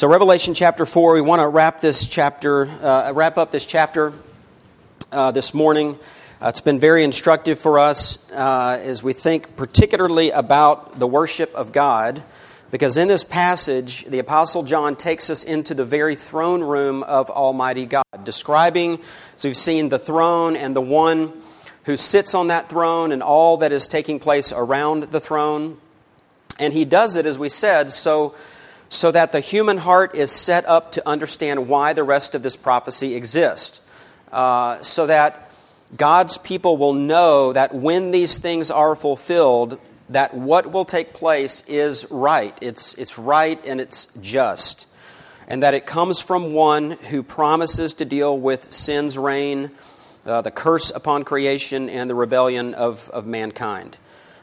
So, 0.00 0.08
Revelation 0.08 0.54
chapter 0.54 0.86
4, 0.86 1.12
we 1.12 1.20
want 1.20 1.42
to 1.42 1.48
wrap 1.48 1.80
this 1.80 2.06
chapter, 2.06 2.62
uh, 2.62 3.12
wrap 3.12 3.36
up 3.36 3.50
this 3.50 3.66
chapter 3.66 4.14
uh, 5.12 5.30
this 5.30 5.52
morning. 5.52 5.98
Uh, 6.40 6.48
it's 6.48 6.62
been 6.62 6.80
very 6.80 7.04
instructive 7.04 7.58
for 7.58 7.78
us 7.78 8.32
uh, 8.32 8.80
as 8.82 9.02
we 9.02 9.12
think 9.12 9.56
particularly 9.56 10.30
about 10.30 10.98
the 10.98 11.06
worship 11.06 11.54
of 11.54 11.72
God, 11.72 12.22
because 12.70 12.96
in 12.96 13.08
this 13.08 13.24
passage, 13.24 14.06
the 14.06 14.20
Apostle 14.20 14.62
John 14.62 14.96
takes 14.96 15.28
us 15.28 15.44
into 15.44 15.74
the 15.74 15.84
very 15.84 16.16
throne 16.16 16.62
room 16.62 17.02
of 17.02 17.28
Almighty 17.28 17.84
God, 17.84 18.24
describing, 18.24 19.00
as 19.36 19.44
we've 19.44 19.54
seen, 19.54 19.90
the 19.90 19.98
throne 19.98 20.56
and 20.56 20.74
the 20.74 20.80
one 20.80 21.30
who 21.84 21.94
sits 21.94 22.34
on 22.34 22.48
that 22.48 22.70
throne 22.70 23.12
and 23.12 23.22
all 23.22 23.58
that 23.58 23.70
is 23.70 23.86
taking 23.86 24.18
place 24.18 24.50
around 24.50 25.02
the 25.02 25.20
throne. 25.20 25.76
And 26.58 26.72
he 26.72 26.86
does 26.86 27.18
it, 27.18 27.26
as 27.26 27.38
we 27.38 27.50
said, 27.50 27.92
so 27.92 28.34
so 28.90 29.12
that 29.12 29.30
the 29.30 29.40
human 29.40 29.78
heart 29.78 30.16
is 30.16 30.32
set 30.32 30.66
up 30.66 30.92
to 30.92 31.08
understand 31.08 31.68
why 31.68 31.92
the 31.92 32.02
rest 32.02 32.34
of 32.34 32.42
this 32.42 32.56
prophecy 32.56 33.14
exists. 33.14 33.80
Uh, 34.32 34.82
so 34.82 35.06
that 35.06 35.50
God's 35.96 36.38
people 36.38 36.76
will 36.76 36.92
know 36.92 37.52
that 37.52 37.72
when 37.72 38.10
these 38.10 38.38
things 38.38 38.70
are 38.70 38.96
fulfilled, 38.96 39.78
that 40.10 40.34
what 40.34 40.72
will 40.72 40.84
take 40.84 41.12
place 41.12 41.66
is 41.68 42.06
right. 42.10 42.56
It's, 42.60 42.94
it's 42.94 43.16
right 43.16 43.64
and 43.64 43.80
it's 43.80 44.06
just. 44.16 44.88
And 45.46 45.62
that 45.62 45.74
it 45.74 45.86
comes 45.86 46.20
from 46.20 46.52
one 46.52 46.90
who 46.90 47.22
promises 47.22 47.94
to 47.94 48.04
deal 48.04 48.36
with 48.36 48.72
sin's 48.72 49.16
reign, 49.16 49.70
uh, 50.26 50.42
the 50.42 50.50
curse 50.50 50.90
upon 50.90 51.22
creation, 51.22 51.88
and 51.88 52.10
the 52.10 52.14
rebellion 52.16 52.74
of, 52.74 53.08
of 53.10 53.24
mankind. 53.24 53.96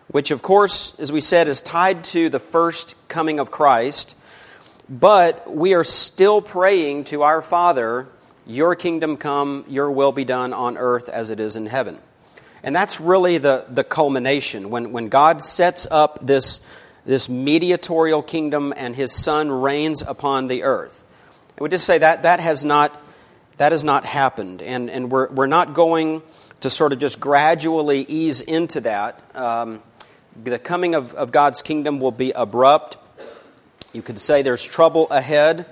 Which, 0.08 0.32
of 0.32 0.42
course, 0.42 0.98
as 1.02 1.12
we 1.12 1.20
said, 1.20 1.50
is 1.50 1.60
tied 1.60 2.06
to 2.06 2.30
the 2.30 2.40
first 2.40 2.96
coming 3.10 3.42
of 3.42 3.52
Christ 3.52 4.17
but 4.90 5.54
we 5.54 5.74
are 5.74 5.84
still 5.84 6.42
praying 6.42 7.06
to 7.06 7.24
our 7.24 7.42
Father, 7.42 8.08
Your 8.46 8.76
kingdom 8.76 9.18
come, 9.18 9.66
Your 9.68 9.92
will 9.92 10.12
be 10.12 10.26
done 10.26 10.54
on 10.54 10.78
earth 10.78 11.10
as 11.10 11.30
it 11.30 11.40
is 11.40 11.56
in 11.56 11.66
heaven. 11.66 12.00
And 12.64 12.76
that's 12.76 13.00
really 13.00 13.38
the, 13.38 13.66
the 13.70 13.84
culmination. 13.84 14.70
When, 14.70 14.92
when 14.92 15.10
God 15.10 15.42
sets 15.42 15.88
up 15.90 16.26
this, 16.26 16.62
this 17.06 17.30
mediatorial 17.30 18.24
kingdom 18.24 18.74
and 18.76 18.96
His 18.96 19.14
Son 19.14 19.52
reigns 19.52 20.02
upon 20.02 20.48
the 20.48 20.64
earth. 20.64 21.06
I 21.58 21.64
would 21.64 21.72
just 21.72 21.86
say 21.86 21.98
that 21.98 22.24
that 22.24 22.40
has 22.40 22.64
not, 22.64 23.00
that 23.58 23.72
has 23.72 23.84
not 23.84 24.06
happened. 24.06 24.62
And, 24.62 24.90
and 24.90 25.12
we're, 25.12 25.30
we're 25.30 25.48
not 25.48 25.74
going 25.74 26.22
to 26.62 26.70
sort 26.70 26.94
of 26.94 27.00
just 27.00 27.20
gradually 27.20 28.02
ease 28.02 28.42
into 28.42 28.82
that. 28.82 29.22
Um, 29.36 29.82
the 30.44 30.60
coming 30.60 30.96
of, 30.96 31.14
of 31.14 31.32
God's 31.32 31.62
kingdom 31.62 32.00
will 32.00 32.12
be 32.12 32.32
abrupt 32.32 32.98
you 33.94 34.02
could 34.02 34.20
say 34.20 34.42
there's 34.42 34.66
trouble 34.66 35.08
ahead. 35.10 35.66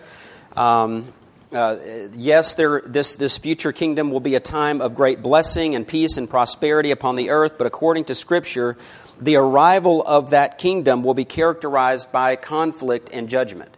Um, 0.56 1.14
uh, 1.52 1.78
yes, 2.14 2.56
there, 2.56 2.82
this, 2.86 3.16
this 3.16 3.38
future 3.38 3.72
kingdom 3.72 4.12
will 4.12 4.20
be 4.20 4.36
a 4.36 4.40
time 4.40 4.82
of 4.82 4.96
great 4.96 5.22
blessing 5.22 5.76
and 5.76 5.88
peace 5.88 6.18
and 6.18 6.30
prosperity 6.30 6.92
upon 6.92 7.16
the 7.16 7.30
earth, 7.30 7.58
but 7.58 7.68
according 7.68 8.06
to 8.06 8.16
Scripture, 8.16 8.78
the 9.22 9.36
arrival 9.36 10.04
of 10.06 10.32
that 10.32 10.58
kingdom 10.58 11.04
will 11.04 11.14
be 11.14 11.26
characterized 11.26 12.12
by 12.12 12.36
conflict 12.36 13.10
and 13.14 13.30
judgment. 13.30 13.72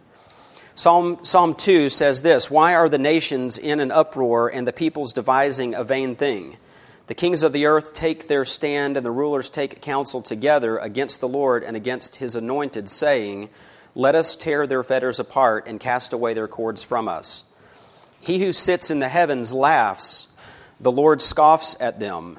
Psalm, 0.74 1.18
Psalm 1.24 1.54
2 1.54 1.88
says 1.88 2.22
this 2.22 2.50
Why 2.50 2.74
are 2.74 2.88
the 2.88 2.98
nations 2.98 3.58
in 3.58 3.80
an 3.80 3.90
uproar 3.90 4.48
and 4.48 4.66
the 4.66 4.72
peoples 4.72 5.12
devising 5.12 5.74
a 5.74 5.84
vain 5.84 6.16
thing? 6.16 6.56
The 7.08 7.14
kings 7.14 7.42
of 7.42 7.52
the 7.52 7.66
earth 7.66 7.94
take 7.94 8.28
their 8.28 8.44
stand, 8.44 8.96
and 8.96 9.04
the 9.04 9.10
rulers 9.10 9.50
take 9.50 9.80
counsel 9.80 10.20
together 10.20 10.78
against 10.78 11.20
the 11.20 11.28
Lord 11.28 11.64
and 11.64 11.76
against 11.76 12.16
his 12.16 12.36
anointed, 12.36 12.88
saying, 12.88 13.48
let 13.98 14.14
us 14.14 14.36
tear 14.36 14.64
their 14.64 14.84
fetters 14.84 15.18
apart 15.18 15.66
and 15.66 15.80
cast 15.80 16.12
away 16.12 16.32
their 16.32 16.46
cords 16.46 16.84
from 16.84 17.08
us. 17.08 17.42
He 18.20 18.38
who 18.38 18.52
sits 18.52 18.92
in 18.92 19.00
the 19.00 19.08
heavens 19.08 19.52
laughs, 19.52 20.28
the 20.78 20.92
Lord 20.92 21.20
scoffs 21.20 21.76
at 21.80 21.98
them. 21.98 22.38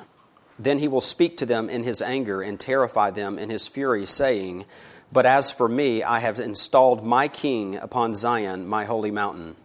Then 0.57 0.79
he 0.79 0.87
will 0.87 1.01
speak 1.01 1.35
to 1.37 1.45
them 1.45 1.69
in 1.69 1.83
his 1.83 2.01
anger 2.01 2.41
and 2.41 2.57
terrify 2.57 3.11
them 3.11 3.37
in 3.37 3.49
his 3.49 3.67
fury, 3.67 4.05
saying, 4.05 4.63
But 5.11 5.25
as 5.25 5.51
for 5.51 5.67
me, 5.67 6.01
I 6.01 6.19
have 6.19 6.39
installed 6.39 7.05
my 7.05 7.27
king 7.27 7.75
upon 7.75 8.15
Zion, 8.15 8.65
my 8.65 8.85
holy 8.85 9.11
mountain. 9.11 9.57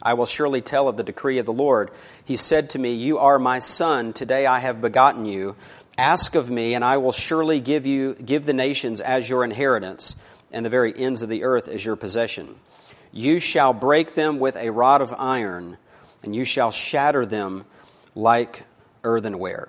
I 0.00 0.14
will 0.14 0.26
surely 0.26 0.60
tell 0.60 0.86
of 0.86 0.96
the 0.96 1.02
decree 1.02 1.38
of 1.38 1.46
the 1.46 1.52
Lord. 1.52 1.90
He 2.24 2.36
said 2.36 2.70
to 2.70 2.78
me, 2.78 2.94
You 2.94 3.18
are 3.18 3.40
my 3.40 3.58
son, 3.58 4.12
today 4.12 4.46
I 4.46 4.60
have 4.60 4.80
begotten 4.80 5.24
you. 5.24 5.56
Ask 5.98 6.36
of 6.36 6.48
me, 6.48 6.74
and 6.74 6.84
I 6.84 6.98
will 6.98 7.12
surely 7.12 7.58
give 7.58 7.86
you 7.86 8.14
give 8.14 8.46
the 8.46 8.52
nations 8.52 9.00
as 9.00 9.28
your 9.28 9.42
inheritance 9.42 10.14
and 10.54 10.64
the 10.64 10.70
very 10.70 10.96
ends 10.96 11.22
of 11.22 11.28
the 11.28 11.44
earth 11.44 11.68
as 11.68 11.84
your 11.84 11.96
possession. 11.96 12.54
You 13.12 13.40
shall 13.40 13.74
break 13.74 14.14
them 14.14 14.38
with 14.38 14.56
a 14.56 14.70
rod 14.70 15.02
of 15.02 15.12
iron, 15.18 15.76
and 16.22 16.34
you 16.34 16.44
shall 16.44 16.70
shatter 16.70 17.26
them 17.26 17.64
like 18.14 18.62
earthenware. 19.02 19.68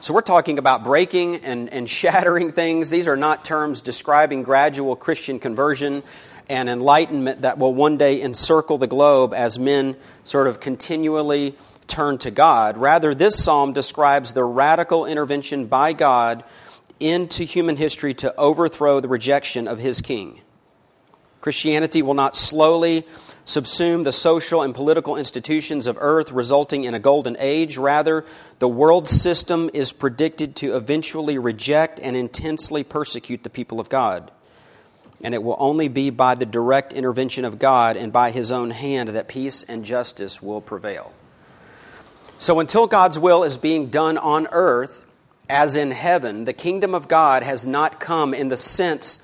So, 0.00 0.12
we're 0.12 0.22
talking 0.22 0.58
about 0.58 0.82
breaking 0.82 1.36
and, 1.36 1.72
and 1.72 1.88
shattering 1.98 2.52
things. 2.52 2.90
These 2.90 3.06
are 3.06 3.16
not 3.16 3.44
terms 3.44 3.80
describing 3.80 4.42
gradual 4.42 4.96
Christian 4.96 5.38
conversion 5.38 6.02
and 6.48 6.68
enlightenment 6.68 7.42
that 7.42 7.56
will 7.56 7.72
one 7.72 7.96
day 7.96 8.20
encircle 8.20 8.78
the 8.78 8.88
globe 8.88 9.32
as 9.32 9.60
men 9.60 9.96
sort 10.24 10.48
of 10.48 10.58
continually 10.58 11.54
turn 11.86 12.18
to 12.18 12.32
God. 12.32 12.76
Rather, 12.76 13.14
this 13.14 13.42
psalm 13.42 13.72
describes 13.72 14.32
the 14.32 14.44
radical 14.44 15.06
intervention 15.06 15.66
by 15.66 15.92
God 15.92 16.42
into 17.00 17.44
human 17.44 17.76
history 17.76 18.14
to 18.14 18.34
overthrow 18.36 19.00
the 19.00 19.08
rejection 19.08 19.68
of 19.68 19.78
his 19.78 20.00
king. 20.00 20.40
Christianity 21.40 22.02
will 22.02 22.14
not 22.14 22.36
slowly 22.36 23.04
subsume 23.44 24.04
the 24.04 24.12
social 24.12 24.62
and 24.62 24.72
political 24.72 25.16
institutions 25.16 25.88
of 25.88 25.98
earth, 26.00 26.30
resulting 26.30 26.84
in 26.84 26.94
a 26.94 27.00
golden 27.00 27.36
age. 27.40 27.76
Rather, 27.76 28.24
the 28.60 28.68
world 28.68 29.08
system 29.08 29.68
is 29.74 29.90
predicted 29.92 30.54
to 30.56 30.76
eventually 30.76 31.38
reject 31.38 31.98
and 32.00 32.16
intensely 32.16 32.84
persecute 32.84 33.42
the 33.42 33.50
people 33.50 33.80
of 33.80 33.88
God. 33.88 34.30
And 35.20 35.34
it 35.34 35.42
will 35.42 35.56
only 35.58 35.88
be 35.88 36.10
by 36.10 36.36
the 36.36 36.46
direct 36.46 36.92
intervention 36.92 37.44
of 37.44 37.58
God 37.58 37.96
and 37.96 38.12
by 38.12 38.30
his 38.30 38.52
own 38.52 38.70
hand 38.70 39.10
that 39.10 39.28
peace 39.28 39.64
and 39.64 39.84
justice 39.84 40.40
will 40.40 40.60
prevail. 40.60 41.12
So, 42.38 42.58
until 42.58 42.88
God's 42.88 43.18
will 43.18 43.44
is 43.44 43.56
being 43.58 43.86
done 43.86 44.18
on 44.18 44.48
earth, 44.50 45.01
as 45.52 45.76
in 45.76 45.90
heaven, 45.90 46.46
the 46.46 46.54
kingdom 46.54 46.94
of 46.94 47.08
God 47.08 47.42
has 47.42 47.66
not 47.66 48.00
come 48.00 48.32
in 48.32 48.48
the 48.48 48.56
sense 48.56 49.22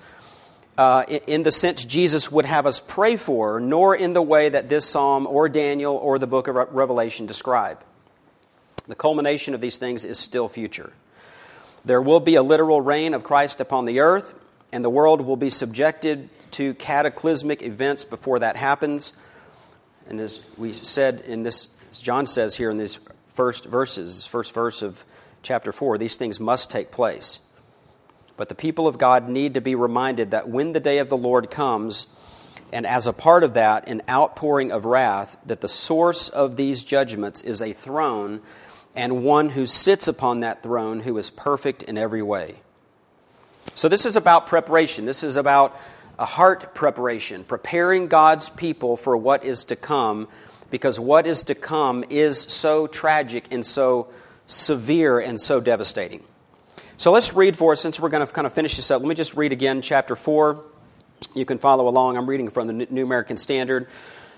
uh, 0.77 1.03
in 1.27 1.43
the 1.43 1.51
sense 1.51 1.85
Jesus 1.85 2.31
would 2.31 2.45
have 2.45 2.65
us 2.65 2.79
pray 2.79 3.17
for, 3.17 3.59
nor 3.59 3.97
in 3.97 4.13
the 4.13 4.23
way 4.23 4.49
that 4.49 4.69
this 4.69 4.87
psalm 4.87 5.27
or 5.27 5.49
Daniel 5.49 5.97
or 5.97 6.21
the 6.21 6.29
book 6.29 6.47
of 6.47 6.55
Revelation 6.55 7.27
describe. 7.27 7.83
The 8.87 8.95
culmination 8.95 9.55
of 9.55 9.61
these 9.61 9.79
things 9.79 10.05
is 10.05 10.21
still 10.21 10.49
future. 10.49 10.93
There 11.85 12.01
will 12.01 12.21
be 12.21 12.37
a 12.37 12.45
literal 12.45 12.81
reign 12.81 13.13
of 13.13 13.25
Christ 13.25 13.61
upon 13.61 13.87
the 13.87 13.99
earth, 13.99 14.39
and 14.71 14.85
the 14.85 14.91
world 14.91 15.21
will 15.21 15.37
be 15.37 15.51
subjected 15.51 16.29
to 16.53 16.75
cataclysmic 16.75 17.63
events 17.63 18.05
before 18.05 18.39
that 18.39 18.57
happens. 18.57 19.15
And 20.09 20.21
as 20.21 20.43
we 20.57 20.73
said 20.73 21.23
in 21.23 21.43
this, 21.43 21.77
as 21.91 22.01
John 22.01 22.25
says 22.27 22.55
here 22.55 22.71
in 22.71 22.77
these 22.77 23.01
first 23.29 23.65
verses, 23.65 24.29
first 24.29 24.55
verse 24.55 24.83
of 24.83 25.05
chapter 25.43 25.73
4, 25.73 25.99
these 25.99 26.17
things 26.17 26.41
must 26.41 26.71
take 26.71 26.91
place. 26.91 27.41
But 28.37 28.49
the 28.49 28.55
people 28.55 28.87
of 28.87 28.99
God 28.99 29.29
need 29.29 29.55
to 29.55 29.61
be 29.61 29.75
reminded 29.75 30.31
that 30.31 30.49
when 30.49 30.73
the 30.73 30.81
day 30.81 30.99
of 30.99 31.09
the 31.09 31.17
Lord 31.17 31.51
comes, 31.51 32.15
and 32.73 32.87
as 32.87 33.07
a 33.07 33.13
part 33.13 33.45
of 33.45 33.55
that, 33.55 33.89
an 33.89 34.03
outpouring 34.09 34.71
of 34.73 34.85
wrath, 34.85 35.37
that 35.47 35.61
the 35.61 35.69
source 35.69 36.29
of 36.29 36.57
these 36.57 36.85
judgments 36.85 37.43
is 37.43 37.63
a 37.63 37.73
throne 37.73 38.41
and 38.95 39.25
one 39.25 39.51
who 39.51 39.65
sits 39.67 40.09
upon 40.09 40.41
that 40.41 40.63
throne 40.63 41.01
who 41.01 41.17
is 41.19 41.31
perfect 41.31 41.83
in 41.83 41.97
every 41.97 42.23
way. 42.23 42.57
So, 43.75 43.89
this 43.89 44.07
is 44.07 44.17
about 44.17 44.49
preparation. 44.49 45.07
This 45.07 45.23
is 45.23 45.37
about 45.37 45.79
a 46.19 46.25
heart 46.25 46.75
preparation, 46.75 47.45
preparing 47.45 48.09
God's 48.09 48.49
people 48.49 48.97
for 48.97 49.17
what 49.17 49.45
is 49.45 49.65
to 49.65 49.77
come, 49.77 50.27
because 50.71 50.99
what 50.99 51.27
is 51.27 51.45
to 51.45 51.55
come 51.55 52.05
is 52.11 52.41
so 52.41 52.87
tragic 52.87 53.45
and 53.53 53.65
so 53.65 54.09
severe 54.49 55.21
and 55.21 55.41
so 55.41 55.61
devastating. 55.61 56.25
So 56.97 57.13
let's 57.13 57.33
read 57.33 57.57
for 57.57 57.73
us, 57.73 57.81
since 57.81 58.01
we're 58.01 58.09
going 58.09 58.27
to 58.27 58.33
kind 58.33 58.47
of 58.47 58.53
finish 58.53 58.75
this 58.75 58.91
up. 58.91 59.01
Let 59.01 59.09
me 59.09 59.15
just 59.15 59.37
read 59.37 59.53
again 59.53 59.83
chapter 59.83 60.17
4. 60.17 60.65
You 61.35 61.45
can 61.45 61.59
follow 61.59 61.87
along. 61.87 62.17
I'm 62.17 62.29
reading 62.29 62.51
from 62.51 62.67
the 62.67 62.87
New 62.91 63.05
American 63.05 63.37
Standard. 63.37 63.87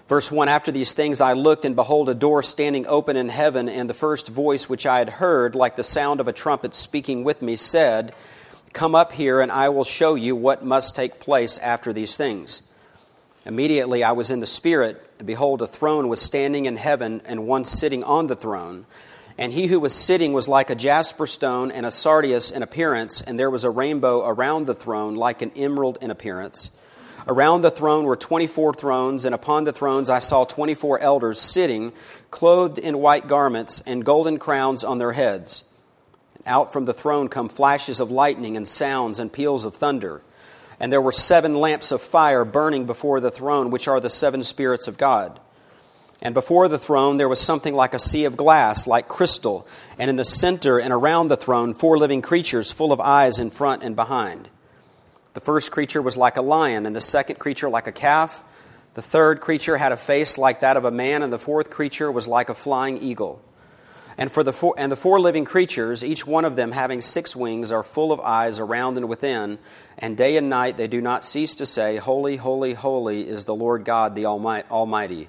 Verse 0.09 0.31
1 0.31 0.49
After 0.49 0.73
these 0.73 0.93
things 0.93 1.21
I 1.21 1.33
looked, 1.35 1.65
and 1.65 1.77
behold, 1.77 2.09
a 2.09 2.15
door 2.15 2.43
standing 2.43 2.87
open 2.87 3.17
in 3.17 3.29
heaven, 3.29 3.69
and 3.69 3.89
the 3.89 3.95
first 3.95 4.29
voice 4.29 4.69
which 4.69 4.85
I 4.85 4.99
had 4.99 5.09
heard, 5.09 5.55
like 5.55 5.77
the 5.77 5.85
sound 5.85 6.21
of 6.21 6.29
a 6.29 6.33
trumpet 6.33 6.75
speaking 6.75 7.25
with 7.25 7.41
me, 7.41 7.57
said, 7.57 8.12
Come 8.73 8.95
up 8.95 9.12
here, 9.12 9.41
and 9.41 9.51
I 9.51 9.69
will 9.69 9.85
show 9.85 10.17
you 10.17 10.37
what 10.37 10.65
must 10.65 10.95
take 10.97 11.21
place 11.21 11.59
after 11.59 11.93
these 11.93 12.17
things. 12.17 12.71
Immediately 13.47 14.05
I 14.05 14.12
was 14.12 14.31
in 14.31 14.41
the 14.41 14.47
Spirit, 14.47 15.03
and 15.19 15.27
behold, 15.27 15.62
a 15.62 15.67
throne 15.67 16.09
was 16.09 16.21
standing 16.21 16.67
in 16.67 16.77
heaven, 16.77 17.23
and 17.25 17.47
one 17.47 17.65
sitting 17.65 18.05
on 18.05 18.27
the 18.27 18.37
throne. 18.37 18.87
And 19.40 19.54
he 19.54 19.69
who 19.69 19.81
was 19.81 19.94
sitting 19.94 20.34
was 20.34 20.48
like 20.48 20.69
a 20.69 20.75
jasper 20.75 21.26
stone 21.26 21.70
and 21.70 21.87
a 21.87 21.90
sardius 21.90 22.50
in 22.50 22.62
appearance, 22.62 23.22
and 23.22 23.38
there 23.38 23.48
was 23.48 23.64
a 23.64 23.70
rainbow 23.70 24.28
around 24.28 24.66
the 24.66 24.75
throne 24.75 25.14
like 25.14 25.40
an 25.40 25.50
emerald 25.56 25.96
in 26.02 26.10
appearance. 26.10 26.76
Around 27.26 27.62
the 27.62 27.70
throne 27.70 28.04
were 28.04 28.16
24 28.16 28.75
thrones, 28.75 29.25
and 29.25 29.34
upon 29.34 29.64
the 29.64 29.72
thrones 29.72 30.10
I 30.10 30.19
saw 30.19 30.44
24 30.44 30.98
elders 30.98 31.40
sitting, 31.40 31.94
clothed 32.31 32.78
in 32.78 32.98
white 32.98 33.28
garments, 33.28 33.81
and 33.87 34.04
golden 34.04 34.38
crowns 34.38 34.84
on 34.84 34.98
their 34.98 35.12
heads. 35.12 35.64
Out 36.44 36.70
from 36.70 36.84
the 36.84 36.92
throne 36.92 37.28
come 37.28 37.48
flashes 37.48 37.98
of 37.98 38.10
lightning, 38.10 38.58
and 38.58 38.69
sounds, 38.69 39.19
and 39.19 39.32
peals 39.32 39.64
of 39.64 39.75
thunder. 39.75 40.20
And 40.78 40.92
there 40.92 41.00
were 41.00 41.12
seven 41.12 41.54
lamps 41.54 41.92
of 41.92 42.02
fire 42.02 42.44
burning 42.44 42.84
before 42.84 43.20
the 43.20 43.31
throne, 43.31 43.70
which 43.70 43.88
are 43.88 44.00
the 44.00 44.10
seven 44.10 44.42
spirits 44.42 44.87
of 44.87 44.98
God. 44.98 45.40
And 46.22 46.34
before 46.34 46.69
the 46.69 46.78
throne 46.78 47.17
there 47.17 47.28
was 47.28 47.40
something 47.40 47.75
like 47.75 47.94
a 47.94 47.99
sea 47.99 48.25
of 48.25 48.37
glass, 48.37 48.87
like 48.87 49.08
crystal, 49.08 49.67
and 49.99 50.11
in 50.11 50.17
the 50.17 50.25
center 50.25 50.78
and 50.78 50.93
around 50.93 51.28
the 51.28 51.37
throne, 51.37 51.72
four 51.72 51.96
living 51.99 52.20
creatures 52.20 52.72
full 52.72 52.93
of 52.93 53.00
eyes 53.00 53.38
in 53.38 53.50
front 53.50 53.82
and 53.82 53.96
behind. 53.96 54.49
The 55.32 55.40
first 55.40 55.70
creature 55.70 56.02
was 56.02 56.17
like 56.17 56.37
a 56.37 56.43
lion, 56.43 56.87
and 56.87 56.94
the 56.94 57.00
second 57.00 57.38
creature 57.38 57.69
like 57.69 57.87
a 57.87 57.93
calf. 57.93 58.44
The 58.94 59.02
third 59.02 59.40
creature 59.40 59.76
had 59.76 59.93
a 59.93 59.96
face 59.96 60.37
like 60.37 60.61
that 60.61 60.76
of 60.76 60.84
a 60.84 60.90
man, 60.90 61.22
and 61.22 61.32
the 61.32 61.38
fourth 61.38 61.70
creature 61.70 62.11
was 62.11 62.26
like 62.26 62.49
a 62.49 62.55
flying 62.55 62.99
eagle. 62.99 63.40
And, 64.19 64.31
for 64.31 64.43
the 64.43 64.52
four, 64.52 64.75
and 64.76 64.90
the 64.90 64.96
four 64.96 65.20
living 65.20 65.44
creatures, 65.44 66.05
each 66.05 66.26
one 66.26 66.44
of 66.44 66.56
them 66.56 66.73
having 66.73 67.00
six 67.00 67.34
wings, 67.34 67.70
are 67.70 67.84
full 67.84 68.12
of 68.12 68.20
eyes 68.20 68.58
around 68.58 68.99
and 68.99 69.08
within, 69.08 69.58
and 69.96 70.16
day 70.16 70.37
and 70.37 70.50
night 70.50 70.76
they 70.76 70.88
do 70.88 71.00
not 71.00 71.25
cease 71.25 71.55
to 71.55 71.64
say, 71.64 71.96
Holy, 71.96 72.37
holy, 72.37 72.75
holy 72.75 73.26
is 73.26 73.44
the 73.44 73.55
Lord 73.55 73.84
God 73.84 74.16
the 74.16 74.26
Almighty, 74.26 75.28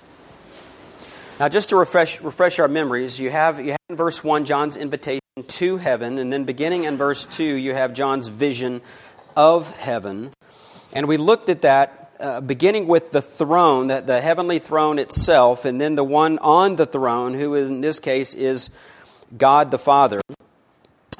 Now, 1.41 1.49
just 1.49 1.69
to 1.69 1.75
refresh, 1.75 2.21
refresh 2.21 2.59
our 2.59 2.67
memories, 2.67 3.19
you 3.19 3.31
have, 3.31 3.59
you 3.59 3.71
have 3.71 3.79
in 3.89 3.95
verse 3.95 4.23
1 4.23 4.45
John's 4.45 4.77
invitation 4.77 5.21
to 5.47 5.77
heaven, 5.77 6.19
and 6.19 6.31
then 6.31 6.43
beginning 6.43 6.83
in 6.83 6.97
verse 6.97 7.25
2, 7.25 7.43
you 7.43 7.73
have 7.73 7.95
John's 7.95 8.27
vision 8.27 8.79
of 9.35 9.75
heaven. 9.77 10.33
And 10.93 11.07
we 11.07 11.17
looked 11.17 11.49
at 11.49 11.63
that 11.63 12.11
uh, 12.19 12.41
beginning 12.41 12.85
with 12.85 13.11
the 13.11 13.23
throne, 13.23 13.87
that 13.87 14.05
the 14.05 14.21
heavenly 14.21 14.59
throne 14.59 14.99
itself, 14.99 15.65
and 15.65 15.81
then 15.81 15.95
the 15.95 16.03
one 16.03 16.37
on 16.37 16.75
the 16.75 16.85
throne, 16.85 17.33
who 17.33 17.55
is, 17.55 17.71
in 17.71 17.81
this 17.81 17.97
case 17.97 18.35
is 18.35 18.69
God 19.35 19.71
the 19.71 19.79
Father, 19.79 20.21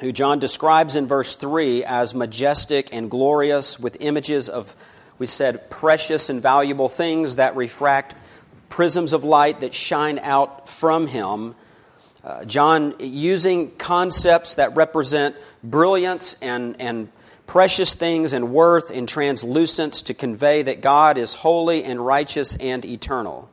who 0.00 0.12
John 0.12 0.38
describes 0.38 0.94
in 0.94 1.08
verse 1.08 1.34
3 1.34 1.82
as 1.82 2.14
majestic 2.14 2.90
and 2.94 3.10
glorious 3.10 3.80
with 3.80 3.96
images 3.98 4.48
of, 4.48 4.76
we 5.18 5.26
said, 5.26 5.68
precious 5.68 6.30
and 6.30 6.40
valuable 6.40 6.88
things 6.88 7.34
that 7.34 7.56
refract 7.56 8.14
prisms 8.72 9.12
of 9.12 9.22
light 9.22 9.60
that 9.60 9.74
shine 9.74 10.18
out 10.18 10.66
from 10.66 11.06
him. 11.06 11.54
Uh, 12.24 12.42
John 12.46 12.94
using 13.00 13.70
concepts 13.72 14.54
that 14.54 14.74
represent 14.76 15.36
brilliance 15.62 16.36
and, 16.40 16.80
and 16.80 17.12
precious 17.46 17.92
things 17.92 18.32
and 18.32 18.50
worth 18.50 18.90
and 18.90 19.06
translucence 19.06 20.00
to 20.00 20.14
convey 20.14 20.62
that 20.62 20.80
God 20.80 21.18
is 21.18 21.34
holy 21.34 21.84
and 21.84 22.04
righteous 22.04 22.56
and 22.56 22.82
eternal. 22.86 23.50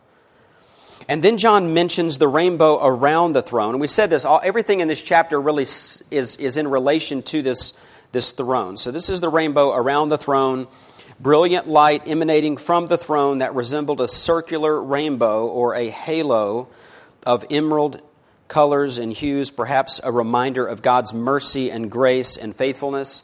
And 1.10 1.21
then 1.21 1.38
John 1.38 1.74
mentions 1.74 2.18
the 2.18 2.30
rainbow 2.30 2.80
around 2.81 3.33
the 3.33 3.42
throne. 3.42 3.74
And 3.74 3.81
we 3.81 3.88
said 3.88 4.10
this, 4.10 4.24
all, 4.24 4.39
everything 4.42 4.80
in 4.80 4.88
this 4.88 5.01
chapter 5.01 5.42
really 5.42 5.63
is, 5.63 6.01
is 6.12 6.56
in 6.56 6.66
relation 6.69 7.24
to 7.24 7.42
this, 7.42 7.77
this 8.13 8.31
throne. 8.31 8.77
So 8.77 8.89
this 8.92 9.10
is 9.10 9.19
the 9.19 9.30
rainbow 9.30 9.74
around 9.74 10.10
the 10.10 10.18
throne, 10.18 10.68
brilliant 11.19 11.68
light 11.68 12.04
emanating 12.06 12.57
from 12.57 12.88
the 12.88 12.98
throne 12.98 13.39
that 13.39 13.56
resembled 13.56 14.01
a 14.01 14.07
circular 14.07 14.81
rainbow 14.81 15.45
or 15.45 15.75
a 15.75 15.89
halo 15.89 16.69
of 17.25 17.45
emerald 17.51 18.01
colors 18.48 18.98
and 18.98 19.13
hues, 19.13 19.51
perhaps 19.51 20.00
a 20.04 20.12
reminder 20.12 20.66
of 20.66 20.81
God's 20.81 21.13
mercy 21.13 21.69
and 21.69 21.92
grace 21.92 22.38
and 22.38 22.56
faithfulness. 22.56 23.24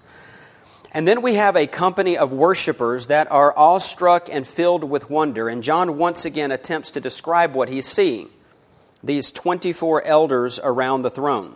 And 0.92 1.08
then 1.08 1.22
we 1.22 1.34
have 1.34 1.58
a 1.58 1.68
company 1.68 2.18
of 2.18 2.32
worshipers 2.32 3.08
that 3.08 3.30
are 3.32 3.54
awestruck 3.58 4.30
and 4.32 4.48
filled 4.48 4.84
with 4.84 5.10
wonder. 5.10 5.50
And 5.50 5.64
John 5.64 5.98
once 5.98 6.24
again 6.24 6.52
attempts 6.52 6.92
to 6.92 7.02
describe 7.02 7.54
what 7.54 7.70
he's 7.70 7.88
seeing 7.88 8.30
these 9.04 9.32
24 9.32 10.04
elders 10.04 10.60
around 10.64 11.04
the 11.04 11.12
throne, 11.12 11.54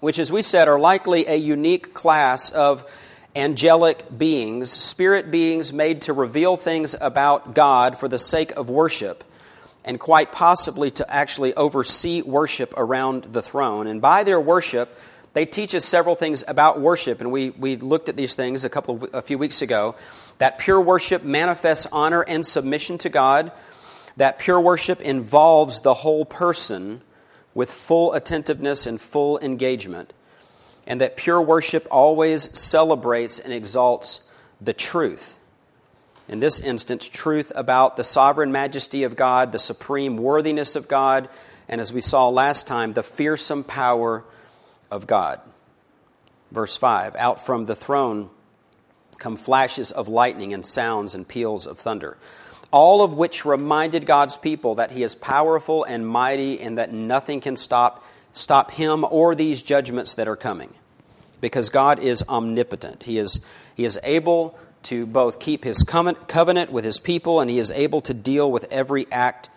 which, 0.00 0.18
as 0.18 0.32
we 0.32 0.40
said, 0.40 0.66
are 0.66 0.78
likely 0.78 1.26
a 1.26 1.34
unique 1.34 1.92
class 1.94 2.50
of 2.50 2.90
angelic 3.36 4.16
beings, 4.16 4.70
spirit 4.70 5.30
beings 5.30 5.72
made 5.72 6.02
to 6.02 6.12
reveal 6.12 6.56
things 6.56 6.94
about 7.00 7.54
God 7.54 7.98
for 7.98 8.08
the 8.08 8.18
sake 8.18 8.52
of 8.52 8.70
worship, 8.70 9.24
and 9.84 9.98
quite 9.98 10.32
possibly 10.32 10.90
to 10.92 11.12
actually 11.12 11.54
oversee 11.54 12.22
worship 12.22 12.72
around 12.76 13.24
the 13.24 13.42
throne. 13.42 13.86
And 13.86 14.00
by 14.00 14.24
their 14.24 14.40
worship, 14.40 14.88
they 15.34 15.46
teach 15.46 15.74
us 15.74 15.84
several 15.84 16.14
things 16.14 16.44
about 16.46 16.80
worship, 16.80 17.20
and 17.20 17.32
we, 17.32 17.50
we 17.50 17.76
looked 17.76 18.08
at 18.08 18.16
these 18.16 18.34
things 18.34 18.64
a 18.64 18.70
couple 18.70 19.02
of, 19.02 19.14
a 19.14 19.20
few 19.20 19.36
weeks 19.36 19.62
ago. 19.62 19.96
That 20.38 20.58
pure 20.58 20.80
worship 20.80 21.24
manifests 21.24 21.86
honor 21.92 22.22
and 22.22 22.46
submission 22.46 22.98
to 22.98 23.08
God. 23.08 23.52
That 24.16 24.38
pure 24.38 24.60
worship 24.60 25.00
involves 25.00 25.80
the 25.80 25.94
whole 25.94 26.24
person 26.24 27.02
with 27.52 27.70
full 27.70 28.12
attentiveness 28.12 28.86
and 28.86 29.00
full 29.00 29.38
engagement. 29.40 30.12
And 30.86 31.00
that 31.00 31.16
pure 31.16 31.40
worship 31.40 31.86
always 31.90 32.56
celebrates 32.58 33.38
and 33.38 33.52
exalts 33.52 34.30
the 34.60 34.72
truth. 34.72 35.38
In 36.28 36.40
this 36.40 36.58
instance, 36.58 37.08
truth 37.08 37.52
about 37.54 37.96
the 37.96 38.04
sovereign 38.04 38.52
majesty 38.52 39.04
of 39.04 39.16
God, 39.16 39.52
the 39.52 39.58
supreme 39.58 40.16
worthiness 40.16 40.76
of 40.76 40.88
God, 40.88 41.28
and 41.68 41.80
as 41.80 41.92
we 41.92 42.00
saw 42.00 42.28
last 42.28 42.66
time, 42.66 42.92
the 42.92 43.02
fearsome 43.02 43.64
power 43.64 44.24
of 44.90 45.06
God. 45.06 45.40
Verse 46.50 46.76
5 46.76 47.16
Out 47.16 47.44
from 47.44 47.66
the 47.66 47.74
throne 47.74 48.30
come 49.18 49.36
flashes 49.36 49.92
of 49.92 50.08
lightning 50.08 50.54
and 50.54 50.64
sounds 50.64 51.14
and 51.14 51.26
peals 51.26 51.66
of 51.66 51.78
thunder, 51.78 52.16
all 52.70 53.02
of 53.02 53.14
which 53.14 53.44
reminded 53.44 54.06
God's 54.06 54.36
people 54.36 54.76
that 54.76 54.92
He 54.92 55.02
is 55.02 55.14
powerful 55.14 55.84
and 55.84 56.06
mighty 56.06 56.60
and 56.60 56.78
that 56.78 56.92
nothing 56.92 57.40
can 57.40 57.56
stop, 57.56 58.04
stop 58.34 58.72
Him 58.72 59.06
or 59.08 59.34
these 59.34 59.62
judgments 59.62 60.14
that 60.16 60.28
are 60.28 60.36
coming. 60.36 60.74
Because 61.40 61.70
God 61.70 61.98
is 61.98 62.22
omnipotent. 62.28 63.04
He 63.04 63.18
is, 63.18 63.44
he 63.74 63.86
is 63.86 63.98
able 64.02 64.58
to 64.84 65.06
both 65.06 65.40
keep 65.40 65.64
His 65.64 65.82
covenant 65.82 66.70
with 66.70 66.84
His 66.84 66.98
people 66.98 67.40
and 67.40 67.50
He 67.50 67.58
is 67.58 67.70
able 67.70 68.02
to 68.02 68.12
deal 68.12 68.52
with 68.52 68.70
every 68.70 69.06
act 69.10 69.48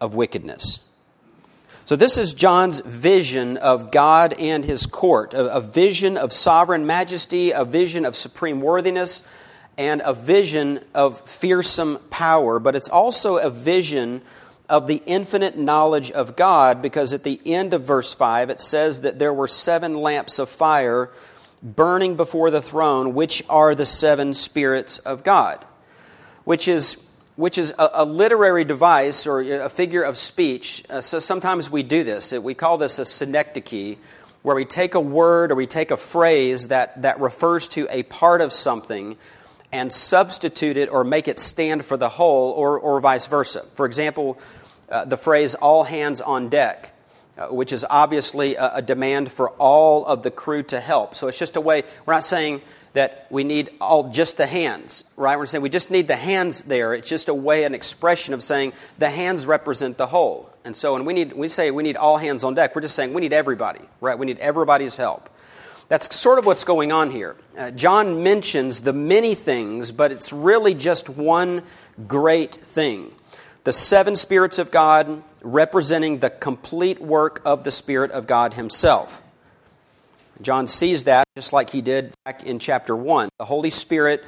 of 0.00 0.14
wickedness. 0.14 0.86
So, 1.90 1.96
this 1.96 2.18
is 2.18 2.34
John's 2.34 2.78
vision 2.78 3.56
of 3.56 3.90
God 3.90 4.34
and 4.34 4.64
his 4.64 4.86
court 4.86 5.34
a, 5.34 5.56
a, 5.56 5.60
vision 5.60 6.16
of 6.16 6.32
sovereign 6.32 6.86
majesty, 6.86 7.50
a 7.50 7.64
vision 7.64 8.04
of 8.04 8.14
supreme 8.14 8.60
worthiness, 8.60 9.28
and 9.76 10.00
a 10.04 10.14
vision 10.14 10.78
of 10.94 11.20
fearsome 11.28 11.98
power. 12.08 12.60
But 12.60 12.76
it's 12.76 12.88
also 12.88 13.38
a 13.38 13.50
vision 13.50 14.22
of 14.70 14.86
the 14.86 15.02
infinite 15.04 15.58
knowledge 15.58 16.10
of 16.12 16.36
God 16.36 16.80
because 16.80 17.12
at 17.12 17.24
the 17.24 17.40
end 17.44 17.74
of 17.74 17.82
verse 17.82 18.14
5 18.14 18.48
it 18.48 18.60
says 18.60 19.02
that 19.02 19.18
there 19.18 19.34
were 19.34 19.48
seven 19.48 19.94
lamps 19.94 20.38
of 20.38 20.48
fire 20.48 21.10
burning 21.62 22.16
before 22.16 22.50
the 22.50 22.62
throne, 22.62 23.14
which 23.14 23.42
are 23.48 23.74
the 23.74 23.84
seven 23.84 24.32
spirits 24.34 24.98
of 24.98 25.24
God, 25.24 25.64
which 26.44 26.68
is 26.68 27.06
which 27.36 27.56
is 27.56 27.72
a, 27.78 27.90
a, 27.94 28.04
literary 28.04 28.64
device 28.64 29.26
or 29.26 29.40
a 29.40 29.70
figure 29.70 30.02
of 30.02 30.18
speech. 30.18 30.84
Uh, 30.90 31.00
so 31.00 31.18
sometimes 31.18 31.70
we 31.70 31.82
do 31.82 32.04
this. 32.04 32.32
We 32.32 32.52
call 32.52 32.76
this 32.76 32.98
a 32.98 33.06
synecdoche, 33.06 33.96
where 34.42 34.54
we 34.54 34.66
take 34.66 34.94
a 34.94 35.00
word 35.00 35.50
or 35.50 35.54
we 35.54 35.66
take 35.66 35.90
a 35.90 35.96
phrase 35.96 36.68
that, 36.68 37.00
that 37.00 37.18
refers 37.18 37.68
to 37.68 37.86
a 37.90 38.02
part 38.02 38.42
of 38.42 38.52
something 38.52 39.16
and 39.72 39.90
substitute 39.90 40.76
it 40.76 40.90
or 40.90 41.02
make 41.02 41.28
it 41.28 41.38
stand 41.38 41.84
for 41.84 41.96
the 41.96 42.08
whole, 42.08 42.52
or, 42.52 42.78
or 42.78 43.00
vice 43.00 43.26
versa. 43.26 43.62
For 43.74 43.86
example, 43.86 44.38
uh, 44.90 45.04
the 45.04 45.16
phrase 45.16 45.54
all 45.54 45.84
hands 45.84 46.20
on 46.20 46.48
deck. 46.48 46.94
Uh, 47.38 47.46
which 47.46 47.72
is 47.72 47.86
obviously 47.88 48.56
a, 48.56 48.74
a 48.76 48.82
demand 48.82 49.32
for 49.32 49.50
all 49.50 50.04
of 50.04 50.22
the 50.22 50.30
crew 50.30 50.62
to 50.62 50.78
help. 50.78 51.14
So 51.14 51.28
it's 51.28 51.38
just 51.38 51.56
a 51.56 51.60
way, 51.60 51.84
we're 52.04 52.12
not 52.12 52.24
saying 52.24 52.60
that 52.92 53.26
we 53.30 53.44
need 53.44 53.70
all 53.80 54.10
just 54.10 54.36
the 54.36 54.46
hands, 54.46 55.04
right? 55.16 55.38
We're 55.38 55.46
saying 55.46 55.62
we 55.62 55.70
just 55.70 55.90
need 55.90 56.08
the 56.08 56.16
hands 56.16 56.64
there. 56.64 56.92
It's 56.92 57.08
just 57.08 57.28
a 57.28 57.34
way, 57.34 57.64
an 57.64 57.74
expression 57.74 58.34
of 58.34 58.42
saying 58.42 58.72
the 58.98 59.08
hands 59.08 59.46
represent 59.46 59.96
the 59.96 60.06
whole. 60.06 60.50
And 60.64 60.76
so 60.76 60.94
when 60.94 61.04
we 61.04 61.14
need 61.14 61.32
we 61.32 61.48
say 61.48 61.70
we 61.70 61.82
need 61.82 61.96
all 61.96 62.16
hands 62.18 62.44
on 62.44 62.54
deck, 62.54 62.74
we're 62.74 62.82
just 62.82 62.96
saying 62.96 63.14
we 63.14 63.20
need 63.20 63.32
everybody, 63.32 63.80
right? 64.00 64.18
We 64.18 64.26
need 64.26 64.38
everybody's 64.38 64.96
help. 64.96 65.30
That's 65.88 66.14
sort 66.14 66.38
of 66.38 66.46
what's 66.46 66.64
going 66.64 66.92
on 66.92 67.10
here. 67.10 67.36
Uh, 67.56 67.70
John 67.70 68.22
mentions 68.22 68.80
the 68.80 68.92
many 68.92 69.34
things, 69.34 69.92
but 69.92 70.12
it's 70.12 70.32
really 70.32 70.74
just 70.74 71.08
one 71.08 71.62
great 72.06 72.54
thing. 72.54 73.12
The 73.64 73.72
seven 73.72 74.16
spirits 74.16 74.58
of 74.58 74.70
God 74.70 75.22
representing 75.42 76.18
the 76.18 76.30
complete 76.30 77.00
work 77.00 77.42
of 77.44 77.64
the 77.64 77.70
Spirit 77.70 78.10
of 78.10 78.26
God 78.26 78.54
Himself. 78.54 79.22
John 80.42 80.66
sees 80.66 81.04
that 81.04 81.24
just 81.36 81.52
like 81.52 81.68
he 81.70 81.82
did 81.82 82.12
back 82.24 82.44
in 82.44 82.58
chapter 82.58 82.96
1. 82.96 83.28
The 83.38 83.44
Holy 83.44 83.68
Spirit 83.68 84.24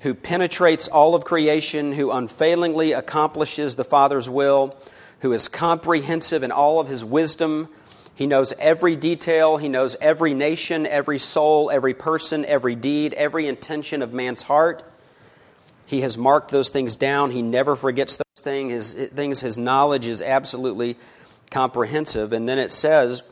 who 0.00 0.14
penetrates 0.14 0.88
all 0.88 1.14
of 1.14 1.24
creation, 1.24 1.92
who 1.92 2.10
unfailingly 2.10 2.92
accomplishes 2.92 3.76
the 3.76 3.84
Father's 3.84 4.28
will, 4.28 4.74
who 5.20 5.32
is 5.32 5.48
comprehensive 5.48 6.42
in 6.42 6.50
all 6.50 6.80
of 6.80 6.88
his 6.88 7.04
wisdom. 7.04 7.68
He 8.14 8.26
knows 8.26 8.54
every 8.58 8.96
detail, 8.96 9.58
he 9.58 9.68
knows 9.68 9.96
every 10.00 10.34
nation, 10.34 10.86
every 10.86 11.18
soul, 11.18 11.70
every 11.70 11.94
person, 11.94 12.44
every 12.46 12.74
deed, 12.74 13.12
every 13.14 13.46
intention 13.46 14.02
of 14.02 14.12
man's 14.12 14.42
heart. 14.42 14.82
He 15.84 16.00
has 16.00 16.16
marked 16.16 16.50
those 16.50 16.70
things 16.70 16.96
down. 16.96 17.30
He 17.30 17.42
never 17.42 17.76
forgets 17.76 18.16
those 18.16 18.24
things. 18.40 18.92
His, 18.92 19.08
things. 19.10 19.40
His 19.40 19.56
knowledge 19.56 20.06
is 20.06 20.22
absolutely 20.22 20.96
comprehensive. 21.50 22.32
And 22.32 22.48
then 22.48 22.58
it 22.58 22.70
says, 22.70 23.22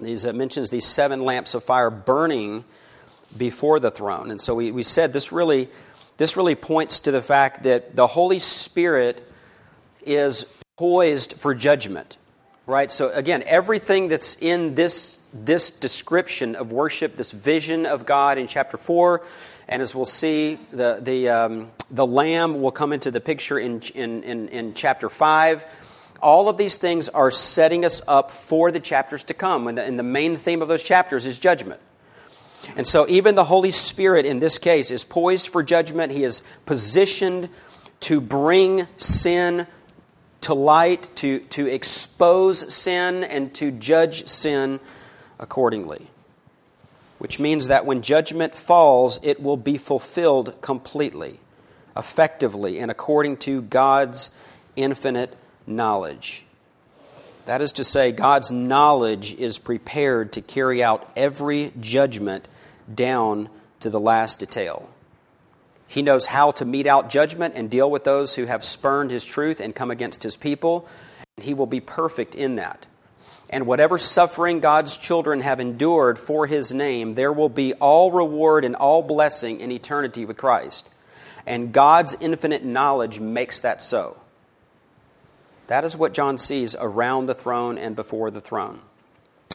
these, 0.00 0.24
it 0.24 0.34
mentions 0.34 0.70
these 0.70 0.86
seven 0.86 1.20
lamps 1.20 1.54
of 1.54 1.64
fire 1.64 1.90
burning 1.90 2.64
before 3.36 3.80
the 3.80 3.90
throne. 3.90 4.30
And 4.30 4.40
so 4.40 4.54
we, 4.54 4.70
we 4.70 4.82
said 4.82 5.12
this 5.12 5.32
really, 5.32 5.68
this 6.16 6.36
really 6.36 6.54
points 6.54 7.00
to 7.00 7.10
the 7.10 7.22
fact 7.22 7.64
that 7.64 7.94
the 7.94 8.06
Holy 8.06 8.38
Spirit 8.38 9.24
is 10.02 10.44
poised 10.76 11.34
for 11.34 11.54
judgment. 11.54 12.16
Right? 12.66 12.90
So 12.90 13.10
again, 13.12 13.42
everything 13.46 14.08
that's 14.08 14.40
in 14.40 14.74
this, 14.74 15.18
this 15.32 15.70
description 15.70 16.54
of 16.54 16.70
worship, 16.70 17.16
this 17.16 17.30
vision 17.30 17.86
of 17.86 18.04
God 18.04 18.38
in 18.38 18.46
chapter 18.46 18.76
4, 18.76 19.22
and 19.68 19.82
as 19.82 19.94
we'll 19.94 20.04
see, 20.04 20.56
the, 20.70 20.98
the, 21.02 21.28
um, 21.28 21.70
the 21.90 22.06
Lamb 22.06 22.60
will 22.60 22.70
come 22.70 22.92
into 22.92 23.10
the 23.10 23.20
picture 23.20 23.58
in, 23.58 23.80
in, 23.94 24.22
in, 24.22 24.48
in 24.48 24.74
chapter 24.74 25.08
5 25.08 25.66
all 26.20 26.48
of 26.48 26.56
these 26.56 26.76
things 26.76 27.08
are 27.08 27.30
setting 27.30 27.84
us 27.84 28.02
up 28.08 28.30
for 28.30 28.70
the 28.70 28.80
chapters 28.80 29.24
to 29.24 29.34
come. 29.34 29.68
And 29.68 29.78
the, 29.78 29.84
and 29.84 29.98
the, 29.98 30.02
main 30.02 30.36
theme 30.36 30.62
of 30.62 30.68
those 30.68 30.82
chapters 30.82 31.26
is 31.26 31.38
judgment. 31.38 31.80
And 32.76 32.86
so, 32.86 33.06
even 33.08 33.34
the 33.34 33.44
Holy 33.44 33.70
Spirit 33.70 34.26
in 34.26 34.40
this 34.40 34.58
case 34.58 34.90
is 34.90 35.04
poised 35.04 35.48
for 35.48 35.62
judgment. 35.62 36.12
He 36.12 36.24
is 36.24 36.42
positioned 36.66 37.48
to 38.00 38.20
bring 38.20 38.86
sin 38.96 39.66
to 40.42 40.54
light, 40.54 41.08
to, 41.16 41.40
to 41.40 41.66
expose 41.66 42.74
sin, 42.74 43.24
and 43.24 43.54
to 43.54 43.70
judge 43.70 44.26
sin 44.26 44.80
accordingly. 45.38 46.07
Which 47.18 47.40
means 47.40 47.68
that 47.68 47.84
when 47.84 48.02
judgment 48.02 48.54
falls, 48.54 49.20
it 49.22 49.42
will 49.42 49.56
be 49.56 49.76
fulfilled 49.76 50.60
completely, 50.60 51.40
effectively, 51.96 52.78
and 52.78 52.90
according 52.90 53.38
to 53.38 53.60
God's 53.60 54.30
infinite 54.76 55.36
knowledge. 55.66 56.44
That 57.46 57.62
is 57.62 57.72
to 57.72 57.84
say, 57.84 58.12
God's 58.12 58.50
knowledge 58.50 59.34
is 59.34 59.58
prepared 59.58 60.32
to 60.34 60.42
carry 60.42 60.82
out 60.82 61.10
every 61.16 61.72
judgment 61.80 62.46
down 62.94 63.48
to 63.80 63.90
the 63.90 63.98
last 63.98 64.38
detail. 64.38 64.88
He 65.86 66.02
knows 66.02 66.26
how 66.26 66.50
to 66.52 66.66
mete 66.66 66.86
out 66.86 67.08
judgment 67.08 67.54
and 67.56 67.70
deal 67.70 67.90
with 67.90 68.04
those 68.04 68.34
who 68.34 68.44
have 68.44 68.62
spurned 68.62 69.10
his 69.10 69.24
truth 69.24 69.60
and 69.60 69.74
come 69.74 69.90
against 69.90 70.22
his 70.22 70.36
people, 70.36 70.86
and 71.36 71.44
he 71.44 71.54
will 71.54 71.66
be 71.66 71.80
perfect 71.80 72.34
in 72.34 72.56
that. 72.56 72.86
And 73.50 73.66
whatever 73.66 73.98
suffering 73.98 74.60
God's 74.60 74.96
children 74.96 75.40
have 75.40 75.60
endured 75.60 76.18
for 76.18 76.46
his 76.46 76.72
name, 76.72 77.14
there 77.14 77.32
will 77.32 77.48
be 77.48 77.74
all 77.74 78.12
reward 78.12 78.64
and 78.64 78.76
all 78.76 79.02
blessing 79.02 79.60
in 79.60 79.72
eternity 79.72 80.24
with 80.24 80.36
Christ. 80.36 80.90
And 81.46 81.72
God's 81.72 82.14
infinite 82.20 82.64
knowledge 82.64 83.20
makes 83.20 83.60
that 83.60 83.82
so. 83.82 84.18
That 85.68 85.84
is 85.84 85.96
what 85.96 86.14
John 86.14 86.38
sees 86.38 86.74
around 86.74 87.26
the 87.26 87.34
throne 87.34 87.78
and 87.78 87.96
before 87.96 88.30
the 88.30 88.40
throne 88.40 88.80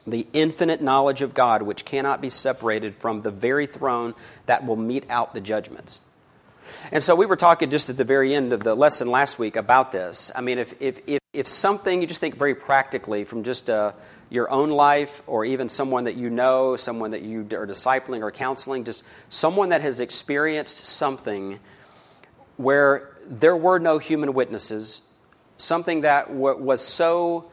the 0.06 0.28
infinite 0.34 0.82
knowledge 0.82 1.22
of 1.22 1.34
God, 1.34 1.62
which 1.62 1.86
cannot 1.86 2.22
be 2.22 2.30
separated 2.30 2.94
from 2.94 3.22
the 3.22 3.32
very 3.32 3.66
throne 3.66 4.14
that 4.46 4.66
will 4.66 4.76
mete 4.76 5.06
out 5.10 5.34
the 5.34 5.42
judgments. 5.42 6.02
And 6.92 7.02
so 7.02 7.16
we 7.16 7.26
were 7.26 7.36
talking 7.36 7.70
just 7.70 7.90
at 7.90 7.98
the 7.98 8.04
very 8.04 8.36
end 8.36 8.54
of 8.54 8.64
the 8.64 8.76
lesson 8.76 9.10
last 9.10 9.40
week 9.40 9.56
about 9.56 9.92
this. 9.92 10.32
I 10.36 10.42
mean, 10.42 10.58
if, 10.58 10.74
if, 10.82 11.00
if, 11.08 11.20
if 11.34 11.48
something, 11.48 12.02
you 12.02 12.08
just 12.08 12.22
think 12.22 12.36
very 12.36 12.56
practically 12.56 13.24
from 13.24 13.44
just 13.44 13.70
uh, 13.70 13.94
your 14.30 14.50
own 14.52 14.70
life 14.70 15.22
or 15.28 15.44
even 15.44 15.68
someone 15.68 16.04
that 16.06 16.16
you 16.16 16.30
know, 16.30 16.76
someone 16.76 17.12
that 17.12 17.24
you 17.24 17.42
are 17.54 17.68
discipling 17.68 18.22
or 18.22 18.32
counseling, 18.32 18.84
just 18.84 19.04
someone 19.30 19.70
that 19.70 19.82
has 19.82 20.00
experienced 20.00 20.86
something 20.86 21.60
where 22.58 23.16
there 23.26 23.58
were 23.58 23.80
no 23.80 23.98
human 23.98 24.34
witnesses, 24.34 25.02
something 25.58 26.02
that 26.02 26.28
w- 26.28 26.58
was 26.58 26.82
so 26.82 27.50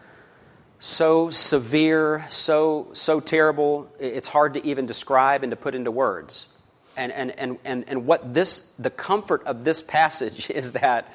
so 0.81 1.29
severe, 1.29 2.25
so, 2.31 2.89
so 2.95 3.21
terrible, 3.21 3.87
it's 4.01 4.29
hard 4.29 4.55
to 4.55 4.67
even 4.67 4.87
describe 4.87 5.43
and 5.43 5.51
to 5.51 5.57
put 5.57 5.75
into 5.75 5.91
words. 5.91 6.49
And, 6.97 7.13
and, 7.13 7.39
and, 7.39 7.59
and, 7.67 7.85
and 7.87 8.07
what 8.07 8.33
this, 8.33 8.73
the 8.79 8.89
comfort 8.89 9.45
of 9.45 9.63
this 9.63 9.83
passage 9.83 10.49
is 10.55 10.73
that 10.73 11.13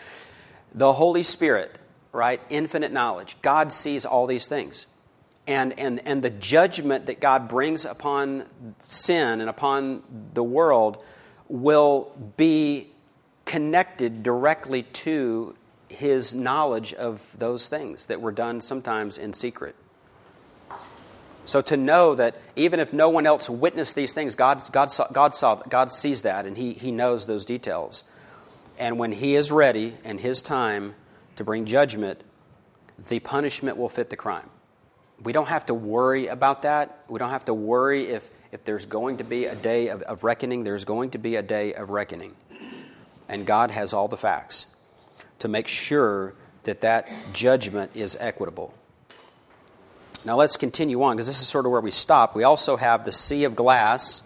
the 0.74 0.94
Holy 0.94 1.24
Spirit, 1.24 1.80
right, 2.16 2.42
infinite 2.50 2.92
knowledge, 2.92 3.38
God 3.42 3.72
sees 3.72 4.06
all 4.06 4.26
these 4.26 4.48
things. 4.48 4.88
And, 5.48 5.78
and, 5.80 6.02
and 6.08 6.24
the 6.24 6.32
judgment 6.32 7.06
that 7.06 7.20
God 7.20 7.48
brings 7.48 7.86
upon 7.86 8.46
sin 8.80 9.42
and 9.42 9.50
upon 9.50 10.02
the 10.34 10.44
world 10.44 10.98
will 11.48 12.12
be 12.36 12.88
connected 13.46 14.24
directly 14.24 14.84
to 14.84 15.56
his 15.88 16.34
knowledge 16.34 16.94
of 16.96 17.24
those 17.38 17.68
things 17.68 18.08
that 18.08 18.22
were 18.22 18.32
done 18.32 18.60
sometimes 18.60 19.20
in 19.20 19.34
secret. 19.34 19.76
So 21.46 21.62
to 21.62 21.78
know 21.78 22.16
that 22.16 22.42
even 22.56 22.80
if 22.80 22.92
no 22.92 23.10
one 23.10 23.28
else 23.28 23.48
witnessed 23.48 23.96
these 23.96 24.14
things, 24.14 24.34
God, 24.34 24.64
God, 24.72 24.90
saw, 24.90 25.08
God, 25.10 25.36
saw, 25.36 25.56
God 25.56 25.92
sees 25.92 26.24
that 26.24 26.48
and 26.48 26.58
he, 26.58 26.74
he 26.74 26.92
knows 26.92 27.28
those 27.28 27.46
details. 27.46 28.04
And 28.78 29.00
when 29.00 29.12
He 29.12 29.36
is 29.36 29.52
ready 29.52 29.96
and 30.04 30.20
His 30.20 30.42
time 30.42 30.96
to 31.36 31.44
bring 31.44 31.66
judgment, 31.66 32.22
the 33.10 33.20
punishment 33.20 33.78
will 33.78 33.90
fit 33.90 34.10
the 34.10 34.16
crime. 34.16 34.50
We 35.24 35.34
don't 35.34 35.48
have 35.48 35.66
to 35.68 35.74
worry 35.74 36.28
about 36.28 36.64
that. 36.64 37.04
We 37.08 37.20
don't 37.20 37.30
have 37.30 37.46
to 37.46 37.54
worry 37.54 38.08
if, 38.08 38.30
if 38.52 38.66
there's 38.66 38.86
going 38.86 39.18
to 39.18 39.24
be 39.24 39.46
a 39.46 39.56
day 39.56 39.88
of, 39.90 40.02
of 40.04 40.24
reckoning. 40.24 40.64
There's 40.64 40.86
going 40.86 41.12
to 41.12 41.18
be 41.18 41.36
a 41.38 41.42
day 41.42 41.74
of 41.74 41.90
reckoning. 41.90 42.36
And 43.30 43.46
God 43.46 43.72
has 43.72 43.94
all 43.94 44.08
the 44.08 44.18
facts 44.18 44.66
to 45.40 45.48
make 45.48 45.68
sure 45.68 46.34
that 46.64 46.82
that 46.82 47.10
judgment 47.34 47.92
is 47.96 48.18
equitable. 48.20 48.74
Now 50.26 50.36
let's 50.36 50.58
continue 50.58 51.02
on 51.04 51.16
because 51.16 51.28
this 51.28 51.40
is 51.40 51.48
sort 51.48 51.66
of 51.66 51.72
where 51.72 51.82
we 51.82 51.92
stop. 51.92 52.36
We 52.36 52.44
also 52.44 52.78
have 52.78 53.06
the 53.06 53.12
sea 53.12 53.44
of 53.44 53.56
glass 53.56 54.22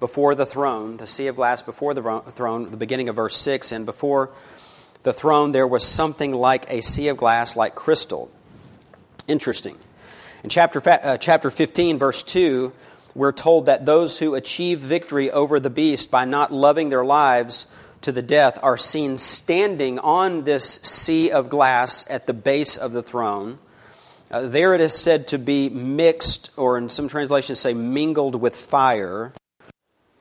before 0.00 0.34
the 0.34 0.46
throne, 0.46 0.96
the 0.96 1.06
sea 1.06 1.28
of 1.28 1.36
glass 1.36 1.62
before 1.62 1.94
the 1.94 2.20
throne, 2.26 2.70
the 2.70 2.76
beginning 2.76 3.08
of 3.08 3.16
verse 3.16 3.36
6, 3.36 3.70
and 3.72 3.86
before 3.86 4.30
the 5.04 5.12
throne 5.12 5.52
there 5.52 5.66
was 5.66 5.84
something 5.84 6.32
like 6.32 6.66
a 6.68 6.80
sea 6.80 7.08
of 7.08 7.16
glass 7.16 7.56
like 7.56 7.74
crystal. 7.74 8.30
Interesting. 9.28 9.76
In 10.42 10.50
chapter, 10.50 10.82
uh, 10.86 11.16
chapter 11.18 11.50
15, 11.50 11.98
verse 11.98 12.22
2, 12.22 12.72
we're 13.14 13.32
told 13.32 13.66
that 13.66 13.86
those 13.86 14.18
who 14.18 14.34
achieve 14.34 14.80
victory 14.80 15.30
over 15.30 15.60
the 15.60 15.70
beast 15.70 16.10
by 16.10 16.24
not 16.24 16.52
loving 16.52 16.88
their 16.88 17.04
lives 17.04 17.66
to 18.00 18.12
the 18.12 18.22
death 18.22 18.58
are 18.62 18.76
seen 18.76 19.16
standing 19.16 19.98
on 19.98 20.44
this 20.44 20.64
sea 20.82 21.30
of 21.30 21.48
glass 21.48 22.04
at 22.10 22.26
the 22.26 22.34
base 22.34 22.76
of 22.76 22.92
the 22.92 23.02
throne. 23.02 23.58
Uh, 24.30 24.48
there 24.48 24.74
it 24.74 24.80
is 24.80 24.92
said 24.92 25.28
to 25.28 25.38
be 25.38 25.68
mixed, 25.68 26.50
or 26.56 26.76
in 26.76 26.88
some 26.88 27.08
translations 27.08 27.60
say 27.60 27.72
mingled 27.72 28.34
with 28.34 28.56
fire, 28.56 29.32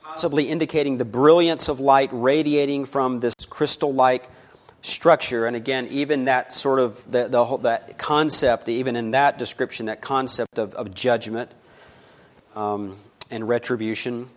possibly 0.03 0.49
indicating 0.49 0.97
the 0.97 1.05
brilliance 1.05 1.67
of 1.67 1.79
light 1.79 2.09
radiating 2.11 2.85
from 2.85 3.19
this 3.19 3.33
crystal 3.49 3.93
like 3.93 4.29
structure. 4.83 5.47
And 5.47 5.55
again, 5.55 5.87
even 5.89 6.25
that 6.25 6.53
sort 6.53 6.79
of 6.79 7.11
the, 7.11 7.27
the 7.27 7.43
whole, 7.43 7.57
that 7.59 7.97
concept, 7.97 8.69
even 8.69 8.95
in 8.95 9.11
that 9.11 9.39
description, 9.39 9.87
that 9.87 10.01
concept 10.01 10.59
of, 10.59 10.73
of 10.75 10.93
judgment 10.93 11.49
um, 12.55 12.97
and 13.31 13.47
retribution. 13.47 14.29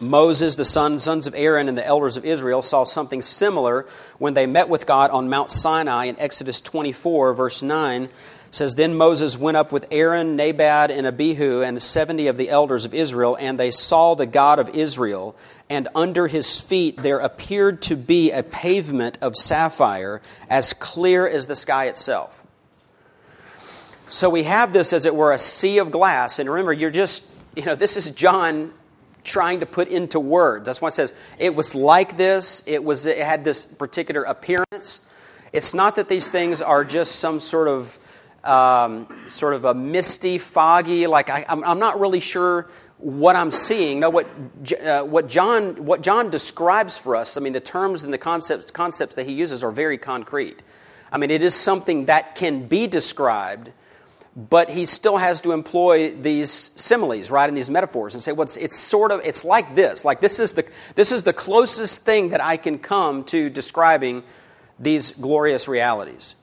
Moses, 0.00 0.56
the 0.56 0.64
son, 0.64 0.98
sons 0.98 1.26
of 1.28 1.34
Aaron, 1.36 1.68
and 1.68 1.78
the 1.78 1.86
elders 1.86 2.16
of 2.16 2.24
Israel 2.24 2.62
saw 2.62 2.82
something 2.82 3.22
similar 3.22 3.86
when 4.18 4.34
they 4.34 4.46
met 4.46 4.68
with 4.68 4.86
God 4.86 5.10
on 5.12 5.28
Mount 5.28 5.50
Sinai 5.50 6.06
in 6.06 6.18
Exodus 6.18 6.60
24, 6.60 7.34
verse 7.34 7.62
9. 7.62 8.08
Says, 8.54 8.74
Then 8.74 8.94
Moses 8.94 9.38
went 9.38 9.56
up 9.56 9.72
with 9.72 9.86
Aaron, 9.90 10.36
Nadab, 10.36 10.90
and 10.90 11.06
Abihu, 11.06 11.62
and 11.62 11.80
70 11.82 12.28
of 12.28 12.36
the 12.36 12.50
elders 12.50 12.84
of 12.84 12.94
Israel, 12.94 13.36
and 13.38 13.58
they 13.58 13.70
saw 13.70 14.14
the 14.14 14.26
God 14.26 14.58
of 14.58 14.70
Israel. 14.70 15.36
And 15.68 15.88
under 15.94 16.26
his 16.26 16.60
feet 16.60 16.98
there 16.98 17.18
appeared 17.18 17.82
to 17.82 17.96
be 17.96 18.30
a 18.30 18.42
pavement 18.42 19.18
of 19.20 19.36
sapphire, 19.36 20.20
as 20.48 20.72
clear 20.72 21.26
as 21.26 21.46
the 21.46 21.56
sky 21.56 21.86
itself. 21.86 22.42
So 24.06 24.28
we 24.28 24.42
have 24.44 24.72
this, 24.72 24.92
as 24.92 25.06
it 25.06 25.14
were, 25.14 25.32
a 25.32 25.38
sea 25.38 25.78
of 25.78 25.90
glass. 25.90 26.38
And 26.38 26.48
remember, 26.48 26.72
you're 26.72 26.90
just 26.90 27.30
you 27.56 27.64
know, 27.64 27.74
this 27.74 27.96
is 27.96 28.10
John 28.10 28.72
trying 29.22 29.60
to 29.60 29.66
put 29.66 29.88
into 29.88 30.20
words. 30.20 30.66
That's 30.66 30.80
why 30.80 30.88
it 30.88 30.94
says 30.94 31.14
it 31.38 31.54
was 31.54 31.74
like 31.74 32.16
this. 32.16 32.62
It 32.66 32.82
was 32.82 33.06
it 33.06 33.18
had 33.18 33.44
this 33.44 33.64
particular 33.64 34.22
appearance. 34.24 35.00
It's 35.52 35.72
not 35.72 35.96
that 35.96 36.08
these 36.08 36.28
things 36.28 36.60
are 36.60 36.84
just 36.84 37.16
some 37.16 37.38
sort 37.40 37.68
of 37.68 37.98
um, 38.44 39.08
sort 39.28 39.54
of 39.54 39.64
a 39.64 39.74
misty, 39.74 40.38
foggy. 40.38 41.06
Like 41.06 41.30
I, 41.30 41.44
I'm, 41.48 41.64
I'm 41.64 41.78
not 41.78 42.00
really 42.00 42.20
sure 42.20 42.68
what 42.98 43.36
I'm 43.36 43.50
seeing. 43.50 44.00
No, 44.00 44.10
what 44.10 44.26
uh, 44.84 45.02
what 45.02 45.28
John 45.28 45.84
what 45.84 46.02
John 46.02 46.30
describes 46.30 46.98
for 46.98 47.16
us. 47.16 47.36
I 47.36 47.40
mean, 47.40 47.52
the 47.52 47.60
terms 47.60 48.02
and 48.02 48.12
the 48.12 48.18
concepts 48.18 48.70
concepts 48.70 49.14
that 49.16 49.26
he 49.26 49.32
uses 49.32 49.64
are 49.64 49.72
very 49.72 49.98
concrete. 49.98 50.62
I 51.10 51.18
mean, 51.18 51.30
it 51.30 51.42
is 51.42 51.54
something 51.54 52.06
that 52.06 52.34
can 52.34 52.66
be 52.66 52.86
described 52.86 53.70
but 54.36 54.68
he 54.68 54.84
still 54.84 55.16
has 55.16 55.40
to 55.42 55.52
employ 55.52 56.10
these 56.10 56.50
similes 56.50 57.30
right 57.30 57.48
and 57.48 57.56
these 57.56 57.70
metaphors 57.70 58.14
and 58.14 58.22
say 58.22 58.32
well 58.32 58.42
it's, 58.42 58.56
it's, 58.56 58.76
sort 58.76 59.12
of 59.12 59.20
it's 59.24 59.44
like 59.44 59.74
this 59.74 60.04
like 60.04 60.20
this 60.20 60.40
is 60.40 60.54
the 60.54 60.64
this 60.96 61.12
is 61.12 61.22
the 61.22 61.32
closest 61.32 62.04
thing 62.04 62.30
that 62.30 62.42
i 62.42 62.56
can 62.56 62.78
come 62.78 63.24
to 63.24 63.48
describing 63.48 64.22
these 64.78 65.12
glorious 65.12 65.68
realities 65.68 66.34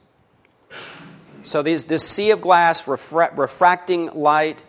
so 1.43 1.61
these, 1.61 1.85
this 1.85 2.07
sea 2.07 2.31
of 2.31 2.41
glass 2.41 2.85
refra- 2.85 3.35
refracting 3.37 4.07
light 4.11 4.61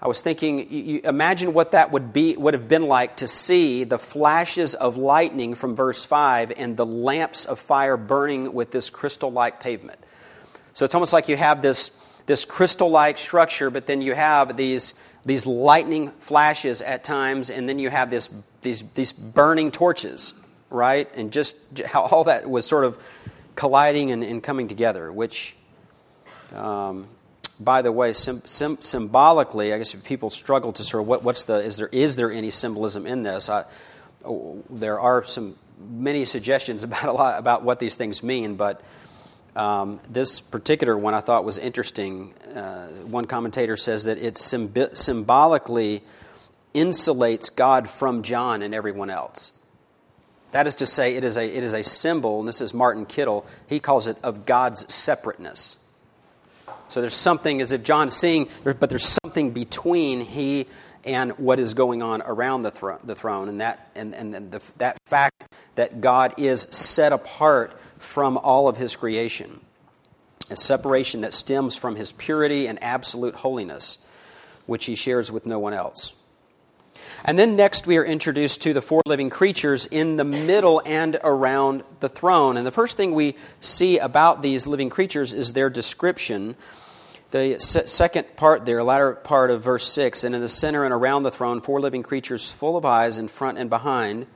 i 0.00 0.08
was 0.08 0.20
thinking 0.20 0.70
you, 0.70 0.82
you 0.94 1.00
imagine 1.04 1.52
what 1.52 1.72
that 1.72 1.92
would 1.92 2.12
be 2.12 2.36
would 2.36 2.54
have 2.54 2.68
been 2.68 2.86
like 2.86 3.16
to 3.16 3.26
see 3.26 3.84
the 3.84 3.98
flashes 3.98 4.74
of 4.74 4.96
lightning 4.96 5.54
from 5.54 5.76
verse 5.76 6.04
5 6.04 6.52
and 6.56 6.76
the 6.76 6.86
lamps 6.86 7.44
of 7.44 7.58
fire 7.58 7.96
burning 7.96 8.52
with 8.52 8.70
this 8.70 8.90
crystal 8.90 9.30
like 9.30 9.60
pavement 9.60 9.98
so 10.74 10.84
it's 10.84 10.94
almost 10.94 11.12
like 11.12 11.28
you 11.28 11.36
have 11.36 11.62
this 11.62 12.02
this 12.26 12.44
crystal 12.44 12.90
like 12.90 13.18
structure, 13.18 13.70
but 13.70 13.86
then 13.86 14.00
you 14.00 14.14
have 14.14 14.56
these, 14.56 14.94
these 15.24 15.46
lightning 15.46 16.10
flashes 16.20 16.82
at 16.82 17.04
times, 17.04 17.50
and 17.50 17.68
then 17.68 17.78
you 17.78 17.90
have 17.90 18.10
this, 18.10 18.28
these, 18.62 18.82
these 18.92 19.12
burning 19.12 19.70
torches, 19.70 20.34
right? 20.70 21.08
And 21.14 21.32
just 21.32 21.80
how 21.80 22.02
all 22.02 22.24
that 22.24 22.48
was 22.48 22.66
sort 22.66 22.84
of 22.84 23.02
colliding 23.54 24.12
and, 24.12 24.22
and 24.22 24.42
coming 24.42 24.68
together, 24.68 25.12
which, 25.12 25.56
um, 26.52 27.08
by 27.58 27.82
the 27.82 27.92
way, 27.92 28.12
sim, 28.12 28.42
sim, 28.44 28.78
symbolically, 28.80 29.72
I 29.72 29.78
guess 29.78 29.94
if 29.94 30.04
people 30.04 30.30
struggle 30.30 30.72
to 30.72 30.84
sort 30.84 31.02
of 31.02 31.08
what, 31.08 31.22
what's 31.22 31.44
the, 31.44 31.56
is 31.56 31.76
there, 31.76 31.88
is 31.92 32.16
there 32.16 32.30
any 32.30 32.50
symbolism 32.50 33.06
in 33.06 33.22
this? 33.22 33.48
I, 33.48 33.64
oh, 34.24 34.62
there 34.70 34.98
are 34.98 35.22
some 35.24 35.56
many 35.78 36.24
suggestions 36.24 36.84
about 36.84 37.04
a 37.04 37.12
lot 37.12 37.38
about 37.38 37.62
what 37.62 37.78
these 37.78 37.96
things 37.96 38.22
mean, 38.22 38.56
but 38.56 38.82
um, 39.54 40.00
this 40.08 40.40
particular 40.40 40.96
one 40.96 41.14
I 41.14 41.20
thought 41.20 41.44
was 41.44 41.58
interesting. 41.58 42.34
Uh, 42.54 42.88
one 43.04 43.26
commentator 43.26 43.76
says 43.76 44.04
that 44.04 44.18
it 44.18 44.34
symb- 44.34 44.96
symbolically 44.96 46.02
insulates 46.74 47.54
God 47.54 47.88
from 47.88 48.22
John 48.22 48.62
and 48.62 48.74
everyone 48.74 49.10
else. 49.10 49.52
That 50.52 50.66
is 50.66 50.76
to 50.76 50.86
say, 50.86 51.16
it 51.16 51.24
is 51.24 51.36
a, 51.36 51.44
it 51.44 51.64
is 51.64 51.74
a 51.74 51.82
symbol, 51.82 52.38
and 52.38 52.48
this 52.48 52.60
is 52.60 52.74
Martin 52.74 53.06
Kiddle, 53.06 53.46
he 53.66 53.80
calls 53.80 54.06
it 54.06 54.16
of 54.22 54.44
God's 54.44 54.92
separateness. 54.92 55.78
So 56.92 57.00
there's 57.00 57.14
something 57.14 57.62
as 57.62 57.72
if 57.72 57.82
John's 57.82 58.14
seeing, 58.14 58.48
but 58.64 58.90
there's 58.90 59.18
something 59.24 59.52
between 59.52 60.20
he 60.20 60.66
and 61.04 61.32
what 61.38 61.58
is 61.58 61.72
going 61.72 62.02
on 62.02 62.20
around 62.20 62.64
the, 62.64 62.70
thro- 62.70 62.98
the 63.02 63.14
throne, 63.14 63.48
and 63.48 63.62
that 63.62 63.90
and, 63.96 64.14
and 64.14 64.50
the, 64.52 64.62
that 64.76 64.98
fact 65.06 65.46
that 65.74 66.02
God 66.02 66.34
is 66.36 66.60
set 66.60 67.12
apart 67.12 67.80
from 67.96 68.36
all 68.36 68.68
of 68.68 68.76
his 68.76 68.94
creation. 68.94 69.60
A 70.50 70.56
separation 70.56 71.22
that 71.22 71.32
stems 71.32 71.76
from 71.78 71.96
his 71.96 72.12
purity 72.12 72.66
and 72.66 72.80
absolute 72.82 73.36
holiness, 73.36 74.06
which 74.66 74.84
he 74.84 74.94
shares 74.94 75.32
with 75.32 75.46
no 75.46 75.58
one 75.58 75.72
else. 75.72 76.12
And 77.24 77.38
then 77.38 77.54
next, 77.56 77.86
we 77.86 77.98
are 77.98 78.04
introduced 78.04 78.62
to 78.62 78.72
the 78.72 78.82
four 78.82 79.00
living 79.06 79.30
creatures 79.30 79.86
in 79.86 80.16
the 80.16 80.24
middle 80.24 80.82
and 80.84 81.18
around 81.22 81.84
the 82.00 82.08
throne. 82.08 82.56
And 82.56 82.66
the 82.66 82.72
first 82.72 82.96
thing 82.96 83.14
we 83.14 83.36
see 83.60 83.98
about 83.98 84.42
these 84.42 84.66
living 84.66 84.90
creatures 84.90 85.32
is 85.32 85.52
their 85.52 85.70
description. 85.70 86.56
The 87.30 87.58
second 87.58 88.36
part 88.36 88.66
there, 88.66 88.82
latter 88.82 89.14
part 89.14 89.50
of 89.50 89.62
verse 89.62 89.86
6, 89.86 90.24
and 90.24 90.34
in 90.34 90.40
the 90.40 90.48
center 90.48 90.84
and 90.84 90.92
around 90.92 91.22
the 91.22 91.30
throne, 91.30 91.60
four 91.60 91.80
living 91.80 92.02
creatures 92.02 92.50
full 92.50 92.76
of 92.76 92.84
eyes 92.84 93.18
in 93.18 93.28
front 93.28 93.58
and 93.58 93.70
behind 93.70 94.26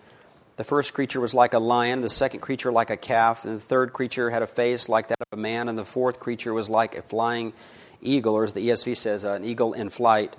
the 0.56 0.64
first 0.64 0.94
creature 0.94 1.20
was 1.20 1.34
like 1.34 1.52
a 1.52 1.58
lion, 1.58 2.00
the 2.00 2.08
second 2.08 2.40
creature 2.40 2.72
like 2.72 2.88
a 2.88 2.96
calf, 2.96 3.44
and 3.44 3.56
the 3.56 3.60
third 3.60 3.92
creature 3.92 4.30
had 4.30 4.42
a 4.42 4.46
face 4.46 4.88
like 4.88 5.08
that 5.08 5.18
of 5.20 5.38
a 5.38 5.40
man, 5.40 5.68
and 5.68 5.76
the 5.76 5.84
fourth 5.84 6.18
creature 6.18 6.54
was 6.54 6.70
like 6.70 6.96
a 6.96 7.02
flying 7.02 7.52
eagle, 8.00 8.34
or 8.34 8.44
as 8.44 8.54
the 8.54 8.66
ESV 8.66 8.96
says, 8.96 9.24
an 9.24 9.44
eagle 9.44 9.74
in 9.74 9.90
flight. 9.90 10.34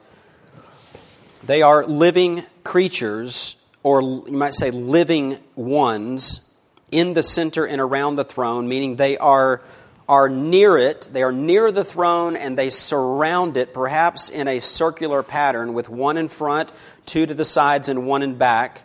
They 1.47 1.61
are 1.61 1.85
living 1.85 2.43
creatures, 2.65 3.55
or 3.81 4.01
you 4.01 4.25
might 4.31 4.53
say 4.53 4.69
living 4.69 5.37
ones, 5.55 6.43
in 6.91 7.13
the 7.13 7.23
center 7.23 7.65
and 7.65 7.79
around 7.79 8.15
the 8.15 8.25
throne, 8.25 8.67
meaning 8.67 8.97
they 8.97 9.17
are, 9.17 9.61
are 10.09 10.27
near 10.27 10.77
it, 10.77 11.07
they 11.11 11.23
are 11.23 11.31
near 11.31 11.71
the 11.71 11.85
throne, 11.85 12.35
and 12.35 12.57
they 12.57 12.69
surround 12.69 13.55
it, 13.55 13.73
perhaps 13.73 14.27
in 14.27 14.49
a 14.49 14.59
circular 14.59 15.23
pattern, 15.23 15.73
with 15.73 15.87
one 15.87 16.17
in 16.17 16.27
front, 16.27 16.69
two 17.05 17.25
to 17.25 17.33
the 17.33 17.45
sides, 17.45 17.87
and 17.87 18.05
one 18.05 18.23
in 18.23 18.37
back 18.37 18.83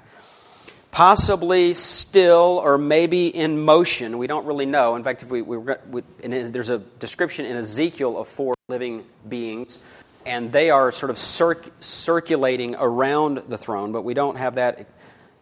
possibly 0.92 1.72
still 1.72 2.60
or 2.62 2.76
maybe 2.76 3.26
in 3.26 3.64
motion. 3.64 4.18
We 4.18 4.26
don't 4.26 4.44
really 4.44 4.66
know. 4.66 4.94
In 4.94 5.02
fact, 5.02 5.22
if 5.22 5.30
we, 5.30 5.40
we, 5.40 5.56
we 5.90 6.02
there's 6.20 6.68
a 6.68 6.78
description 6.78 7.46
in 7.46 7.56
Ezekiel 7.56 8.18
of 8.18 8.28
four 8.28 8.54
living 8.68 9.04
beings, 9.26 9.82
and 10.26 10.52
they 10.52 10.70
are 10.70 10.92
sort 10.92 11.10
of 11.10 11.18
circulating 11.18 12.76
around 12.78 13.38
the 13.38 13.58
throne, 13.58 13.92
but 13.92 14.02
we 14.02 14.14
don't 14.14 14.36
have 14.36 14.56
that 14.56 14.88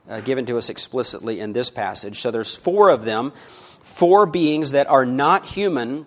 uh, 0.08 0.20
given 0.20 0.46
to 0.46 0.58
us 0.58 0.70
explicitly 0.70 1.40
in 1.40 1.52
this 1.52 1.70
passage. 1.70 2.18
So 2.18 2.30
there's 2.30 2.54
four 2.54 2.90
of 2.90 3.04
them, 3.04 3.32
four 3.80 4.26
beings 4.26 4.72
that 4.72 4.88
are 4.88 5.06
not 5.06 5.46
human. 5.46 6.06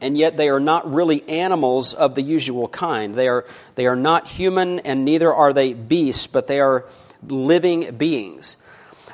And 0.00 0.16
yet 0.16 0.36
they 0.36 0.48
are 0.48 0.60
not 0.60 0.92
really 0.92 1.28
animals 1.28 1.92
of 1.92 2.14
the 2.14 2.22
usual 2.22 2.68
kind. 2.68 3.14
They 3.14 3.26
are, 3.26 3.44
they 3.74 3.86
are 3.86 3.96
not 3.96 4.28
human, 4.28 4.78
and 4.80 5.04
neither 5.04 5.34
are 5.34 5.52
they 5.52 5.72
beasts, 5.72 6.28
but 6.28 6.46
they 6.46 6.60
are 6.60 6.84
living 7.26 7.96
beings. 7.96 8.56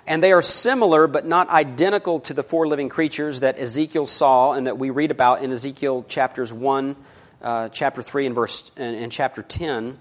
And 0.07 0.23
they 0.23 0.33
are 0.33 0.43
similar 0.43 1.07
but 1.07 1.27
not 1.27 1.49
identical 1.49 2.21
to 2.21 2.35
the 2.35 2.43
four 2.43 2.69
living 2.69 2.91
creatures 2.91 3.41
that 3.41 3.59
Ezekiel 3.59 4.05
saw 4.07 4.53
and 4.53 4.67
that 4.67 4.79
we 4.79 4.91
read 4.91 5.11
about 5.11 5.43
in 5.43 5.51
Ezekiel 5.51 6.05
chapters 6.07 6.53
1, 6.53 6.97
uh, 7.45 7.69
chapter 7.69 8.03
3, 8.03 8.27
and, 8.27 8.35
verse, 8.35 8.73
and, 8.77 8.97
and, 8.97 9.13
chapter 9.13 9.43
10. 9.43 9.99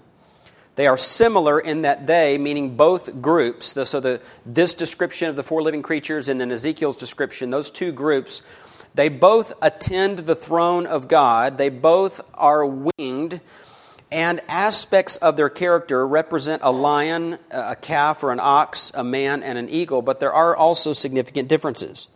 They 0.74 0.88
are 0.88 0.96
similar 0.96 1.60
in 1.60 1.82
that 1.82 2.06
they, 2.06 2.36
meaning 2.38 2.76
both 2.76 3.22
groups, 3.22 3.76
so 3.88 4.00
the, 4.00 4.20
this 4.44 4.74
description 4.74 5.28
of 5.28 5.36
the 5.36 5.44
four 5.44 5.62
living 5.62 5.82
creatures 5.82 6.28
and 6.28 6.40
then 6.40 6.50
Ezekiel's 6.50 6.96
description, 6.96 7.50
those 7.50 7.70
two 7.70 7.92
groups, 7.92 8.42
they 8.94 9.08
both 9.08 9.52
attend 9.62 10.20
the 10.20 10.34
throne 10.34 10.86
of 10.86 11.06
God. 11.06 11.58
They 11.58 11.68
both 11.68 12.20
are 12.34 12.66
winged 12.66 13.40
and 14.14 14.40
aspects 14.46 15.16
of 15.16 15.36
their 15.36 15.48
character 15.48 16.06
represent 16.06 16.62
a 16.62 16.70
lion, 16.70 17.36
a 17.50 17.74
calf, 17.74 18.22
or 18.22 18.30
an 18.30 18.38
ox, 18.40 18.92
a 18.94 19.02
man, 19.02 19.42
and 19.42 19.58
an 19.58 19.68
eagle, 19.68 20.02
but 20.02 20.20
there 20.20 20.32
are 20.32 20.54
also 20.54 20.92
significant 20.92 21.48
differences. 21.48 22.06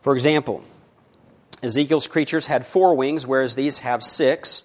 For 0.00 0.14
example, 0.14 0.64
Ezekiel's 1.62 2.06
creatures 2.06 2.46
had 2.46 2.66
four 2.66 2.94
wings, 2.94 3.26
whereas 3.26 3.54
these 3.54 3.78
have 3.80 4.02
six. 4.02 4.62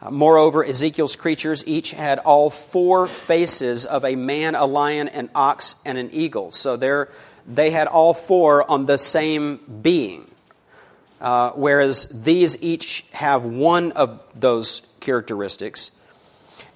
Uh, 0.00 0.10
moreover, 0.10 0.64
Ezekiel's 0.64 1.16
creatures 1.16 1.62
each 1.66 1.92
had 1.92 2.18
all 2.18 2.50
four 2.50 3.06
faces 3.06 3.84
of 3.84 4.04
a 4.04 4.16
man, 4.16 4.54
a 4.54 4.64
lion, 4.64 5.08
an 5.08 5.30
ox, 5.34 5.76
and 5.84 5.98
an 5.98 6.10
eagle. 6.12 6.50
So 6.50 6.76
they 7.46 7.70
had 7.70 7.88
all 7.88 8.14
four 8.14 8.68
on 8.70 8.86
the 8.86 8.98
same 8.98 9.60
being. 9.82 10.28
Uh, 11.20 11.50
whereas 11.50 12.06
these 12.24 12.60
each 12.62 13.04
have 13.12 13.44
one 13.44 13.92
of 13.92 14.20
those 14.34 14.82
characteristics. 14.98 15.92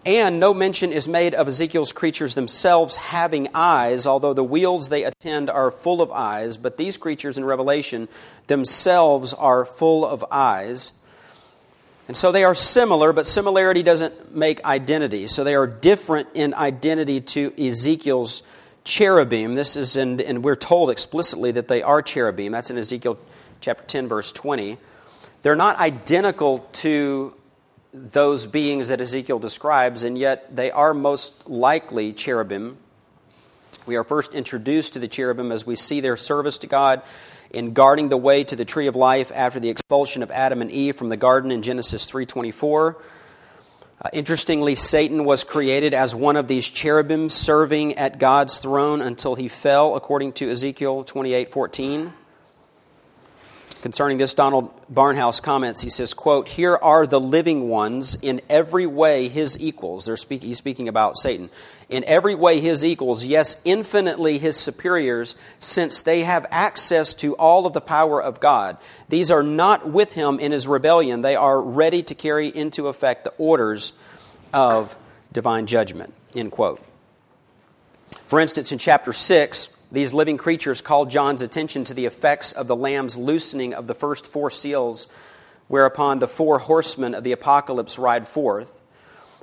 And 0.07 0.39
no 0.39 0.55
mention 0.55 0.93
is 0.93 1.09
made 1.09 1.35
of 1.35 1.49
Ezekiel's 1.49 1.91
creatures 1.91 2.37
themselves 2.37 2.95
having 2.95 3.49
eyes, 3.55 4.07
although 4.07 4.35
the 4.35 4.45
wheels 4.45 4.89
they 4.89 5.03
attend 5.03 5.51
are 5.51 5.73
full 5.73 6.01
of 6.01 6.13
eyes. 6.13 6.57
But 6.57 6.77
these 6.77 6.97
creatures 6.97 7.39
in 7.39 7.45
Revelation 7.45 8.07
themselves 8.47 9.35
are 9.35 9.65
full 9.65 10.05
of 10.05 10.25
eyes. 10.31 10.93
And 12.09 12.17
so 12.17 12.31
they 12.31 12.45
are 12.45 12.55
similar, 12.55 13.13
but 13.13 13.27
similarity 13.27 13.83
doesn't 13.83 14.35
make 14.35 14.65
identity. 14.65 15.27
So 15.27 15.43
they 15.43 15.55
are 15.55 15.67
different 15.67 16.29
in 16.35 16.55
identity 16.55 17.21
to 17.21 17.53
Ezekiel's 17.61 18.43
cherubim. 18.85 19.55
This 19.55 19.77
is 19.77 19.97
in, 19.97 20.21
and 20.21 20.45
we're 20.45 20.55
told 20.55 20.91
explicitly 20.91 21.53
that 21.53 21.69
they 21.69 21.83
are 21.83 22.03
cherubim. 22.03 22.53
That's 22.53 22.71
in 22.71 22.79
Ezekiel 22.79 23.19
chapter 23.61 23.85
10, 23.85 24.09
verse 24.09 24.31
20. 24.33 24.79
They're 25.43 25.57
not 25.57 25.79
identical 25.79 26.61
to 26.75 27.37
those 27.93 28.47
beings 28.47 28.89
that 28.89 29.01
Ezekiel 29.01 29.39
describes, 29.39 30.03
and 30.03 30.17
yet 30.17 30.55
they 30.55 30.71
are 30.71 30.95
most 30.95 31.49
likely 31.49 32.13
cherubim. 32.13 32.77
We 33.87 33.95
are 33.97 34.05
first 34.05 34.35
introduced 34.35 34.95
to 34.95 34.99
the 34.99 35.07
cherubim 35.07 35.53
as 35.53 35.65
we 35.65 35.77
see 35.77 36.01
their 36.01 36.17
service 36.17 36.59
to 36.59 36.67
God 36.67 37.03
in 37.51 37.73
guarding 37.73 38.09
the 38.09 38.17
way 38.17 38.43
to 38.43 38.57
the 38.57 38.65
tree 38.65 38.89
of 38.89 38.97
life 38.97 39.31
after 39.33 39.61
the 39.61 39.71
expulsion 39.71 40.25
of 40.25 40.33
Adam 40.33 40.61
and 40.61 40.71
Eve 40.73 40.97
from 40.97 41.09
the 41.09 41.17
garden 41.17 41.53
in 41.53 41.63
Genesis 41.63 42.05
3:24. 42.07 42.97
Uh, 44.03 44.09
interestingly, 44.13 44.75
Satan 44.75 45.25
was 45.25 45.45
created 45.45 45.95
as 45.95 46.15
one 46.15 46.37
of 46.37 46.49
these 46.49 46.69
cherubim 46.69 47.31
serving 47.31 47.95
at 47.95 48.19
God's 48.19 48.59
throne 48.59 49.01
until 49.01 49.37
he 49.37 49.49
fell, 49.49 49.95
according 49.95 50.33
to 50.35 50.51
Ezekiel 50.51 51.05
28 51.05 51.51
14. 51.51 52.13
Concerning 53.87 54.19
this, 54.19 54.35
Donald 54.35 54.75
Barnhouse 54.93 55.41
comments, 55.41 55.81
he 55.81 55.91
says, 55.91 56.13
quote, 56.13 56.49
Here 56.49 56.77
are 56.77 57.07
the 57.07 57.21
living 57.21 57.69
ones 57.69 58.17
in 58.21 58.41
every 58.51 58.85
way 58.85 59.29
his 59.29 59.61
equals. 59.61 60.07
They're 60.07 60.17
speak, 60.17 60.43
he's 60.43 60.59
speaking 60.59 60.89
about 60.89 61.17
Satan. 61.17 61.51
In 61.89 62.03
every 62.03 62.35
way 62.35 62.59
his 62.59 62.85
equals, 62.85 63.25
yes, 63.25 63.63
infinitely 63.65 64.39
his 64.39 64.57
superiors, 64.57 65.37
since 65.61 66.03
they 66.03 66.25
have 66.25 66.47
access 66.51 67.15
to 67.15 67.37
all 67.37 67.65
of 67.65 67.75
the 67.75 67.81
power 67.81 68.21
of 68.21 68.41
God. 68.41 68.77
These 69.09 69.31
are 69.31 69.45
not 69.45 69.89
with 69.89 70.15
him 70.15 70.41
in 70.41 70.51
his 70.51 70.67
rebellion. 70.67 71.23
They 71.23 71.37
are 71.37 71.63
ready 71.63 72.03
to 72.03 72.15
carry 72.17 72.49
into 72.49 72.89
effect 72.89 73.23
the 73.23 73.35
orders 73.39 73.93
of 74.53 74.97
divine 75.33 75.67
judgment. 75.67 76.13
End 76.35 76.51
quote. 76.51 76.85
For 78.25 78.41
instance, 78.41 78.73
in 78.73 78.79
chapter 78.79 79.13
6, 79.13 79.76
these 79.93 80.13
living 80.13 80.37
creatures 80.37 80.81
call 80.81 81.07
John's 81.07 81.43
attention 81.43 81.85
to 81.85 81.95
the 81.95 82.07
effects 82.07 82.53
of 82.53 82.67
the 82.67 82.77
Lamb's 82.77 83.17
loosening 83.17 83.75
of 83.75 83.87
the 83.87 83.95
first 83.95 84.31
four 84.31 84.51
seals, 84.51 85.09
whereupon 85.69 86.19
the 86.19 86.29
four 86.29 86.59
horsemen 86.59 87.15
of 87.15 87.25
the 87.25 87.33
apocalypse 87.33 87.99
ride 87.99 88.27
forth. 88.27 88.83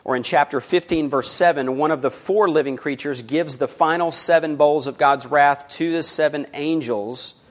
Or 0.05 0.17
in 0.17 0.23
chapter 0.23 0.59
15, 0.59 1.09
verse 1.09 1.31
7, 1.31 1.77
one 1.77 1.91
of 1.91 2.01
the 2.01 2.11
four 2.11 2.49
living 2.49 2.75
creatures 2.75 3.21
gives 3.21 3.57
the 3.57 3.69
final 3.69 4.11
seven 4.11 4.57
bowls 4.57 4.87
of 4.87 4.97
God's 4.97 5.25
wrath 5.25 5.69
to 5.69 5.93
the 5.93 6.03
seven 6.03 6.45
angels 6.53 7.41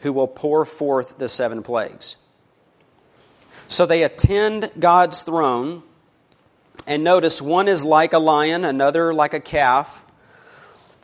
who 0.00 0.12
will 0.12 0.28
pour 0.28 0.64
forth 0.64 1.18
the 1.18 1.28
seven 1.28 1.62
plagues. 1.62 2.16
So 3.68 3.84
they 3.84 4.04
attend 4.04 4.70
God's 4.78 5.22
throne, 5.22 5.82
and 6.86 7.04
notice 7.04 7.42
one 7.42 7.68
is 7.68 7.84
like 7.84 8.14
a 8.14 8.18
lion, 8.18 8.64
another 8.64 9.12
like 9.12 9.34
a 9.34 9.40
calf. 9.40 10.05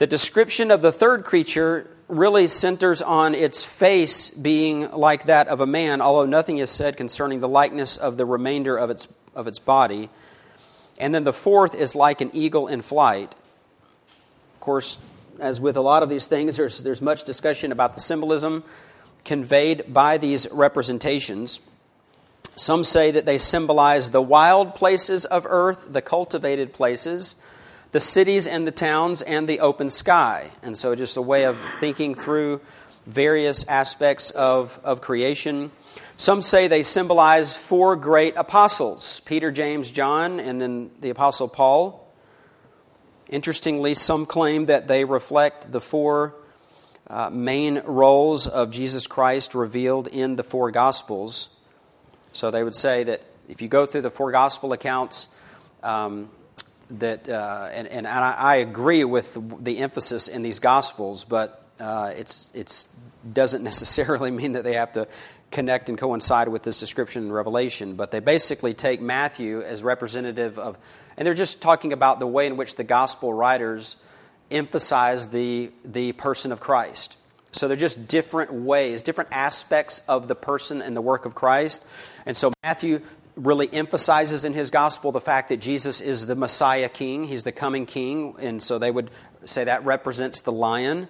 The 0.03 0.09
description 0.09 0.73
of 0.73 0.83
the 0.83 0.91
third 0.91 1.23
creature 1.23 1.89
really 2.09 2.49
centers 2.49 3.03
on 3.03 3.37
its 3.37 3.63
face 3.63 4.31
being 4.31 4.91
like 4.91 5.27
that 5.27 5.47
of 5.47 5.61
a 5.61 5.67
man, 5.67 6.01
although 6.01 6.27
nothing 6.27 6.59
is 6.59 6.73
said 6.73 6.97
concerning 6.97 7.39
the 7.39 7.49
likeness 7.49 7.97
of 7.99 8.17
the 8.17 8.27
remainder 8.27 8.77
of 8.77 8.91
its, 8.91 9.07
of 9.37 9.47
its 9.47 9.61
body. 9.61 10.11
And 10.99 11.15
then 11.15 11.23
the 11.23 11.33
fourth 11.33 11.77
is 11.77 11.95
like 11.95 12.21
an 12.21 12.33
eagle 12.33 12.67
in 12.67 12.83
flight. 12.83 13.33
Of 14.55 14.61
course, 14.61 14.99
as 15.39 15.61
with 15.61 15.77
a 15.77 15.81
lot 15.81 16.03
of 16.03 16.09
these 16.09 16.27
things, 16.27 16.57
there's, 16.57 16.83
there's 16.83 17.01
much 17.01 17.23
discussion 17.23 17.71
about 17.71 17.95
the 17.95 18.01
symbolism 18.01 18.65
conveyed 19.25 19.95
by 19.95 20.19
these 20.19 20.51
representations. 20.51 21.61
Some 22.57 22.83
say 22.83 23.13
that 23.13 23.25
they 23.25 23.39
symbolize 23.39 24.11
the 24.11 24.21
wild 24.21 24.75
places 24.75 25.27
of 25.27 25.47
earth, 25.49 25.93
the 25.93 26.03
cultivated 26.03 26.73
places, 26.73 27.41
the 27.93 28.01
cities 28.01 28.47
and 28.47 28.67
the 28.67 28.73
towns, 28.73 29.23
and 29.23 29.49
the 29.49 29.61
open 29.61 29.89
sky. 29.91 30.51
And 30.63 30.77
so, 30.77 30.95
just 30.95 31.17
a 31.17 31.23
way 31.23 31.45
of 31.45 31.59
thinking 31.79 32.15
through 32.15 32.61
various 33.07 33.67
aspects 33.69 34.31
of, 34.31 34.79
of 34.85 35.01
creation. 35.01 35.71
Some 36.17 36.43
say 36.43 36.69
they 36.69 36.83
symbolize 36.83 37.57
four 37.57 37.97
great 37.97 38.37
apostles 38.37 39.21
Peter, 39.25 39.51
James, 39.51 39.91
John, 39.91 40.41
and 40.41 40.61
then 40.61 40.91
the 41.01 41.11
apostle 41.11 41.49
Paul. 41.49 41.99
Interestingly, 43.29 43.95
some 43.95 44.27
claim 44.27 44.67
that 44.67 44.89
they 44.89 45.05
reflect 45.05 45.73
the 45.73 45.81
four 45.81 46.35
uh, 47.09 47.31
main 47.31 47.81
roles 47.85 48.47
of 48.47 48.71
Jesus 48.71 49.07
Christ 49.07 49.55
revealed 49.55 50.07
in 50.07 50.37
the 50.37 50.45
four 50.45 50.71
Gospels. 50.71 51.55
So 52.33 52.51
they 52.51 52.63
would 52.63 52.75
say 52.75 53.05
that 53.05 53.23
if 53.49 53.61
you 53.61 53.69
go 53.69 53.85
through 53.87 54.03
the 54.03 54.11
four 54.11 54.33
Gospel 54.33 54.73
accounts, 54.73 55.29
um, 55.83 56.31
that 56.99 57.29
uh, 57.29 57.69
and, 57.73 57.89
and 57.89 58.07
I, 58.07 58.57
agree 58.57 59.05
with 59.05 59.39
the 59.65 59.79
emphasis 59.79 60.29
in 60.29 60.43
these 60.43 60.59
Gospels, 60.59 61.25
but 61.25 61.65
uh, 61.81 62.13
it's 62.17 62.51
it's 62.55 62.95
doesn't 63.33 63.63
necessarily 63.73 64.31
mean 64.31 64.53
that 64.53 64.65
they 64.65 64.75
have 64.75 64.93
to 64.93 65.09
connect 65.51 65.89
and 65.89 65.99
coincide 65.99 66.49
with 66.49 66.63
this 66.63 66.81
description 66.81 67.25
in 67.25 67.33
Revelation, 67.33 67.95
but 67.95 68.11
they 68.11 68.21
basically 68.21 68.75
take 68.75 69.01
Matthew 69.01 69.61
as 69.61 69.83
representative 69.83 70.59
of, 70.59 70.79
and 71.17 71.27
they're 71.27 71.35
just 71.35 71.63
talking 71.63 71.93
about 71.93 72.19
the 72.19 72.27
way 72.27 72.47
in 72.47 72.57
which 72.57 72.75
the 72.77 72.85
gospel 72.85 73.33
writers 73.33 73.97
emphasize 74.51 75.29
the, 75.29 75.71
the 75.85 76.13
person 76.13 76.53
of 76.53 76.61
Christ. 76.61 77.17
So 77.53 77.69
they're 77.69 77.77
just 77.77 78.09
different 78.09 78.53
ways, 78.53 79.03
different 79.03 79.31
aspects 79.31 80.01
of 80.09 80.27
the 80.27 80.35
person 80.35 80.81
and 80.81 80.97
the 80.97 81.03
work 81.03 81.27
of 81.27 81.35
Christ. 81.35 81.87
And 82.25 82.35
so 82.35 82.53
Matthew 82.65 83.03
really 83.37 83.73
emphasizes 83.73 84.45
in 84.45 84.53
his 84.53 84.71
gospel 84.71 85.13
the 85.13 85.21
fact 85.21 85.49
that 85.49 85.61
Jesus 85.61 86.01
is 86.01 86.27
the 86.27 86.35
Messiah 86.35 86.89
king, 86.89 87.25
he's 87.25 87.45
the 87.45 87.53
coming 87.53 87.87
king, 87.87 88.35
and 88.39 88.63
so 88.63 88.79
they 88.79 88.91
would 88.91 89.11
say 89.45 89.65
that 89.65 89.85
represents 89.85 90.43
the 90.43 90.53
lion. 90.53 91.09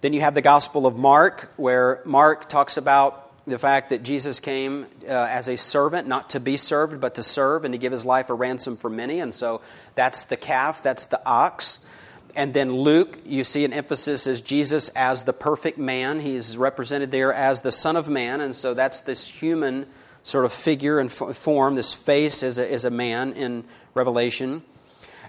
Then 0.00 0.12
you 0.12 0.20
have 0.20 0.34
the 0.34 0.42
gospel 0.42 0.86
of 0.86 0.96
Mark, 0.96 1.52
where 1.56 2.02
Mark 2.04 2.48
talks 2.48 2.76
about 2.76 3.24
the 3.46 3.58
fact 3.58 3.90
that 3.90 4.02
Jesus 4.02 4.40
came 4.40 4.86
uh, 5.06 5.08
as 5.08 5.48
a 5.48 5.56
servant, 5.56 6.08
not 6.08 6.30
to 6.30 6.40
be 6.40 6.56
served, 6.56 7.00
but 7.00 7.16
to 7.16 7.22
serve 7.22 7.64
and 7.64 7.72
to 7.72 7.78
give 7.78 7.92
his 7.92 8.06
life 8.06 8.30
a 8.30 8.34
ransom 8.34 8.76
for 8.76 8.88
many. 8.88 9.20
And 9.20 9.32
so 9.32 9.60
that's 9.94 10.24
the 10.24 10.36
calf, 10.36 10.82
that's 10.82 11.06
the 11.06 11.20
ox. 11.26 11.86
And 12.36 12.52
then 12.52 12.72
Luke, 12.74 13.18
you 13.24 13.44
see 13.44 13.64
an 13.64 13.72
emphasis 13.72 14.26
as 14.26 14.40
Jesus 14.40 14.88
as 14.90 15.24
the 15.24 15.32
perfect 15.32 15.78
man. 15.78 16.20
He's 16.20 16.56
represented 16.56 17.10
there 17.10 17.32
as 17.32 17.60
the 17.60 17.70
Son 17.70 17.96
of 17.96 18.08
Man. 18.08 18.40
And 18.40 18.54
so 18.54 18.74
that's 18.74 19.00
this 19.00 19.28
human 19.28 19.86
sort 20.24 20.44
of 20.44 20.52
figure 20.52 20.98
and 20.98 21.12
form, 21.12 21.76
this 21.76 21.94
face 21.94 22.42
as 22.42 22.58
a, 22.58 22.72
as 22.72 22.84
a 22.84 22.90
man 22.90 23.34
in 23.34 23.62
Revelation. 23.94 24.62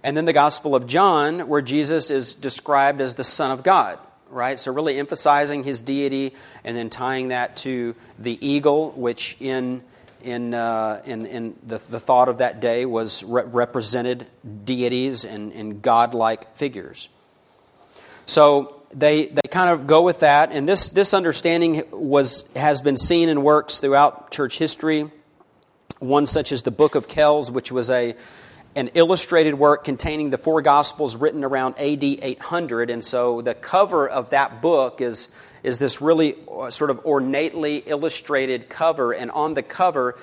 And 0.04 0.18
then 0.18 0.26
the 0.26 0.34
Gospel 0.34 0.76
of 0.76 0.88
John, 0.88 1.48
where 1.48 1.62
Jesus 1.62 2.10
is 2.10 2.34
described 2.34 3.02
as 3.02 3.14
the 3.14 3.24
Son 3.24 3.52
of 3.52 3.62
God 3.62 4.00
right? 4.30 4.60
So, 4.60 4.74
really 4.74 4.98
emphasizing 5.00 5.64
his 5.64 5.82
deity 5.82 6.34
and 6.64 6.76
then 6.76 6.90
tying 6.90 7.30
that 7.30 7.58
to 7.58 7.96
the 8.20 8.46
eagle, 8.46 8.92
which 8.92 9.38
in, 9.40 9.82
in, 10.24 10.54
uh, 10.54 11.02
in, 11.06 11.26
in 11.26 11.56
the, 11.66 11.78
the 11.78 12.00
thought 12.00 12.30
of 12.30 12.40
that 12.40 12.60
day 12.60 12.86
was 12.86 13.24
re- 13.24 13.44
represented 13.44 14.26
deities 14.64 15.26
and, 15.26 15.52
and 15.54 15.82
godlike 15.82 16.56
figures. 16.56 17.10
So, 18.26 18.75
they, 18.96 19.26
they 19.26 19.50
kind 19.50 19.70
of 19.70 19.88
go 19.88 20.04
with 20.04 20.22
that, 20.22 20.52
and 20.52 20.68
this, 20.68 20.90
this 20.90 21.14
understanding 21.14 21.84
was, 21.92 22.50
has 22.56 22.82
been 22.82 22.98
seen 22.98 23.30
in 23.30 23.44
works 23.44 23.80
throughout 23.80 24.32
church 24.32 24.58
history. 24.58 25.12
One 26.00 26.26
such 26.26 26.52
as 26.52 26.64
the 26.64 26.72
Book 26.72 26.96
of 26.96 27.08
Kells, 27.08 27.52
which 27.52 27.72
was 27.72 27.90
a 27.90 28.16
an 28.76 28.90
illustrated 28.94 29.54
work 29.54 29.86
containing 29.86 30.30
the 30.30 30.38
four 30.38 30.62
Gospels 30.62 31.16
written 31.16 31.44
around 31.44 31.80
AD 31.80 32.04
800. 32.04 32.90
And 32.90 33.04
so 33.04 33.42
the 33.42 33.54
cover 33.54 34.08
of 34.08 34.32
that 34.32 34.62
book 34.62 35.00
is, 35.00 35.30
is 35.64 35.78
this 35.78 36.02
really 36.02 36.36
uh, 36.52 36.70
sort 36.70 36.90
of 36.90 37.06
ornately 37.06 37.78
illustrated 37.78 38.68
cover. 38.68 39.14
And 39.14 39.32
on 39.32 39.54
the 39.54 39.64
cover 39.64 40.18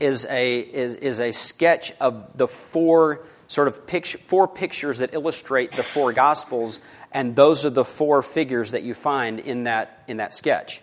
is 0.00 0.26
a, 0.28 0.58
is, 0.60 0.96
is 0.96 1.20
a 1.20 1.32
sketch 1.32 1.92
of 1.98 2.36
the 2.36 2.46
four 2.46 3.20
sort 3.46 3.68
of 3.68 3.86
picture, 3.86 4.18
four 4.18 4.48
pictures 4.48 4.98
that 4.98 5.14
illustrate 5.14 5.72
the 5.72 5.82
four 5.82 6.12
Gospels. 6.12 6.80
And 7.12 7.36
those 7.36 7.64
are 7.64 7.70
the 7.70 7.84
four 7.84 8.22
figures 8.22 8.72
that 8.72 8.82
you 8.82 8.94
find 8.94 9.40
in 9.40 9.64
that, 9.64 10.02
in 10.08 10.18
that 10.18 10.34
sketch. 10.34 10.82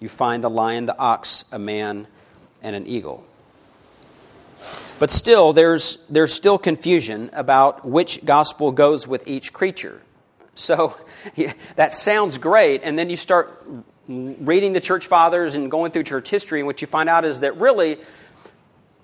You 0.00 0.08
find 0.08 0.42
the 0.42 0.50
lion, 0.50 0.86
the 0.86 0.98
ox, 0.98 1.44
a 1.52 1.58
man, 1.58 2.06
and 2.62 2.76
an 2.76 2.86
eagle. 2.86 3.24
But 4.98 5.10
still, 5.10 5.52
there's, 5.52 5.96
there's 6.08 6.32
still 6.32 6.58
confusion 6.58 7.30
about 7.32 7.84
which 7.84 8.24
gospel 8.24 8.70
goes 8.70 9.06
with 9.08 9.26
each 9.26 9.52
creature. 9.52 10.00
So 10.54 10.96
yeah, 11.34 11.52
that 11.76 11.94
sounds 11.94 12.38
great, 12.38 12.82
and 12.84 12.98
then 12.98 13.10
you 13.10 13.16
start 13.16 13.64
reading 14.08 14.72
the 14.72 14.80
church 14.80 15.06
fathers 15.06 15.54
and 15.54 15.70
going 15.70 15.92
through 15.92 16.04
church 16.04 16.28
history, 16.28 16.60
and 16.60 16.66
what 16.66 16.80
you 16.80 16.86
find 16.86 17.08
out 17.08 17.24
is 17.24 17.40
that 17.40 17.56
really 17.56 17.98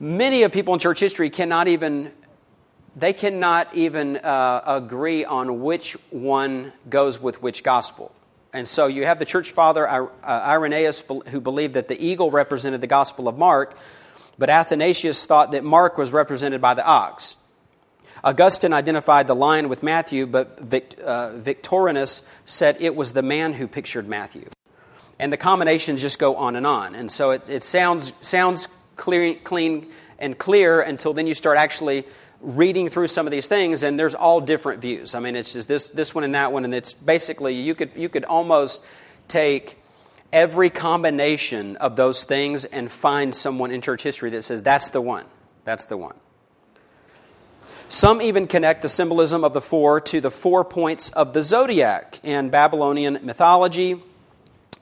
many 0.00 0.42
of 0.42 0.52
people 0.52 0.74
in 0.74 0.80
church 0.80 1.00
history 1.00 1.30
cannot 1.30 1.68
even 1.68 2.12
they 2.98 3.12
cannot 3.12 3.74
even 3.74 4.16
uh, 4.16 4.62
agree 4.66 5.24
on 5.24 5.62
which 5.62 5.92
one 6.10 6.72
goes 6.88 7.20
with 7.20 7.42
which 7.42 7.62
gospel. 7.62 8.12
And 8.52 8.66
so 8.66 8.86
you 8.86 9.04
have 9.04 9.18
the 9.18 9.24
church 9.24 9.52
father 9.52 9.88
uh, 9.88 10.08
Irenaeus 10.24 11.04
who 11.28 11.40
believed 11.40 11.74
that 11.74 11.88
the 11.88 12.04
eagle 12.04 12.30
represented 12.30 12.80
the 12.80 12.86
gospel 12.86 13.28
of 13.28 13.36
Mark, 13.36 13.76
but 14.38 14.48
Athanasius 14.48 15.26
thought 15.26 15.52
that 15.52 15.64
Mark 15.64 15.98
was 15.98 16.12
represented 16.12 16.60
by 16.60 16.74
the 16.74 16.84
ox. 16.84 17.36
Augustine 18.24 18.72
identified 18.72 19.26
the 19.26 19.34
lion 19.34 19.68
with 19.68 19.82
Matthew, 19.82 20.26
but 20.26 20.58
uh, 21.00 21.36
Victorinus 21.36 22.28
said 22.44 22.78
it 22.80 22.96
was 22.96 23.12
the 23.12 23.22
man 23.22 23.52
who 23.52 23.68
pictured 23.68 24.08
Matthew. 24.08 24.48
And 25.20 25.32
the 25.32 25.36
combinations 25.36 26.00
just 26.00 26.18
go 26.18 26.36
on 26.36 26.56
and 26.56 26.66
on. 26.66 26.94
And 26.94 27.12
so 27.12 27.32
it, 27.32 27.48
it 27.48 27.62
sounds, 27.62 28.12
sounds 28.20 28.66
clear, 28.96 29.34
clean 29.34 29.88
and 30.18 30.36
clear 30.36 30.80
until 30.80 31.12
then 31.12 31.26
you 31.26 31.34
start 31.34 31.58
actually 31.58 32.04
reading 32.40 32.88
through 32.88 33.08
some 33.08 33.26
of 33.26 33.30
these 33.30 33.46
things, 33.46 33.82
and 33.82 33.98
there's 33.98 34.14
all 34.14 34.40
different 34.40 34.80
views. 34.80 35.14
I 35.14 35.20
mean, 35.20 35.34
it's 35.34 35.52
just 35.52 35.68
this, 35.68 35.88
this 35.88 36.14
one 36.14 36.24
and 36.24 36.34
that 36.34 36.52
one, 36.52 36.64
and 36.64 36.74
it's 36.74 36.92
basically, 36.94 37.54
you 37.54 37.74
could, 37.74 37.96
you 37.96 38.08
could 38.08 38.24
almost 38.24 38.84
take 39.26 39.78
every 40.32 40.70
combination 40.70 41.76
of 41.76 41.96
those 41.96 42.24
things 42.24 42.64
and 42.64 42.90
find 42.90 43.34
someone 43.34 43.70
in 43.70 43.80
church 43.80 44.02
history 44.02 44.30
that 44.30 44.42
says, 44.42 44.62
that's 44.62 44.90
the 44.90 45.00
one. 45.00 45.24
That's 45.64 45.86
the 45.86 45.96
one. 45.96 46.14
Some 47.88 48.20
even 48.20 48.46
connect 48.46 48.82
the 48.82 48.88
symbolism 48.88 49.44
of 49.44 49.54
the 49.54 49.62
four 49.62 50.00
to 50.02 50.20
the 50.20 50.30
four 50.30 50.64
points 50.64 51.10
of 51.10 51.32
the 51.32 51.42
zodiac 51.42 52.20
in 52.22 52.50
Babylonian 52.50 53.20
mythology, 53.22 54.00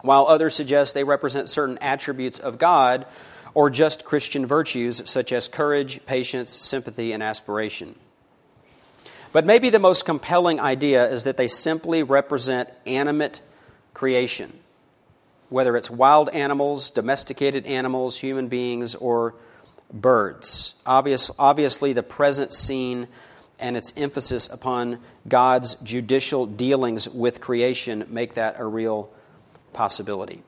while 0.03 0.27
others 0.27 0.55
suggest 0.55 0.95
they 0.95 1.05
represent 1.05 1.49
certain 1.49 1.79
attributes 1.81 2.39
of 2.39 2.59
God 2.59 3.07
or 3.57 3.71
just 3.71 4.05
Christian 4.05 4.45
virtues 4.45 5.01
such 5.09 5.33
as 5.33 5.49
courage, 5.49 6.05
patience, 6.05 6.51
sympathy, 6.53 7.13
and 7.13 7.23
aspiration. 7.23 7.95
But 9.33 9.47
maybe 9.47 9.71
the 9.71 9.79
most 9.79 10.05
compelling 10.05 10.61
idea 10.61 11.09
is 11.09 11.25
that 11.25 11.39
they 11.39 11.49
simply 11.49 12.03
represent 12.03 12.69
animate 12.85 13.41
creation, 13.95 14.53
whether 15.49 15.75
it's 15.75 15.91
wild 15.91 16.29
animals, 16.35 16.91
domesticated 16.91 17.65
animals, 17.65 18.19
human 18.19 18.49
beings, 18.49 18.95
or 18.95 19.35
birds. 19.91 20.75
Obvious, 20.85 21.31
obviously, 21.39 21.95
the 21.95 22.03
present 22.03 22.53
scene 22.53 23.09
and 23.59 23.75
its 23.75 23.91
emphasis 23.97 24.51
upon 24.51 24.99
God's 25.27 25.77
judicial 25.77 26.45
dealings 26.45 27.09
with 27.09 27.41
creation 27.41 28.05
make 28.11 28.35
that 28.35 28.57
a 28.59 28.67
real 28.67 29.11
possibility. 29.73 30.43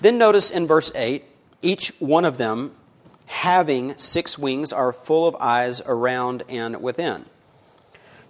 Then 0.00 0.16
notice 0.16 0.48
in 0.48 0.68
verse 0.68 0.92
8 0.94 1.24
each 1.62 1.88
one 2.00 2.24
of 2.24 2.38
them 2.38 2.74
having 3.26 3.94
six 3.94 4.38
wings 4.38 4.72
are 4.72 4.92
full 4.92 5.26
of 5.26 5.36
eyes 5.36 5.80
around 5.86 6.42
and 6.48 6.82
within. 6.82 7.24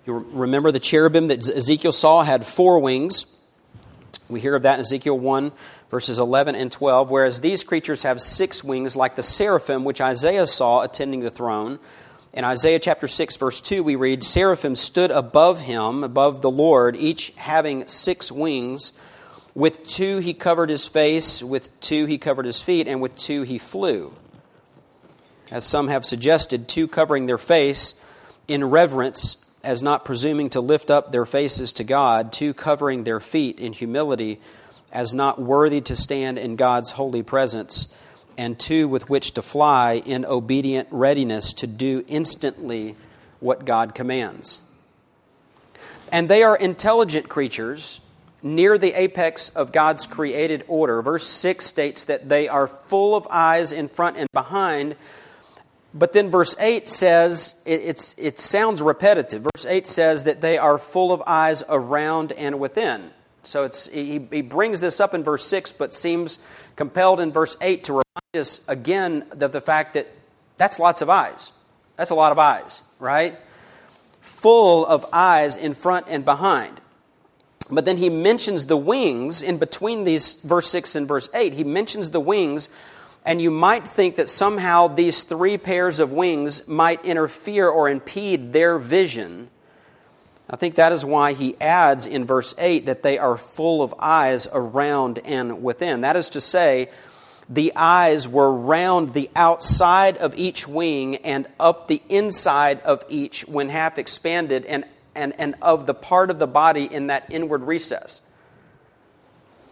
You 0.06 0.14
remember 0.14 0.70
the 0.70 0.80
cherubim 0.80 1.28
that 1.28 1.48
Ezekiel 1.48 1.92
saw 1.92 2.22
had 2.22 2.46
four 2.46 2.78
wings. 2.78 3.26
We 4.28 4.40
hear 4.40 4.54
of 4.54 4.62
that 4.62 4.74
in 4.74 4.80
Ezekiel 4.80 5.18
1 5.18 5.52
verses 5.92 6.18
11 6.18 6.54
and 6.54 6.72
12, 6.72 7.10
whereas 7.10 7.42
these 7.42 7.62
creatures 7.62 8.02
have 8.02 8.18
six 8.18 8.64
wings 8.64 8.96
like 8.96 9.14
the 9.14 9.22
seraphim 9.22 9.84
which 9.84 10.00
Isaiah 10.00 10.46
saw 10.46 10.82
attending 10.82 11.20
the 11.20 11.30
throne. 11.30 11.78
In 12.32 12.44
Isaiah 12.44 12.78
chapter 12.78 13.06
6, 13.06 13.36
verse 13.36 13.60
2, 13.60 13.82
we 13.82 13.94
read, 13.94 14.24
Seraphim 14.24 14.74
stood 14.74 15.10
above 15.10 15.60
him, 15.60 16.02
above 16.02 16.40
the 16.40 16.50
Lord, 16.50 16.96
each 16.96 17.34
having 17.36 17.86
six 17.86 18.32
wings. 18.32 18.94
With 19.54 19.84
two 19.84 20.18
he 20.18 20.32
covered 20.32 20.70
his 20.70 20.88
face, 20.88 21.42
with 21.42 21.78
two 21.80 22.06
he 22.06 22.18
covered 22.18 22.46
his 22.46 22.62
feet, 22.62 22.88
and 22.88 23.00
with 23.00 23.16
two 23.16 23.42
he 23.42 23.58
flew. 23.58 24.14
As 25.50 25.66
some 25.66 25.88
have 25.88 26.06
suggested, 26.06 26.68
two 26.68 26.88
covering 26.88 27.26
their 27.26 27.38
face 27.38 27.94
in 28.48 28.64
reverence, 28.70 29.36
as 29.62 29.82
not 29.82 30.04
presuming 30.04 30.48
to 30.50 30.60
lift 30.60 30.90
up 30.90 31.12
their 31.12 31.26
faces 31.26 31.74
to 31.74 31.84
God, 31.84 32.32
two 32.32 32.54
covering 32.54 33.04
their 33.04 33.20
feet 33.20 33.60
in 33.60 33.74
humility, 33.74 34.40
as 34.90 35.12
not 35.12 35.40
worthy 35.40 35.80
to 35.82 35.96
stand 35.96 36.38
in 36.38 36.56
God's 36.56 36.92
holy 36.92 37.22
presence, 37.22 37.94
and 38.38 38.58
two 38.58 38.88
with 38.88 39.10
which 39.10 39.32
to 39.34 39.42
fly 39.42 40.02
in 40.04 40.24
obedient 40.24 40.88
readiness 40.90 41.52
to 41.54 41.66
do 41.66 42.02
instantly 42.08 42.96
what 43.40 43.66
God 43.66 43.94
commands. 43.94 44.60
And 46.10 46.28
they 46.28 46.42
are 46.42 46.56
intelligent 46.56 47.28
creatures 47.28 48.00
near 48.42 48.76
the 48.78 48.92
apex 48.92 49.48
of 49.50 49.72
God's 49.72 50.06
created 50.06 50.64
order. 50.68 51.00
Verse 51.02 51.26
6 51.26 51.64
states 51.64 52.06
that 52.06 52.28
they 52.28 52.48
are 52.48 52.66
full 52.66 53.14
of 53.14 53.26
eyes 53.30 53.72
in 53.72 53.88
front 53.88 54.16
and 54.16 54.28
behind. 54.32 54.96
But 55.94 56.12
then 56.12 56.30
verse 56.30 56.56
8 56.58 56.86
says, 56.86 57.62
it, 57.66 58.14
it 58.18 58.38
sounds 58.38 58.82
repetitive. 58.82 59.46
Verse 59.54 59.66
8 59.66 59.86
says 59.86 60.24
that 60.24 60.40
they 60.40 60.58
are 60.58 60.78
full 60.78 61.12
of 61.12 61.22
eyes 61.26 61.62
around 61.68 62.32
and 62.32 62.58
within. 62.58 63.10
So 63.44 63.64
it's, 63.64 63.88
he, 63.88 64.26
he 64.30 64.42
brings 64.42 64.80
this 64.80 65.00
up 65.00 65.14
in 65.14 65.24
verse 65.24 65.44
6, 65.44 65.72
but 65.72 65.92
seems 65.92 66.38
compelled 66.76 67.20
in 67.20 67.32
verse 67.32 67.56
8 67.60 67.84
to 67.84 67.92
remind 67.92 68.36
us 68.36 68.66
again 68.68 69.24
of 69.40 69.52
the 69.52 69.60
fact 69.60 69.94
that 69.94 70.08
that's 70.56 70.78
lots 70.78 71.02
of 71.02 71.10
eyes. 71.10 71.52
That's 71.96 72.10
a 72.10 72.14
lot 72.14 72.32
of 72.32 72.38
eyes, 72.38 72.82
right? 72.98 73.38
Full 74.20 74.86
of 74.86 75.04
eyes 75.12 75.56
in 75.56 75.74
front 75.74 76.06
and 76.08 76.24
behind. 76.24 76.80
But 77.74 77.84
then 77.84 77.96
he 77.96 78.10
mentions 78.10 78.66
the 78.66 78.76
wings 78.76 79.42
in 79.42 79.58
between 79.58 80.04
these 80.04 80.34
verse 80.42 80.68
6 80.68 80.94
and 80.94 81.08
verse 81.08 81.28
8. 81.34 81.54
He 81.54 81.64
mentions 81.64 82.10
the 82.10 82.20
wings, 82.20 82.68
and 83.24 83.40
you 83.40 83.50
might 83.50 83.88
think 83.88 84.16
that 84.16 84.28
somehow 84.28 84.88
these 84.88 85.22
three 85.22 85.58
pairs 85.58 85.98
of 85.98 86.12
wings 86.12 86.68
might 86.68 87.04
interfere 87.04 87.68
or 87.68 87.88
impede 87.88 88.52
their 88.52 88.78
vision 88.78 89.48
I 90.52 90.56
think 90.56 90.74
that 90.74 90.92
is 90.92 91.02
why 91.02 91.32
he 91.32 91.56
adds 91.60 92.06
in 92.06 92.26
verse 92.26 92.54
8 92.58 92.84
that 92.84 93.02
they 93.02 93.16
are 93.16 93.38
full 93.38 93.82
of 93.82 93.94
eyes 93.98 94.46
around 94.52 95.18
and 95.24 95.62
within. 95.62 96.02
That 96.02 96.14
is 96.14 96.28
to 96.30 96.42
say, 96.42 96.90
the 97.48 97.72
eyes 97.74 98.28
were 98.28 98.52
round 98.52 99.14
the 99.14 99.30
outside 99.34 100.18
of 100.18 100.36
each 100.36 100.68
wing 100.68 101.16
and 101.16 101.46
up 101.58 101.88
the 101.88 102.02
inside 102.10 102.82
of 102.82 103.02
each 103.08 103.48
when 103.48 103.70
half 103.70 103.98
expanded, 103.98 104.66
and, 104.66 104.84
and, 105.14 105.32
and 105.38 105.54
of 105.62 105.86
the 105.86 105.94
part 105.94 106.30
of 106.30 106.38
the 106.38 106.46
body 106.46 106.84
in 106.84 107.08
that 107.08 107.26
inward 107.30 107.62
recess. 107.62 108.20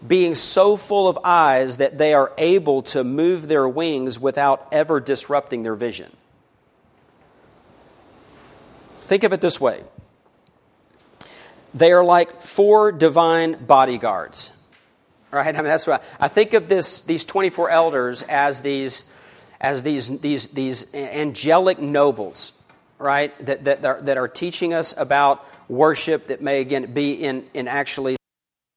Being 0.07 0.35
so 0.35 0.77
full 0.77 1.09
of 1.09 1.19
eyes 1.25 1.77
that 1.77 1.99
they 1.99 2.15
are 2.15 2.33
able 2.39 2.83
to 2.83 3.05
move 3.05 3.49
their 3.49 3.69
wings 3.69 4.19
without 4.19 4.67
ever 4.73 4.99
disrupting 4.99 5.63
their 5.63 5.75
vision. 5.75 6.11
Think 9.07 9.25
of 9.25 9.33
it 9.33 9.41
this 9.41 9.61
way 9.61 9.83
they 11.75 11.93
are 11.93 12.05
like 12.05 12.43
four 12.43 12.93
divine 12.93 13.65
bodyguards. 13.65 14.53
Right? 15.31 15.47
I 15.47 15.53
mean, 15.53 15.65
that's 15.65 15.87
what 15.87 16.03
I, 16.21 16.25
I 16.25 16.29
think 16.29 16.55
of 16.55 16.69
this, 16.69 17.03
these 17.03 17.25
24 17.25 17.71
elders 17.71 18.23
as 18.25 18.63
these, 18.63 19.05
as 19.61 19.83
these, 19.85 20.19
these, 20.21 20.49
these 20.49 20.93
angelic 20.95 21.79
nobles, 21.79 22.53
right? 23.01 23.37
That, 23.39 23.65
that, 23.65 23.85
are, 23.85 24.01
that 24.03 24.19
are 24.19 24.29
teaching 24.29 24.75
us 24.75 24.97
about 24.97 25.45
worship 25.69 26.29
that 26.29 26.43
may, 26.43 26.61
again, 26.61 26.93
be 26.93 27.13
in, 27.13 27.47
in 27.55 27.69
actually 27.69 28.17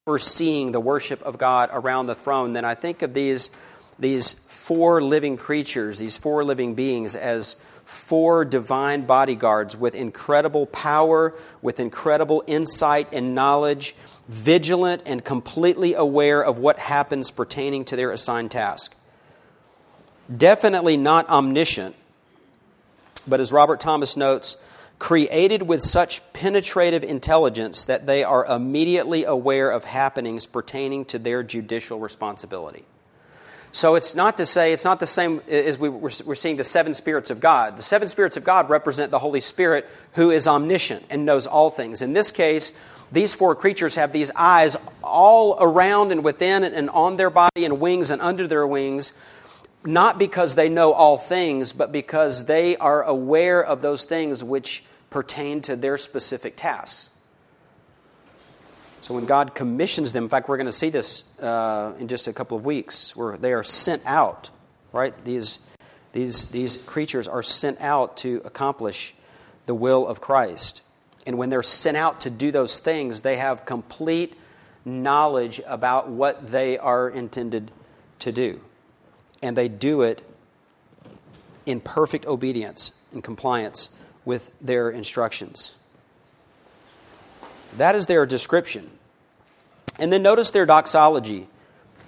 overseeing 0.07 0.71
the 0.71 0.79
worship 0.79 1.21
of 1.21 1.37
God 1.37 1.69
around 1.71 2.07
the 2.07 2.15
throne. 2.15 2.53
Then 2.53 2.65
I 2.65 2.75
think 2.75 3.01
of 3.01 3.13
these, 3.13 3.51
these 3.99 4.33
four 4.33 5.01
living 5.01 5.37
creatures, 5.37 5.99
these 5.99 6.17
four 6.17 6.43
living 6.43 6.75
beings, 6.75 7.15
as 7.15 7.55
four 7.85 8.45
divine 8.45 9.05
bodyguards 9.05 9.75
with 9.75 9.95
incredible 9.95 10.65
power, 10.67 11.33
with 11.61 11.79
incredible 11.79 12.43
insight 12.47 13.09
and 13.11 13.35
knowledge, 13.35 13.95
vigilant 14.27 15.03
and 15.05 15.23
completely 15.23 15.93
aware 15.93 16.41
of 16.41 16.57
what 16.57 16.79
happens 16.79 17.29
pertaining 17.29 17.83
to 17.85 17.95
their 17.95 18.11
assigned 18.11 18.51
task. 18.51 18.95
Definitely 20.35 20.95
not 20.95 21.29
omniscient, 21.29 21.95
but 23.27 23.39
as 23.39 23.51
Robert 23.51 23.79
Thomas 23.79 24.15
notes, 24.17 24.57
created 24.99 25.63
with 25.63 25.81
such 25.81 26.21
penetrative 26.33 27.03
intelligence 27.03 27.85
that 27.85 28.05
they 28.05 28.23
are 28.23 28.45
immediately 28.45 29.25
aware 29.25 29.69
of 29.69 29.83
happenings 29.83 30.45
pertaining 30.45 31.03
to 31.05 31.19
their 31.19 31.43
judicial 31.43 31.99
responsibility. 31.99 32.85
So 33.73 33.95
it's 33.95 34.13
not 34.13 34.37
to 34.37 34.45
say, 34.45 34.71
it's 34.71 34.85
not 34.85 34.99
the 34.99 35.07
same 35.07 35.41
as 35.49 35.79
we, 35.79 35.89
we're, 35.89 36.11
we're 36.25 36.35
seeing 36.35 36.57
the 36.57 36.63
seven 36.63 36.93
spirits 36.93 37.31
of 37.31 37.39
God. 37.39 37.75
The 37.75 37.81
seven 37.81 38.07
spirits 38.07 38.37
of 38.37 38.43
God 38.43 38.69
represent 38.69 39.09
the 39.09 39.17
Holy 39.17 39.41
Spirit 39.41 39.89
who 40.13 40.29
is 40.29 40.47
omniscient 40.47 41.03
and 41.09 41.25
knows 41.25 41.47
all 41.47 41.71
things. 41.71 42.03
In 42.03 42.13
this 42.13 42.31
case, 42.31 42.79
these 43.11 43.33
four 43.33 43.55
creatures 43.55 43.95
have 43.95 44.11
these 44.11 44.29
eyes 44.35 44.77
all 45.03 45.57
around 45.59 46.11
and 46.11 46.23
within 46.23 46.63
and 46.63 46.89
on 46.91 47.15
their 47.15 47.31
body 47.31 47.65
and 47.65 47.79
wings 47.79 48.11
and 48.11 48.21
under 48.21 48.47
their 48.47 48.65
wings, 48.65 49.13
not 49.85 50.17
because 50.17 50.55
they 50.55 50.69
know 50.69 50.93
all 50.93 51.17
things, 51.17 51.73
but 51.73 51.91
because 51.91 52.45
they 52.45 52.77
are 52.77 53.03
aware 53.03 53.63
of 53.63 53.81
those 53.81 54.05
things 54.05 54.43
which 54.43 54.83
pertain 55.09 55.61
to 55.61 55.75
their 55.75 55.97
specific 55.97 56.55
tasks. 56.55 57.09
So 59.01 59.13
when 59.13 59.25
God 59.25 59.53
commissions 59.53 60.13
them, 60.13 60.23
in 60.23 60.29
fact, 60.29 60.47
we're 60.47 60.57
going 60.57 60.65
to 60.65 60.71
see 60.71 60.89
this 60.89 61.37
uh, 61.39 61.93
in 61.99 62.07
just 62.07 62.27
a 62.27 62.33
couple 62.33 62.57
of 62.57 62.65
weeks, 62.65 63.15
where 63.15 63.35
they 63.35 63.51
are 63.51 63.63
sent 63.63 64.01
out, 64.05 64.49
right? 64.93 65.13
These, 65.25 65.59
these, 66.13 66.51
these 66.51 66.81
creatures 66.83 67.27
are 67.27 67.43
sent 67.43 67.81
out 67.81 68.17
to 68.17 68.41
accomplish 68.45 69.13
the 69.65 69.75
will 69.75 70.07
of 70.07 70.21
Christ. 70.21 70.83
And 71.27 71.37
when 71.37 71.49
they're 71.49 71.63
sent 71.63 71.97
out 71.97 72.21
to 72.21 72.29
do 72.29 72.51
those 72.51 72.79
things, 72.79 73.21
they 73.21 73.35
have 73.35 73.65
complete 73.65 74.37
knowledge 74.85 75.61
about 75.67 76.09
what 76.09 76.51
they 76.51 76.77
are 76.77 77.09
intended 77.09 77.71
to 78.19 78.31
do. 78.31 78.61
And 79.43 79.55
they 79.55 79.67
do 79.67 80.01
it 80.01 80.23
in 81.65 81.81
perfect 81.81 82.25
obedience 82.25 82.93
and 83.11 83.23
compliance 83.23 83.89
with 84.25 84.57
their 84.59 84.89
instructions. 84.89 85.75
That 87.77 87.93
is 87.95 88.05
their 88.05 88.25
description. 88.25 88.89
And 89.99 90.11
then 90.11 90.23
notice 90.23 90.51
their 90.51 90.65
doxology. 90.65 91.41
It 91.41 91.47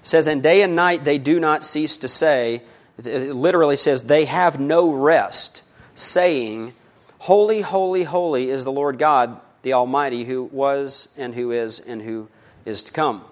says, 0.01 0.27
And 0.27 0.41
day 0.41 0.61
and 0.61 0.75
night 0.75 1.03
they 1.03 1.17
do 1.17 1.39
not 1.39 1.63
cease 1.63 1.97
to 1.97 2.07
say, 2.07 2.61
it 2.97 3.33
literally 3.33 3.75
says, 3.75 4.03
they 4.03 4.25
have 4.25 4.57
no 4.57 4.91
rest, 4.93 5.63
saying, 5.93 6.73
Holy, 7.19 7.61
holy, 7.61 8.03
holy 8.03 8.49
is 8.49 8.63
the 8.63 8.71
Lord 8.71 8.97
God, 8.97 9.41
the 9.61 9.73
Almighty, 9.73 10.23
who 10.23 10.43
was 10.43 11.09
and 11.17 11.35
who 11.35 11.51
is 11.51 11.79
and 11.79 12.01
who 12.01 12.29
is 12.65 12.83
to 12.83 12.93
come. 12.93 13.25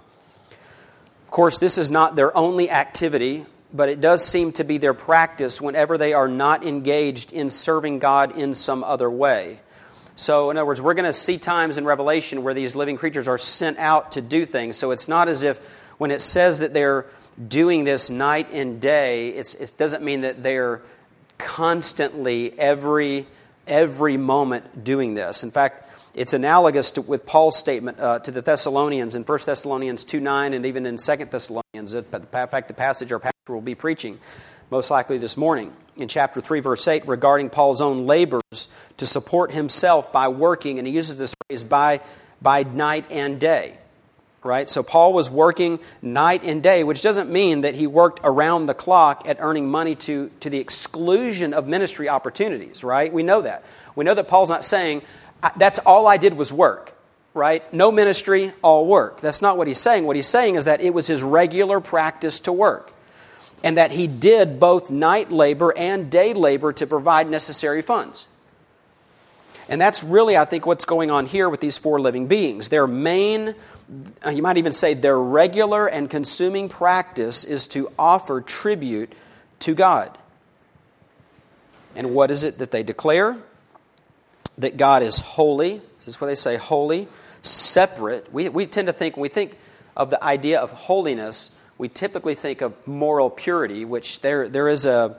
Of 1.25 1.31
course, 1.31 1.57
this 1.57 1.77
is 1.77 1.89
not 1.89 2.15
their 2.15 2.35
only 2.35 2.69
activity 2.69 3.45
but 3.73 3.89
it 3.89 3.99
does 3.99 4.23
seem 4.23 4.51
to 4.53 4.63
be 4.63 4.77
their 4.77 4.93
practice 4.93 5.59
whenever 5.59 5.97
they 5.97 6.13
are 6.13 6.27
not 6.27 6.65
engaged 6.65 7.33
in 7.33 7.49
serving 7.49 7.99
God 7.99 8.38
in 8.38 8.53
some 8.53 8.83
other 8.83 9.09
way. 9.09 9.59
So, 10.15 10.51
in 10.51 10.57
other 10.57 10.65
words, 10.65 10.79
we're 10.81 10.93
going 10.93 11.05
to 11.05 11.13
see 11.13 11.39
times 11.39 11.79
in 11.79 11.86
Revelation 11.86 12.43
where 12.43 12.53
these 12.53 12.75
living 12.75 12.97
creatures 12.97 13.27
are 13.27 13.39
sent 13.39 13.79
out 13.79 14.12
to 14.12 14.21
do 14.21 14.45
things. 14.45 14.77
So 14.77 14.91
it's 14.91 15.07
not 15.07 15.27
as 15.27 15.41
if 15.41 15.57
when 15.97 16.12
it 16.12 16.21
says 16.21 16.59
that 16.59 16.71
they're 16.71 17.07
doing 17.47 17.83
this 17.83 18.12
night 18.12 18.49
and 18.51 18.79
day, 18.79 19.29
it 19.29 19.73
doesn't 19.75 20.03
mean 20.03 20.21
that 20.21 20.43
they're 20.43 20.81
constantly, 21.39 22.57
every, 22.59 23.25
every 23.67 24.17
moment 24.17 24.83
doing 24.83 25.15
this. 25.15 25.43
In 25.43 25.49
fact, 25.49 25.89
it's 26.13 26.33
analogous 26.33 26.91
to, 26.91 27.01
with 27.01 27.25
Paul's 27.25 27.57
statement 27.57 27.99
uh, 27.99 28.19
to 28.19 28.29
the 28.29 28.41
Thessalonians 28.41 29.15
in 29.15 29.23
1 29.23 29.39
Thessalonians 29.47 30.03
2 30.03 30.19
9 30.19 30.53
and 30.53 30.65
even 30.67 30.86
in 30.86 30.97
2 30.97 31.15
Thessalonians. 31.25 31.95
In 31.95 32.03
fact, 32.03 32.67
the 32.67 32.73
passage 32.75 33.12
our 33.12 33.17
pastor 33.17 33.32
will 33.49 33.60
be 33.60 33.75
preaching 33.75 34.17
most 34.71 34.89
likely 34.89 35.17
this 35.17 35.36
morning 35.36 35.73
in 35.97 36.08
chapter 36.08 36.39
3, 36.39 36.62
verse 36.62 36.88
8, 36.88 37.10
regarding 37.10 37.49
Paul's 37.49 37.82
own 37.82 38.08
labors 38.08 38.69
to 38.95 39.06
support 39.06 39.51
himself 39.51 40.13
by 40.13 40.29
working, 40.29 40.79
and 40.79 40.88
he 40.88 40.93
uses 40.93 41.17
this 41.17 41.36
phrase 41.45 41.62
by, 41.62 41.99
by 42.41 42.63
night 42.63 43.12
and 43.12 43.41
day. 43.41 43.77
Right? 44.45 44.69
So 44.69 44.82
Paul 44.82 45.12
was 45.12 45.29
working 45.29 45.82
night 46.01 46.45
and 46.45 46.63
day, 46.63 46.86
which 46.86 47.01
doesn't 47.01 47.29
mean 47.29 47.62
that 47.62 47.75
he 47.75 47.86
worked 47.86 48.21
around 48.23 48.67
the 48.67 48.73
clock 48.73 49.27
at 49.27 49.36
earning 49.41 49.69
money 49.69 49.95
to, 49.95 50.32
to 50.39 50.49
the 50.49 50.60
exclusion 50.60 51.53
of 51.53 51.67
ministry 51.67 52.08
opportunities, 52.08 52.82
right? 52.82 53.12
We 53.12 53.23
know 53.23 53.41
that. 53.41 53.65
We 53.93 54.06
know 54.06 54.13
that 54.13 54.29
Paul's 54.29 54.49
not 54.49 54.63
saying, 54.63 55.01
that's 55.58 55.79
all 55.79 56.08
I 56.08 56.15
did 56.15 56.38
was 56.38 56.53
work, 56.53 56.93
right? 57.34 57.73
No 57.73 57.91
ministry, 57.91 58.53
all 58.62 58.88
work. 58.88 59.19
That's 59.19 59.41
not 59.41 59.58
what 59.58 59.67
he's 59.67 59.79
saying. 59.79 60.06
What 60.06 60.15
he's 60.15 60.29
saying 60.29 60.56
is 60.56 60.63
that 60.63 60.79
it 60.79 60.93
was 60.93 61.08
his 61.08 61.21
regular 61.21 61.82
practice 61.82 62.39
to 62.41 62.53
work, 62.53 62.92
and 63.63 63.78
that 63.78 63.91
he 63.91 64.08
did 64.08 64.60
both 64.60 64.91
night 64.91 65.32
labor 65.32 65.73
and 65.76 66.12
day 66.12 66.34
labor 66.34 66.73
to 66.73 66.86
provide 66.86 67.30
necessary 67.30 67.82
funds. 67.82 68.28
And 69.69 69.80
that's 69.80 70.04
really, 70.04 70.36
I 70.36 70.45
think, 70.45 70.65
what's 70.65 70.86
going 70.86 71.10
on 71.10 71.26
here 71.26 71.49
with 71.49 71.62
these 71.62 71.78
four 71.78 71.99
living 71.99 72.28
beings. 72.28 72.67
Their 72.69 72.86
main, 72.86 73.56
you 74.30 74.41
might 74.43 74.58
even 74.58 74.73
say, 74.73 74.93
their 74.93 75.17
regular 75.17 75.88
and 75.88 76.10
consuming 76.10 76.67
practice 76.67 77.45
is 77.45 77.67
to 77.67 77.89
offer 77.97 78.41
tribute 78.41 79.13
to 79.60 79.73
God. 79.73 80.15
And 81.95 82.13
what 82.13 82.30
is 82.30 82.43
it 82.43 82.58
that 82.58 82.71
they 82.71 82.84
declare? 82.84 83.38
that 84.58 84.78
God 84.78 85.04
is 85.04 85.19
holy. 85.19 85.82
This 85.99 86.08
is 86.08 86.21
what 86.21 86.28
they 86.28 86.36
say 86.36 86.58
holy, 86.58 87.08
separate. 87.41 88.32
We, 88.34 88.49
we 88.49 88.65
tend 88.67 88.88
to 88.88 88.93
think, 88.93 89.15
when 89.15 89.23
we 89.23 89.30
think 89.30 89.58
of 89.95 90.10
the 90.10 90.23
idea 90.23 90.60
of 90.60 90.71
holiness, 90.71 91.52
we 91.77 91.89
typically 91.89 92.36
think 92.36 92.62
of 92.62 92.73
moral 92.88 93.29
purity, 93.29 93.86
which 93.86 94.21
there, 94.21 94.47
there 94.49 94.67
is 94.67 94.86
a, 94.86 95.17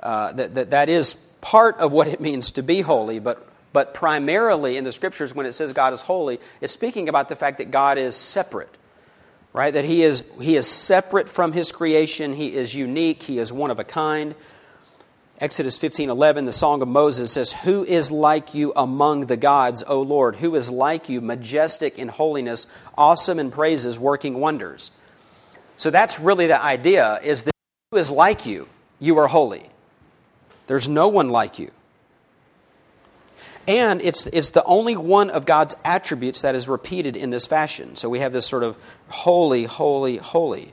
uh, 0.00 0.32
that, 0.32 0.54
that, 0.54 0.70
that 0.70 0.88
is 0.88 1.14
part 1.40 1.78
of 1.78 1.92
what 1.92 2.08
it 2.08 2.20
means 2.20 2.52
to 2.52 2.62
be 2.62 2.80
holy, 2.80 3.18
but, 3.18 3.46
but 3.72 3.94
primarily 3.94 4.76
in 4.76 4.84
the 4.84 4.92
scriptures, 4.92 5.34
when 5.34 5.46
it 5.46 5.52
says 5.52 5.72
God 5.72 5.92
is 5.92 6.02
holy, 6.02 6.40
it's 6.60 6.72
speaking 6.72 7.08
about 7.08 7.28
the 7.28 7.36
fact 7.36 7.58
that 7.58 7.70
God 7.70 7.98
is 7.98 8.16
separate 8.16 8.70
right 9.54 9.74
that 9.74 9.84
he 9.84 10.02
is 10.02 10.24
he 10.40 10.56
is 10.56 10.66
separate 10.66 11.28
from 11.28 11.52
his 11.52 11.72
creation 11.72 12.32
he 12.32 12.54
is 12.54 12.74
unique 12.74 13.22
he 13.22 13.38
is 13.38 13.52
one 13.52 13.70
of 13.70 13.78
a 13.78 13.84
kind 13.84 14.34
Exodus 15.42 15.76
15:11, 15.76 16.44
the 16.44 16.52
song 16.52 16.82
of 16.82 16.88
Moses 16.88 17.32
says, 17.32 17.52
"Who 17.52 17.82
is 17.82 18.12
like 18.12 18.54
you 18.54 18.72
among 18.76 19.26
the 19.26 19.36
gods, 19.36 19.82
O 19.88 20.00
Lord? 20.00 20.36
Who 20.36 20.54
is 20.54 20.70
like 20.70 21.08
you, 21.08 21.20
majestic 21.20 21.98
in 21.98 22.06
holiness, 22.06 22.68
awesome 22.96 23.40
in 23.40 23.50
praises, 23.50 23.98
working 23.98 24.38
wonders?" 24.38 24.92
So 25.82 25.90
that's 25.90 26.20
really 26.20 26.46
the 26.46 26.62
idea 26.62 27.18
is 27.24 27.42
that 27.42 27.52
who 27.90 27.96
is 27.96 28.08
like 28.08 28.46
you? 28.46 28.68
You 29.00 29.18
are 29.18 29.26
holy. 29.26 29.68
There's 30.68 30.88
no 30.88 31.08
one 31.08 31.28
like 31.28 31.58
you. 31.58 31.72
And 33.66 34.00
it's, 34.00 34.28
it's 34.28 34.50
the 34.50 34.62
only 34.62 34.96
one 34.96 35.28
of 35.28 35.44
God's 35.44 35.74
attributes 35.84 36.42
that 36.42 36.54
is 36.54 36.68
repeated 36.68 37.16
in 37.16 37.30
this 37.30 37.48
fashion. 37.48 37.96
So 37.96 38.08
we 38.08 38.20
have 38.20 38.32
this 38.32 38.46
sort 38.46 38.62
of 38.62 38.76
holy, 39.08 39.64
holy, 39.64 40.18
holy. 40.18 40.72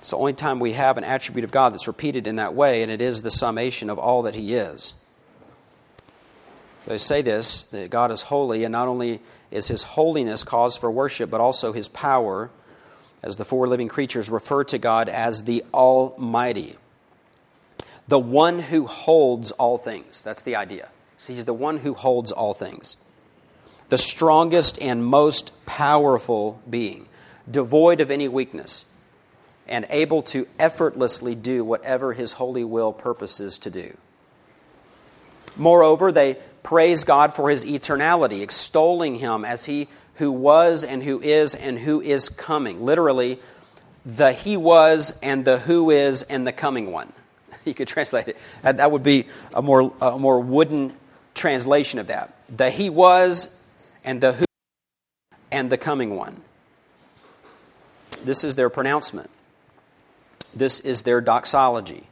It's 0.00 0.10
the 0.10 0.18
only 0.18 0.34
time 0.34 0.60
we 0.60 0.74
have 0.74 0.98
an 0.98 1.04
attribute 1.04 1.44
of 1.44 1.50
God 1.50 1.72
that's 1.72 1.86
repeated 1.86 2.26
in 2.26 2.36
that 2.36 2.54
way, 2.54 2.82
and 2.82 2.92
it 2.92 3.00
is 3.00 3.22
the 3.22 3.30
summation 3.30 3.88
of 3.88 3.98
all 3.98 4.24
that 4.24 4.34
He 4.34 4.56
is. 4.56 4.92
So 6.84 6.92
I 6.92 6.98
say 6.98 7.22
this 7.22 7.64
that 7.64 7.88
God 7.88 8.10
is 8.10 8.24
holy, 8.24 8.64
and 8.64 8.72
not 8.72 8.88
only 8.88 9.20
is 9.50 9.68
His 9.68 9.84
holiness 9.84 10.44
cause 10.44 10.76
for 10.76 10.90
worship, 10.90 11.30
but 11.30 11.40
also 11.40 11.72
His 11.72 11.88
power, 11.88 12.50
as 13.22 13.36
the 13.36 13.44
four 13.44 13.66
living 13.66 13.88
creatures 13.88 14.30
refer 14.30 14.64
to 14.64 14.78
God 14.78 15.08
as 15.08 15.44
the 15.44 15.64
Almighty, 15.74 16.76
the 18.08 18.18
one 18.18 18.58
who 18.58 18.86
holds 18.86 19.50
all 19.52 19.78
things. 19.78 20.22
That's 20.22 20.42
the 20.42 20.56
idea. 20.56 20.88
See, 21.18 21.34
He's 21.34 21.44
the 21.44 21.54
one 21.54 21.78
who 21.78 21.94
holds 21.94 22.32
all 22.32 22.54
things, 22.54 22.96
the 23.88 23.98
strongest 23.98 24.80
and 24.80 25.04
most 25.04 25.66
powerful 25.66 26.60
being, 26.68 27.06
devoid 27.50 28.00
of 28.00 28.10
any 28.10 28.28
weakness 28.28 28.86
and 29.70 29.86
able 29.88 30.20
to 30.20 30.46
effortlessly 30.58 31.34
do 31.34 31.64
whatever 31.64 32.12
his 32.12 32.34
holy 32.34 32.64
will 32.64 32.92
purposes 32.92 33.56
to 33.58 33.70
do. 33.70 33.96
Moreover, 35.56 36.10
they 36.10 36.36
praise 36.62 37.04
God 37.04 37.34
for 37.34 37.48
his 37.48 37.64
eternality, 37.64 38.42
extolling 38.42 39.14
him 39.16 39.44
as 39.44 39.64
he 39.64 39.88
who 40.20 40.30
was 40.30 40.84
and 40.84 41.02
who 41.02 41.18
is 41.22 41.54
and 41.54 41.78
who 41.78 42.02
is 42.02 42.28
coming. 42.28 42.84
Literally, 42.84 43.40
the 44.04 44.32
he 44.32 44.54
was 44.54 45.18
and 45.22 45.46
the 45.46 45.58
who 45.58 45.90
is 45.90 46.22
and 46.24 46.46
the 46.46 46.52
coming 46.52 46.92
one. 46.92 47.12
You 47.64 47.74
could 47.74 47.88
translate 47.88 48.28
it. 48.28 48.38
That 48.62 48.90
would 48.90 49.02
be 49.02 49.26
a 49.52 49.60
more, 49.60 49.92
a 50.00 50.18
more 50.18 50.40
wooden 50.40 50.94
translation 51.34 51.98
of 51.98 52.06
that. 52.06 52.34
The 52.48 52.70
he 52.70 52.88
was 52.88 53.62
and 54.02 54.20
the 54.20 54.32
who 54.32 54.44
and 55.52 55.70
the 55.70 55.76
coming 55.76 56.16
one. 56.16 56.40
This 58.24 58.44
is 58.44 58.54
their 58.54 58.70
pronouncement. 58.70 59.28
This 60.54 60.80
is 60.80 61.02
their 61.02 61.20
doxology. 61.20 62.04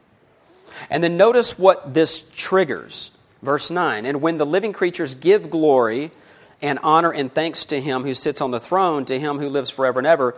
And 0.89 1.03
then 1.03 1.17
notice 1.17 1.57
what 1.57 1.95
this 1.95 2.29
triggers. 2.35 3.11
Verse 3.41 3.71
9 3.71 4.05
And 4.05 4.21
when 4.21 4.37
the 4.37 4.45
living 4.45 4.73
creatures 4.73 5.15
give 5.15 5.49
glory 5.49 6.11
and 6.61 6.79
honor 6.83 7.11
and 7.11 7.33
thanks 7.33 7.65
to 7.65 7.79
him 7.79 8.03
who 8.03 8.13
sits 8.13 8.41
on 8.41 8.51
the 8.51 8.59
throne, 8.59 9.05
to 9.05 9.19
him 9.19 9.39
who 9.39 9.49
lives 9.49 9.69
forever 9.69 9.99
and 9.99 10.07
ever. 10.07 10.35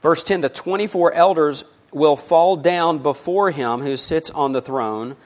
Verse 0.00 0.24
10 0.24 0.40
The 0.40 0.48
24 0.48 1.12
elders 1.12 1.64
will 1.92 2.16
fall 2.16 2.56
down 2.56 2.98
before 2.98 3.50
him 3.50 3.80
who 3.80 3.96
sits 3.96 4.30
on 4.30 4.52
the 4.52 4.62
throne 4.62 5.16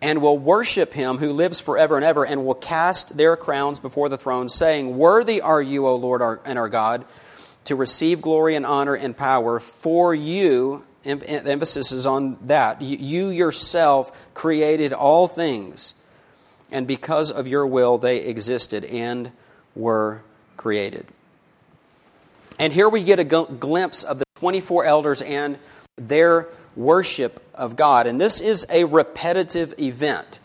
and 0.00 0.20
will 0.20 0.38
worship 0.38 0.92
him 0.92 1.18
who 1.18 1.32
lives 1.32 1.60
forever 1.60 1.96
and 1.96 2.04
ever 2.04 2.26
and 2.26 2.44
will 2.44 2.54
cast 2.54 3.16
their 3.16 3.36
crowns 3.36 3.80
before 3.80 4.08
the 4.08 4.18
throne, 4.18 4.48
saying, 4.48 4.96
Worthy 4.98 5.40
are 5.40 5.62
you, 5.62 5.86
O 5.86 5.96
Lord 5.96 6.40
and 6.44 6.58
our 6.58 6.68
God, 6.68 7.04
to 7.66 7.74
receive 7.74 8.20
glory 8.20 8.54
and 8.54 8.66
honor 8.66 8.94
and 8.94 9.16
power, 9.16 9.60
for 9.60 10.14
you 10.14 10.84
emphasis 11.04 11.92
is 11.92 12.06
on 12.06 12.36
that. 12.46 12.82
You 12.82 13.28
yourself 13.28 14.34
created 14.34 14.92
all 14.92 15.26
things, 15.28 15.94
and 16.70 16.86
because 16.86 17.30
of 17.30 17.46
your 17.46 17.66
will, 17.66 17.98
they 17.98 18.18
existed 18.18 18.84
and 18.84 19.32
were 19.74 20.22
created. 20.56 21.06
And 22.58 22.72
here 22.72 22.88
we 22.88 23.02
get 23.02 23.18
a 23.18 23.24
glimpse 23.24 24.04
of 24.04 24.18
the 24.18 24.24
24 24.36 24.84
elders 24.84 25.22
and 25.22 25.58
their 25.96 26.48
worship 26.76 27.42
of 27.54 27.76
God. 27.76 28.06
And 28.06 28.20
this 28.20 28.40
is 28.40 28.66
a 28.70 28.84
repetitive 28.84 29.74
event. 29.78 30.40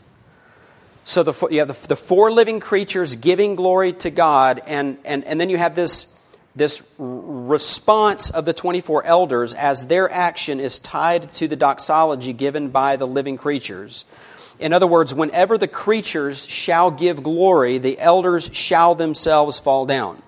So 1.06 1.24
the, 1.24 1.48
you 1.50 1.60
have 1.60 1.68
the, 1.68 1.88
the 1.88 1.96
four 1.96 2.32
living 2.32 2.60
creatures 2.60 3.15
giving 3.15 3.56
glory 3.56 3.94
to 3.94 4.12
God, 4.12 4.62
and, 4.68 4.98
and, 5.06 5.24
and 5.26 5.42
then 5.42 5.50
you 5.50 5.58
have 5.58 5.76
this 5.76 6.20
this 6.56 6.94
response 6.98 8.30
of 8.32 8.44
the 8.46 8.54
24 8.54 9.06
elders 9.06 9.54
as 9.54 9.88
their 9.88 10.12
action 10.12 10.60
is 10.60 10.80
tied 10.80 11.32
to 11.34 11.48
the 11.48 11.56
doxology 11.56 12.34
given 12.34 12.70
by 12.70 12.96
the 12.96 13.08
living 13.08 13.38
creatures. 13.38 14.06
In 14.60 14.74
other 14.74 14.88
words, 14.88 15.13
whenever 15.13 15.58
the 15.58 15.67
creatures 15.67 16.45
shall 16.48 16.91
give 16.91 17.24
glory, 17.24 17.78
the 17.78 17.98
elders 17.98 18.50
shall 18.54 18.93
themselves 18.93 19.58
fall 19.58 19.86
down. 19.86 20.21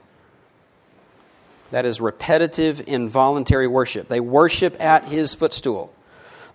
That 1.72 1.86
is 1.86 1.99
repetitive, 2.01 2.82
involuntary 2.88 3.68
worship. 3.68 4.08
They 4.08 4.20
worship 4.20 4.82
at 4.82 5.06
his 5.06 5.36
footstool, 5.36 5.93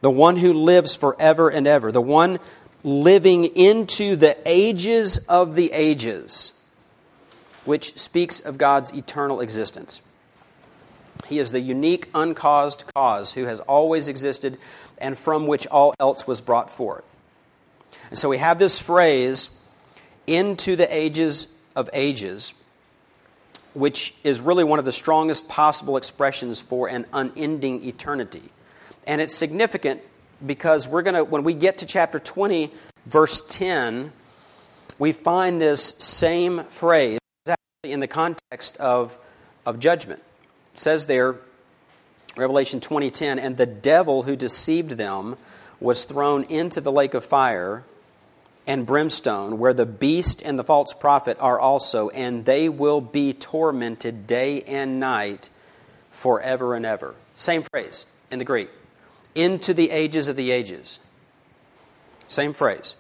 the 0.01 0.11
one 0.11 0.36
who 0.36 0.53
lives 0.53 0.96
forever 0.96 1.48
and 1.51 1.66
ever, 1.66 1.92
the 1.92 2.01
one 2.01 2.38
living 2.82 3.44
into 3.44 4.16
the 4.16 4.36
ages 4.46 5.18
of 5.28 5.55
the 5.55 5.72
ages 5.72 6.53
which 7.64 7.98
speaks 7.98 8.40
of 8.40 8.59
God's 8.59 8.94
eternal 8.94 9.40
existence. 9.40 10.01
He 11.26 11.40
is 11.40 11.51
the 11.51 11.61
unique, 11.61 12.09
uncaused 12.14 12.84
cause 12.94 13.32
who 13.32 13.44
has 13.44 13.61
always 13.61 14.07
existed 14.09 14.57
and 14.98 15.18
from 15.18 15.46
which 15.46 15.66
all 15.66 15.92
else 15.98 16.26
was 16.26 16.40
brought 16.40 16.70
forth. 16.70 17.15
And 18.11 18.18
so 18.18 18.28
we 18.28 18.38
have 18.38 18.59
this 18.59 18.78
phrase, 18.78 19.50
into 20.26 20.76
the 20.76 20.94
ages 20.94 21.57
of 21.74 21.88
ages, 21.92 22.54
which 23.74 24.14
is 24.24 24.40
really 24.40 24.64
one 24.64 24.78
of 24.78 24.84
the 24.84 24.92
strongest 24.92 25.48
possible 25.48 25.96
expressions 25.96 26.61
for 26.61 26.88
an 26.88 27.07
unending 27.12 27.84
eternity. 27.84 28.42
And 29.07 29.20
it's 29.20 29.34
significant 29.34 30.00
because 30.44 30.88
we're 30.88 31.02
going 31.02 31.14
to, 31.14 31.24
when 31.24 31.44
we 31.44 31.54
get 31.54 31.78
to 31.78 31.86
chapter 31.86 32.18
20, 32.18 32.72
verse 33.04 33.42
10, 33.48 34.12
we 34.98 35.12
find 35.12 35.61
this 35.61 35.82
same 35.98 36.64
phrase 36.64 37.18
exactly 37.44 37.92
in 37.92 38.00
the 38.00 38.09
context 38.09 38.76
of, 38.78 39.16
of 39.64 39.78
judgment. 39.78 40.22
It 40.72 40.78
says 40.78 41.07
there, 41.07 41.36
Revelation 42.36 42.80
20:10, 42.80 43.38
and 43.38 43.57
the 43.57 43.66
devil 43.66 44.22
who 44.22 44.36
deceived 44.36 44.92
them 44.92 45.36
was 45.80 46.04
thrown 46.04 46.44
into 46.44 46.80
the 46.80 46.92
lake 46.92 47.14
of 47.14 47.24
fire 47.24 47.84
and 48.66 48.84
brimstone, 48.84 49.58
where 49.58 49.72
the 49.72 49.86
beast 49.86 50.42
and 50.42 50.58
the 50.58 50.64
false 50.64 50.92
prophet 50.92 51.36
are 51.40 51.58
also, 51.58 52.08
and 52.10 52.44
they 52.44 52.68
will 52.68 53.00
be 53.00 53.32
tormented 53.32 54.26
day 54.26 54.62
and 54.62 54.98
night 54.98 55.50
forever 56.10 56.74
and 56.74 56.84
ever. 56.84 57.14
Same 57.34 57.62
phrase 57.62 58.06
in 58.30 58.38
the 58.38 58.44
Greek. 58.44 58.68
Into 59.34 59.74
the 59.74 59.90
ages 59.90 60.28
of 60.28 60.36
the 60.36 60.50
ages. 60.50 60.98
Same 62.26 62.52
phrase. 62.52 62.96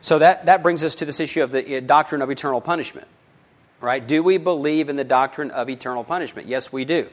So 0.00 0.18
that, 0.18 0.46
that 0.46 0.62
brings 0.62 0.84
us 0.84 0.96
to 0.96 1.04
this 1.04 1.20
issue 1.20 1.42
of 1.42 1.52
the 1.52 1.78
uh, 1.78 1.80
doctrine 1.80 2.22
of 2.22 2.30
eternal 2.30 2.60
punishment. 2.60 3.08
Right? 3.80 4.06
Do 4.06 4.22
we 4.22 4.36
believe 4.38 4.88
in 4.88 4.96
the 4.96 5.04
doctrine 5.04 5.50
of 5.50 5.68
eternal 5.68 6.04
punishment? 6.04 6.46
Yes, 6.46 6.72
we 6.72 6.84
do. 6.84 7.08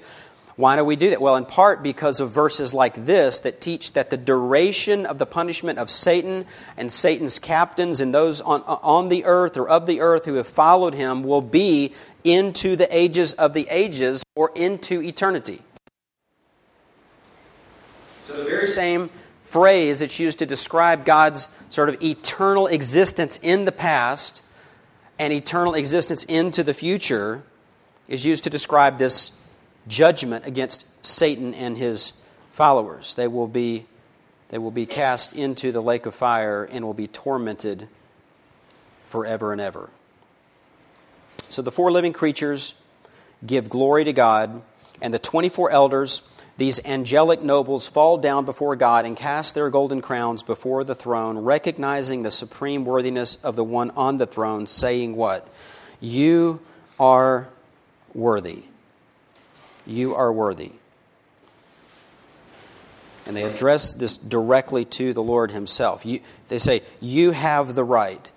Why 0.59 0.75
do 0.75 0.83
we 0.83 0.97
do 0.97 1.11
that? 1.11 1.21
Well, 1.21 1.37
in 1.37 1.45
part 1.45 1.81
because 1.83 2.19
of 2.19 2.31
verses 2.31 2.73
like 2.73 3.05
this 3.05 3.39
that 3.39 3.61
teach 3.61 3.93
that 3.93 4.09
the 4.09 4.17
duration 4.17 5.05
of 5.05 5.17
the 5.17 5.25
punishment 5.25 5.79
of 5.79 5.89
Satan 5.89 6.43
and 6.75 6.91
Satan's 6.91 7.39
captains 7.39 8.01
and 8.01 8.13
those 8.13 8.41
on, 8.41 8.63
on 8.63 9.07
the 9.07 9.23
earth 9.23 9.55
or 9.55 9.69
of 9.69 9.85
the 9.85 10.01
earth 10.01 10.25
who 10.25 10.33
have 10.33 10.47
followed 10.47 10.93
him 10.93 11.23
will 11.23 11.39
be 11.39 11.93
into 12.25 12.75
the 12.75 12.93
ages 12.93 13.31
of 13.31 13.53
the 13.53 13.69
ages 13.69 14.21
or 14.35 14.51
into 14.53 15.01
eternity. 15.01 15.61
So, 18.19 18.35
the 18.35 18.43
very 18.43 18.67
same 18.67 19.11
phrase 19.43 19.99
that's 19.99 20.19
used 20.19 20.39
to 20.39 20.45
describe 20.45 21.05
God's 21.05 21.47
sort 21.69 21.87
of 21.87 22.03
eternal 22.03 22.67
existence 22.67 23.39
in 23.41 23.63
the 23.63 23.71
past 23.71 24.41
and 25.17 25.31
eternal 25.31 25.73
existence 25.73 26.25
into 26.25 26.63
the 26.63 26.73
future 26.73 27.43
is 28.09 28.25
used 28.25 28.43
to 28.43 28.49
describe 28.49 28.97
this 28.97 29.39
judgment 29.87 30.45
against 30.45 31.05
Satan 31.05 31.53
and 31.53 31.77
his 31.77 32.13
followers. 32.51 33.15
They 33.15 33.27
will 33.27 33.47
be, 33.47 33.85
they 34.49 34.57
will 34.57 34.71
be 34.71 34.85
cast 34.85 35.35
into 35.35 35.71
the 35.71 35.81
lake 35.81 36.05
of 36.05 36.15
fire 36.15 36.63
and 36.63 36.85
will 36.85 36.93
be 36.93 37.07
tormented 37.07 37.87
forever 39.05 39.51
and 39.51 39.61
ever. 39.61 39.89
So 41.49 41.61
the 41.61 41.71
four 41.71 41.91
living 41.91 42.13
creatures 42.13 42.79
give 43.45 43.69
glory 43.69 44.03
to 44.03 44.13
God, 44.13 44.61
and 45.01 45.13
the 45.13 45.19
24 45.19 45.71
elders, 45.71 46.21
these 46.57 46.85
angelic 46.85 47.41
nobles, 47.41 47.87
fall 47.87 48.17
down 48.17 48.45
before 48.45 48.75
God 48.75 49.05
and 49.05 49.17
cast 49.17 49.55
their 49.55 49.69
golden 49.69 50.01
crowns 50.01 50.43
before 50.43 50.83
the 50.83 50.93
throne, 50.93 51.37
recognizing 51.39 52.21
the 52.21 52.31
supreme 52.31 52.85
worthiness 52.85 53.35
of 53.43 53.55
the 53.55 53.63
one 53.63 53.91
on 53.91 54.17
the 54.17 54.27
throne, 54.27 54.67
saying, 54.67 55.15
What? 55.15 55.47
You 56.01 56.59
are 56.99 57.47
worthy 58.13 58.65
you 59.89 60.15
are 60.15 60.31
worthy. 60.31 60.71
And 63.25 63.35
they 63.35 63.43
address 63.43 63.93
this 63.93 64.17
directly 64.17 64.85
to 64.85 65.13
the 65.13 65.21
Lord 65.21 65.51
Himself. 65.51 66.05
You, 66.05 66.21
they 66.47 66.57
say, 66.57 66.81
You 66.99 67.31
have 67.31 67.75
the 67.75 67.83
right. 67.83 68.31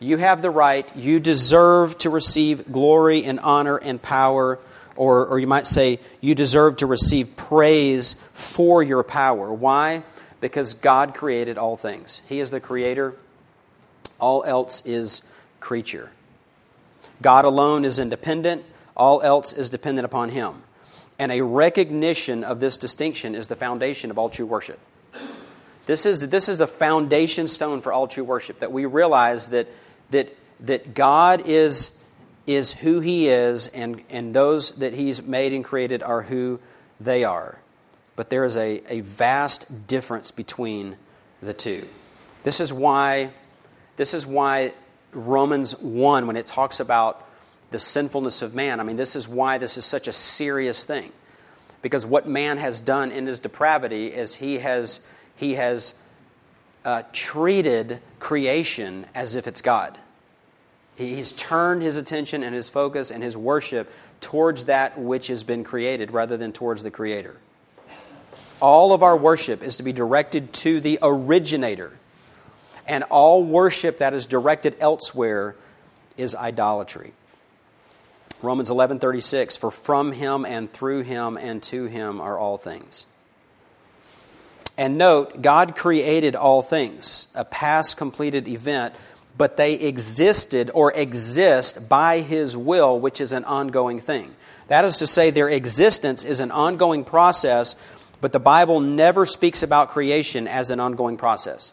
You 0.00 0.16
have 0.16 0.40
the 0.40 0.50
right. 0.50 0.88
You 0.96 1.20
deserve 1.20 1.98
to 1.98 2.10
receive 2.10 2.72
glory 2.72 3.24
and 3.24 3.40
honor 3.40 3.76
and 3.76 4.00
power. 4.00 4.58
Or, 4.96 5.26
or 5.26 5.38
you 5.38 5.46
might 5.46 5.66
say, 5.66 5.98
You 6.20 6.34
deserve 6.34 6.78
to 6.78 6.86
receive 6.86 7.36
praise 7.36 8.14
for 8.32 8.82
your 8.82 9.02
power. 9.02 9.52
Why? 9.52 10.02
Because 10.40 10.74
God 10.74 11.14
created 11.14 11.58
all 11.58 11.76
things. 11.76 12.22
He 12.26 12.40
is 12.40 12.50
the 12.50 12.60
creator, 12.60 13.14
all 14.18 14.44
else 14.44 14.84
is 14.86 15.22
creature. 15.60 16.10
God 17.20 17.44
alone 17.44 17.84
is 17.84 17.98
independent, 17.98 18.64
all 18.96 19.20
else 19.20 19.52
is 19.52 19.68
dependent 19.68 20.06
upon 20.06 20.30
Him. 20.30 20.62
And 21.22 21.30
a 21.30 21.40
recognition 21.40 22.42
of 22.42 22.58
this 22.58 22.76
distinction 22.76 23.36
is 23.36 23.46
the 23.46 23.54
foundation 23.54 24.10
of 24.10 24.18
all 24.18 24.28
true 24.28 24.44
worship. 24.44 24.80
This 25.86 26.04
is, 26.04 26.28
this 26.30 26.48
is 26.48 26.58
the 26.58 26.66
foundation 26.66 27.46
stone 27.46 27.80
for 27.80 27.92
all 27.92 28.08
true 28.08 28.24
worship, 28.24 28.58
that 28.58 28.72
we 28.72 28.86
realize 28.86 29.50
that, 29.50 29.68
that, 30.10 30.34
that 30.58 30.94
God 30.94 31.46
is, 31.46 32.04
is 32.44 32.72
who 32.72 32.98
He 32.98 33.28
is, 33.28 33.68
and, 33.68 34.02
and 34.10 34.34
those 34.34 34.72
that 34.78 34.94
He's 34.94 35.22
made 35.22 35.52
and 35.52 35.64
created 35.64 36.02
are 36.02 36.22
who 36.22 36.58
they 36.98 37.22
are. 37.22 37.56
But 38.16 38.28
there 38.28 38.44
is 38.44 38.56
a, 38.56 38.82
a 38.92 38.98
vast 39.02 39.86
difference 39.86 40.32
between 40.32 40.96
the 41.40 41.54
two. 41.54 41.86
This 42.42 42.58
is 42.58 42.72
why, 42.72 43.30
this 43.94 44.12
is 44.12 44.26
why 44.26 44.72
Romans 45.12 45.80
1, 45.80 46.26
when 46.26 46.36
it 46.36 46.48
talks 46.48 46.80
about 46.80 47.24
the 47.72 47.78
sinfulness 47.78 48.42
of 48.42 48.54
man. 48.54 48.80
I 48.80 48.82
mean, 48.82 48.96
this 48.96 49.16
is 49.16 49.26
why 49.26 49.58
this 49.58 49.76
is 49.76 49.84
such 49.84 50.08
a 50.08 50.12
serious 50.12 50.84
thing. 50.84 51.12
Because 51.80 52.06
what 52.06 52.28
man 52.28 52.58
has 52.58 52.78
done 52.78 53.10
in 53.10 53.26
his 53.26 53.40
depravity 53.40 54.06
is 54.06 54.36
he 54.36 54.58
has, 54.58 55.06
he 55.36 55.54
has 55.54 56.00
uh, 56.84 57.02
treated 57.12 58.00
creation 58.20 59.06
as 59.14 59.34
if 59.34 59.46
it's 59.46 59.60
God. 59.60 59.98
He's 60.96 61.32
turned 61.32 61.82
his 61.82 61.96
attention 61.96 62.42
and 62.42 62.54
his 62.54 62.68
focus 62.68 63.10
and 63.10 63.22
his 63.22 63.36
worship 63.36 63.90
towards 64.20 64.66
that 64.66 64.98
which 64.98 65.28
has 65.28 65.42
been 65.42 65.64
created 65.64 66.12
rather 66.12 66.36
than 66.36 66.52
towards 66.52 66.82
the 66.82 66.90
Creator. 66.90 67.36
All 68.60 68.92
of 68.92 69.02
our 69.02 69.16
worship 69.16 69.62
is 69.62 69.78
to 69.78 69.82
be 69.82 69.92
directed 69.92 70.52
to 70.54 70.80
the 70.80 70.98
originator. 71.02 71.92
And 72.86 73.04
all 73.04 73.42
worship 73.42 73.98
that 73.98 74.14
is 74.14 74.26
directed 74.26 74.76
elsewhere 74.80 75.56
is 76.16 76.36
idolatry. 76.36 77.12
Romans 78.42 78.70
11:36 78.70 79.56
for 79.56 79.70
from 79.70 80.12
him 80.12 80.44
and 80.44 80.72
through 80.72 81.02
him 81.02 81.36
and 81.36 81.62
to 81.64 81.86
him 81.86 82.20
are 82.20 82.38
all 82.38 82.58
things. 82.58 83.06
And 84.78 84.96
note, 84.96 85.42
God 85.42 85.76
created 85.76 86.34
all 86.34 86.62
things, 86.62 87.28
a 87.34 87.44
past 87.44 87.96
completed 87.96 88.48
event, 88.48 88.94
but 89.36 89.56
they 89.56 89.74
existed 89.74 90.70
or 90.72 90.92
exist 90.92 91.88
by 91.88 92.20
his 92.20 92.56
will, 92.56 92.98
which 92.98 93.20
is 93.20 93.32
an 93.32 93.44
ongoing 93.44 93.98
thing. 93.98 94.34
That 94.68 94.84
is 94.84 94.98
to 94.98 95.06
say 95.06 95.30
their 95.30 95.48
existence 95.48 96.24
is 96.24 96.40
an 96.40 96.50
ongoing 96.50 97.04
process, 97.04 97.76
but 98.20 98.32
the 98.32 98.40
Bible 98.40 98.80
never 98.80 99.26
speaks 99.26 99.62
about 99.62 99.90
creation 99.90 100.48
as 100.48 100.70
an 100.70 100.80
ongoing 100.80 101.16
process. 101.16 101.72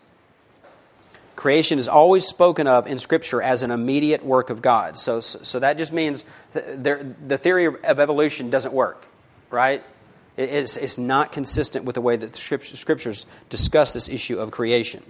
Creation 1.40 1.80
is 1.80 1.88
always 1.88 2.28
spoken 2.28 2.68
of 2.68 2.86
in 2.86 3.00
Scripture 3.00 3.42
as 3.42 3.64
an 3.64 3.72
immediate 3.72 4.26
work 4.26 4.50
of 4.50 4.62
God. 4.62 5.00
So, 5.00 5.22
so 5.22 5.60
that 5.60 5.78
just 5.78 5.94
means 5.94 6.26
the, 6.52 7.16
the 7.26 7.38
theory 7.38 7.64
of 7.64 7.78
evolution 7.82 8.50
doesn't 8.50 8.74
work, 8.74 9.06
right? 9.50 9.82
It's, 10.36 10.76
it's 10.76 10.98
not 10.98 11.32
consistent 11.32 11.86
with 11.86 11.96
the 11.96 12.02
way 12.02 12.18
that 12.18 12.34
the 12.34 12.38
Scriptures 12.38 13.26
discuss 13.48 13.94
this 13.94 14.10
issue 14.10 14.38
of 14.38 14.52
creation. 14.52 15.02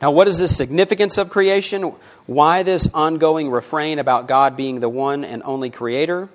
Now, 0.00 0.12
what 0.12 0.28
is 0.28 0.38
the 0.38 0.48
significance 0.48 1.18
of 1.18 1.28
creation? 1.28 1.92
Why 2.24 2.62
this 2.62 2.88
ongoing 2.94 3.50
refrain 3.50 3.98
about 3.98 4.28
God 4.28 4.56
being 4.56 4.80
the 4.80 4.88
one 4.88 5.24
and 5.24 5.42
only 5.44 5.68
creator? 5.68 6.30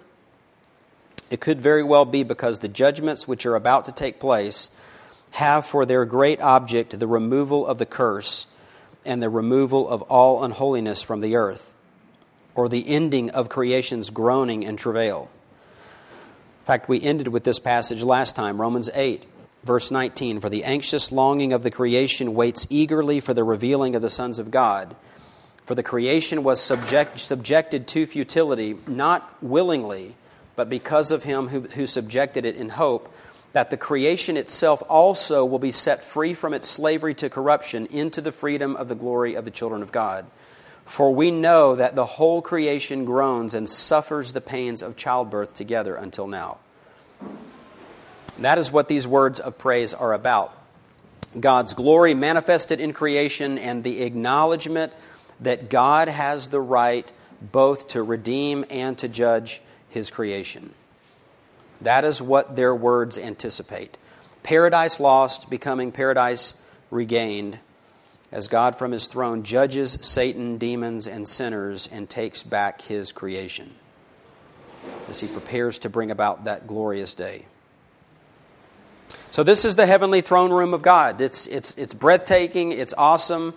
It 1.32 1.40
could 1.40 1.60
very 1.60 1.82
well 1.82 2.06
be 2.06 2.22
because 2.22 2.60
the 2.60 2.68
judgments 2.68 3.28
which 3.28 3.48
are 3.48 3.56
about 3.56 3.86
to 3.86 3.92
take 3.92 4.20
place 4.20 4.70
have 5.32 5.66
for 5.66 5.86
their 5.86 6.06
great 6.06 6.40
object 6.42 6.98
the 7.00 7.08
removal 7.08 7.66
of 7.66 7.78
the 7.78 7.86
curse 7.86 8.48
and 9.06 9.22
the 9.22 9.30
removal 9.30 9.90
of 9.90 10.02
all 10.04 10.44
unholiness 10.44 11.02
from 11.02 11.22
the 11.22 11.36
earth, 11.36 11.76
or 12.54 12.70
the 12.70 12.88
ending 12.88 13.30
of 13.32 13.50
creation's 13.50 14.10
groaning 14.10 14.66
and 14.66 14.78
travail. 14.78 15.30
In 16.62 16.66
fact, 16.66 16.88
we 16.88 17.02
ended 17.02 17.30
with 17.30 17.44
this 17.44 17.60
passage 17.60 18.04
last 18.04 18.36
time, 18.36 18.62
Romans 18.62 18.90
8, 18.94 19.26
verse 19.64 19.90
19. 19.90 20.40
For 20.40 20.50
the 20.50 20.64
anxious 20.64 21.12
longing 21.12 21.54
of 21.54 21.64
the 21.64 21.72
creation 21.72 22.36
waits 22.36 22.68
eagerly 22.70 23.20
for 23.20 23.34
the 23.34 23.44
revealing 23.44 23.96
of 23.96 24.04
the 24.04 24.10
sons 24.10 24.38
of 24.38 24.52
God. 24.52 24.96
For 25.64 25.74
the 25.74 25.84
creation 25.84 26.44
was 26.44 26.62
subject, 26.62 27.18
subjected 27.18 27.88
to 27.90 28.06
futility, 28.06 28.78
not 28.86 29.42
willingly, 29.42 30.16
but 30.56 30.70
because 30.70 31.12
of 31.12 31.24
him 31.24 31.48
who, 31.48 31.62
who 31.62 31.86
subjected 31.86 32.46
it 32.46 32.56
in 32.56 32.70
hope 32.70 33.12
that 33.54 33.70
the 33.70 33.78
creation 33.78 34.38
itself 34.38 34.82
also 34.88 35.44
will 35.46 35.60
be 35.60 35.72
set 35.72 36.04
free 36.04 36.34
from 36.34 36.54
its 36.54 36.68
slavery 36.68 37.14
to 37.16 37.30
corruption 37.30 37.86
into 37.88 38.22
the 38.22 38.32
freedom 38.32 38.76
of 38.76 38.88
the 38.88 38.96
glory 38.96 39.36
of 39.36 39.46
the 39.46 39.52
children 39.52 39.82
of 39.82 39.92
God. 39.92 40.26
For 40.86 41.14
we 41.14 41.32
know 41.32 41.76
that 41.76 41.96
the 41.96 42.06
whole 42.06 42.42
creation 42.42 43.06
groans 43.06 43.54
and 43.54 43.70
suffers 43.70 44.34
the 44.34 44.42
pains 44.42 44.82
of 44.82 44.96
childbirth 44.96 45.54
together 45.54 45.96
until 45.96 46.28
now. 46.28 46.58
That 48.40 48.58
is 48.58 48.72
what 48.72 48.88
these 48.88 49.08
words 49.08 49.40
of 49.40 49.58
praise 49.58 49.94
are 49.94 50.14
about 50.14 50.58
God's 51.40 51.74
glory 51.74 52.14
manifested 52.14 52.80
in 52.82 52.92
creation 52.92 53.58
and 53.58 53.84
the 53.84 54.02
acknowledgement 54.02 54.92
that 55.40 55.70
God 55.70 56.10
has 56.10 56.50
the 56.50 56.60
right 56.60 57.10
both 57.42 57.90
to 57.90 58.04
redeem 58.04 58.66
and 58.70 58.98
to 58.98 59.08
judge 59.08 59.62
his 59.90 60.12
creation. 60.12 60.74
That 61.82 62.06
is 62.06 62.22
what 62.22 62.56
their 62.56 62.76
words 62.76 63.18
anticipate. 63.18 63.98
Paradise 64.44 65.00
lost 65.00 65.50
becoming 65.50 65.92
paradise 65.92 66.64
regained 66.90 67.60
as 68.32 68.48
God 68.48 68.76
from 68.76 68.92
his 68.92 69.08
throne 69.08 69.44
judges 69.44 69.98
Satan, 70.02 70.58
demons, 70.58 71.08
and 71.08 71.28
sinners 71.28 71.90
and 71.92 72.10
takes 72.10 72.44
back 72.44 72.82
his 72.82 73.12
creation 73.12 73.76
as 75.10 75.20
he 75.20 75.28
prepares 75.28 75.80
to 75.80 75.90
bring 75.90 76.12
about 76.12 76.46
that 76.46 76.68
glorious 76.68 77.14
day. 77.14 77.46
So, 79.32 79.44
this 79.44 79.64
is 79.64 79.76
the 79.76 79.86
heavenly 79.86 80.22
throne 80.22 80.52
room 80.52 80.74
of 80.74 80.82
God. 80.82 81.22
It's, 81.22 81.48
it's, 81.48 81.78
it's 81.78 81.94
breathtaking, 81.94 82.72
it's 82.74 82.94
awesome. 82.98 83.54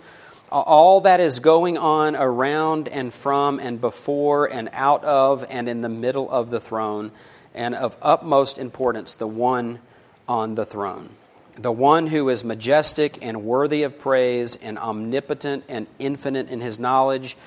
All 0.51 1.01
that 1.01 1.19
is 1.19 1.39
going 1.39 1.77
on 1.77 2.15
around 2.15 2.87
and 2.87 3.13
from 3.13 3.59
and 3.59 3.81
before 3.81 4.45
and 4.45 4.69
out 4.71 5.03
of 5.03 5.45
and 5.49 5.67
in 5.67 5.81
the 5.81 5.89
middle 5.89 6.29
of 6.29 6.49
the 6.49 6.61
throne, 6.61 7.11
and 7.55 7.73
of 7.73 7.97
utmost 8.01 8.59
importance, 8.59 9.15
the 9.15 9.27
one 9.27 9.79
on 10.27 10.55
the 10.55 10.65
throne. 10.65 11.09
The 11.55 11.71
one 11.71 12.07
who 12.07 12.29
is 12.29 12.43
majestic 12.43 13.17
and 13.21 13.43
worthy 13.43 13.83
of 13.83 13.97
praise 13.97 14.57
and 14.57 14.77
omnipotent 14.77 15.63
and 15.69 15.87
infinite 15.97 16.51
in 16.51 16.59
his 16.59 16.79
knowledge. 16.79 17.37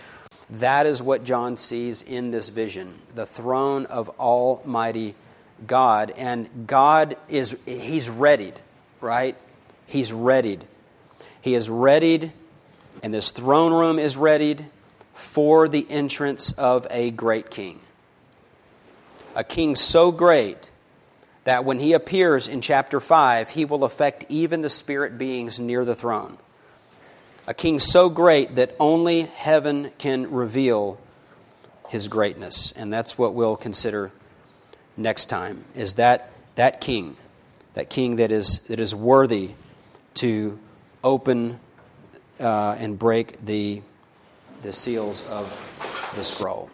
That 0.50 0.86
is 0.86 1.02
what 1.02 1.24
John 1.24 1.58
sees 1.58 2.00
in 2.02 2.30
this 2.30 2.48
vision 2.48 2.98
the 3.14 3.26
throne 3.26 3.84
of 3.86 4.08
Almighty 4.18 5.14
God. 5.66 6.12
And 6.16 6.66
God 6.66 7.16
is, 7.28 7.58
he's 7.66 8.08
readied, 8.08 8.58
right? 9.02 9.36
He's 9.86 10.10
readied. 10.10 10.64
He 11.42 11.54
is 11.54 11.68
readied, 11.68 12.32
and 13.02 13.12
this 13.12 13.30
throne 13.30 13.72
room 13.72 13.98
is 13.98 14.16
readied 14.16 14.64
for 15.14 15.68
the 15.68 15.86
entrance 15.90 16.52
of 16.52 16.86
a 16.90 17.10
great 17.10 17.50
king. 17.50 17.80
A 19.38 19.44
king 19.44 19.76
so 19.76 20.10
great 20.10 20.68
that 21.44 21.64
when 21.64 21.78
he 21.78 21.92
appears 21.92 22.48
in 22.48 22.60
chapter 22.60 22.98
5, 22.98 23.50
he 23.50 23.64
will 23.64 23.84
affect 23.84 24.26
even 24.28 24.62
the 24.62 24.68
spirit 24.68 25.16
beings 25.16 25.60
near 25.60 25.84
the 25.84 25.94
throne. 25.94 26.38
A 27.46 27.54
king 27.54 27.78
so 27.78 28.10
great 28.10 28.56
that 28.56 28.74
only 28.80 29.22
heaven 29.22 29.92
can 29.96 30.32
reveal 30.32 30.98
his 31.88 32.08
greatness. 32.08 32.72
And 32.72 32.92
that's 32.92 33.16
what 33.16 33.32
we'll 33.32 33.56
consider 33.56 34.10
next 34.96 35.26
time 35.26 35.64
is 35.76 35.94
that 35.94 36.32
that 36.56 36.80
king, 36.80 37.16
that 37.74 37.88
king 37.90 38.16
that 38.16 38.32
is, 38.32 38.58
that 38.66 38.80
is 38.80 38.92
worthy 38.92 39.52
to 40.14 40.58
open 41.04 41.60
uh, 42.40 42.74
and 42.80 42.98
break 42.98 43.38
the, 43.46 43.82
the 44.62 44.72
seals 44.72 45.30
of 45.30 45.46
the 46.16 46.24
scroll. 46.24 46.68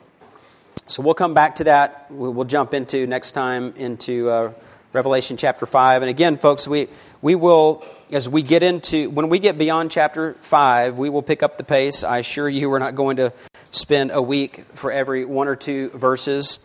So 0.87 1.03
we'll 1.03 1.15
come 1.15 1.35
back 1.35 1.57
to 1.57 1.65
that. 1.65 2.07
We'll 2.11 2.45
jump 2.45 2.75
into 2.75 3.07
next 3.07 3.33
time 3.33 3.75
into 3.77 4.29
uh, 4.29 4.53
Revelation 4.93 5.37
chapter 5.37 5.67
5. 5.67 6.03
And 6.03 6.11
again, 6.11 6.37
folks, 6.37 6.69
we, 6.69 6.89
we 7.23 7.35
will, 7.35 7.85
as 8.11 8.29
we 8.29 8.43
get 8.43 8.63
into, 8.63 9.11
when 9.11 9.29
we 9.29 9.39
get 9.39 9.57
beyond 9.57 9.91
chapter 9.91 10.35
5, 10.35 10.99
we 10.99 11.09
will 11.09 11.23
pick 11.23 11.43
up 11.43 11.57
the 11.57 11.65
pace. 11.65 12.05
I 12.05 12.19
assure 12.19 12.49
you 12.49 12.69
we're 12.69 12.79
not 12.79 12.95
going 12.95 13.17
to 13.17 13.33
spend 13.71 14.11
a 14.13 14.21
week 14.21 14.65
for 14.75 14.93
every 14.93 15.25
one 15.25 15.49
or 15.49 15.57
two 15.57 15.91
verses 15.91 16.59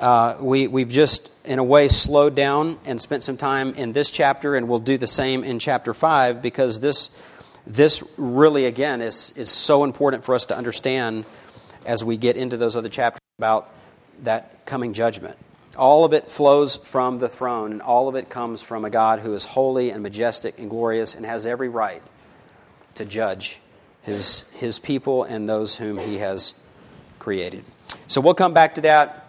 uh, 0.00 0.36
we, 0.40 0.68
we've 0.68 0.88
just, 0.88 1.30
in 1.44 1.58
a 1.58 1.64
way, 1.64 1.88
slowed 1.88 2.34
down 2.34 2.78
and 2.84 3.00
spent 3.00 3.24
some 3.24 3.36
time 3.36 3.74
in 3.74 3.92
this 3.92 4.10
chapter, 4.10 4.54
and 4.54 4.68
we'll 4.68 4.78
do 4.78 4.96
the 4.96 5.06
same 5.06 5.42
in 5.44 5.58
chapter 5.58 5.92
5 5.92 6.40
because 6.40 6.80
this, 6.80 7.16
this 7.66 8.02
really, 8.16 8.66
again, 8.66 9.00
is, 9.00 9.36
is 9.36 9.50
so 9.50 9.84
important 9.84 10.24
for 10.24 10.34
us 10.34 10.44
to 10.46 10.56
understand 10.56 11.24
as 11.84 12.04
we 12.04 12.16
get 12.16 12.36
into 12.36 12.56
those 12.56 12.76
other 12.76 12.88
chapters 12.88 13.27
about 13.38 13.72
that 14.24 14.66
coming 14.66 14.92
judgment. 14.92 15.38
All 15.76 16.04
of 16.04 16.12
it 16.12 16.28
flows 16.28 16.74
from 16.74 17.18
the 17.18 17.28
throne, 17.28 17.70
and 17.70 17.80
all 17.80 18.08
of 18.08 18.16
it 18.16 18.28
comes 18.28 18.64
from 18.64 18.84
a 18.84 18.90
God 18.90 19.20
who 19.20 19.32
is 19.32 19.44
holy 19.44 19.90
and 19.90 20.02
majestic 20.02 20.58
and 20.58 20.68
glorious 20.68 21.14
and 21.14 21.24
has 21.24 21.46
every 21.46 21.68
right 21.68 22.02
to 22.96 23.04
judge 23.04 23.60
his, 24.02 24.40
his 24.54 24.80
people 24.80 25.22
and 25.22 25.48
those 25.48 25.76
whom 25.76 25.98
he 25.98 26.18
has 26.18 26.60
created. 27.20 27.62
So 28.08 28.20
we'll 28.20 28.34
come 28.34 28.54
back 28.54 28.74
to 28.74 28.80
that 28.80 29.27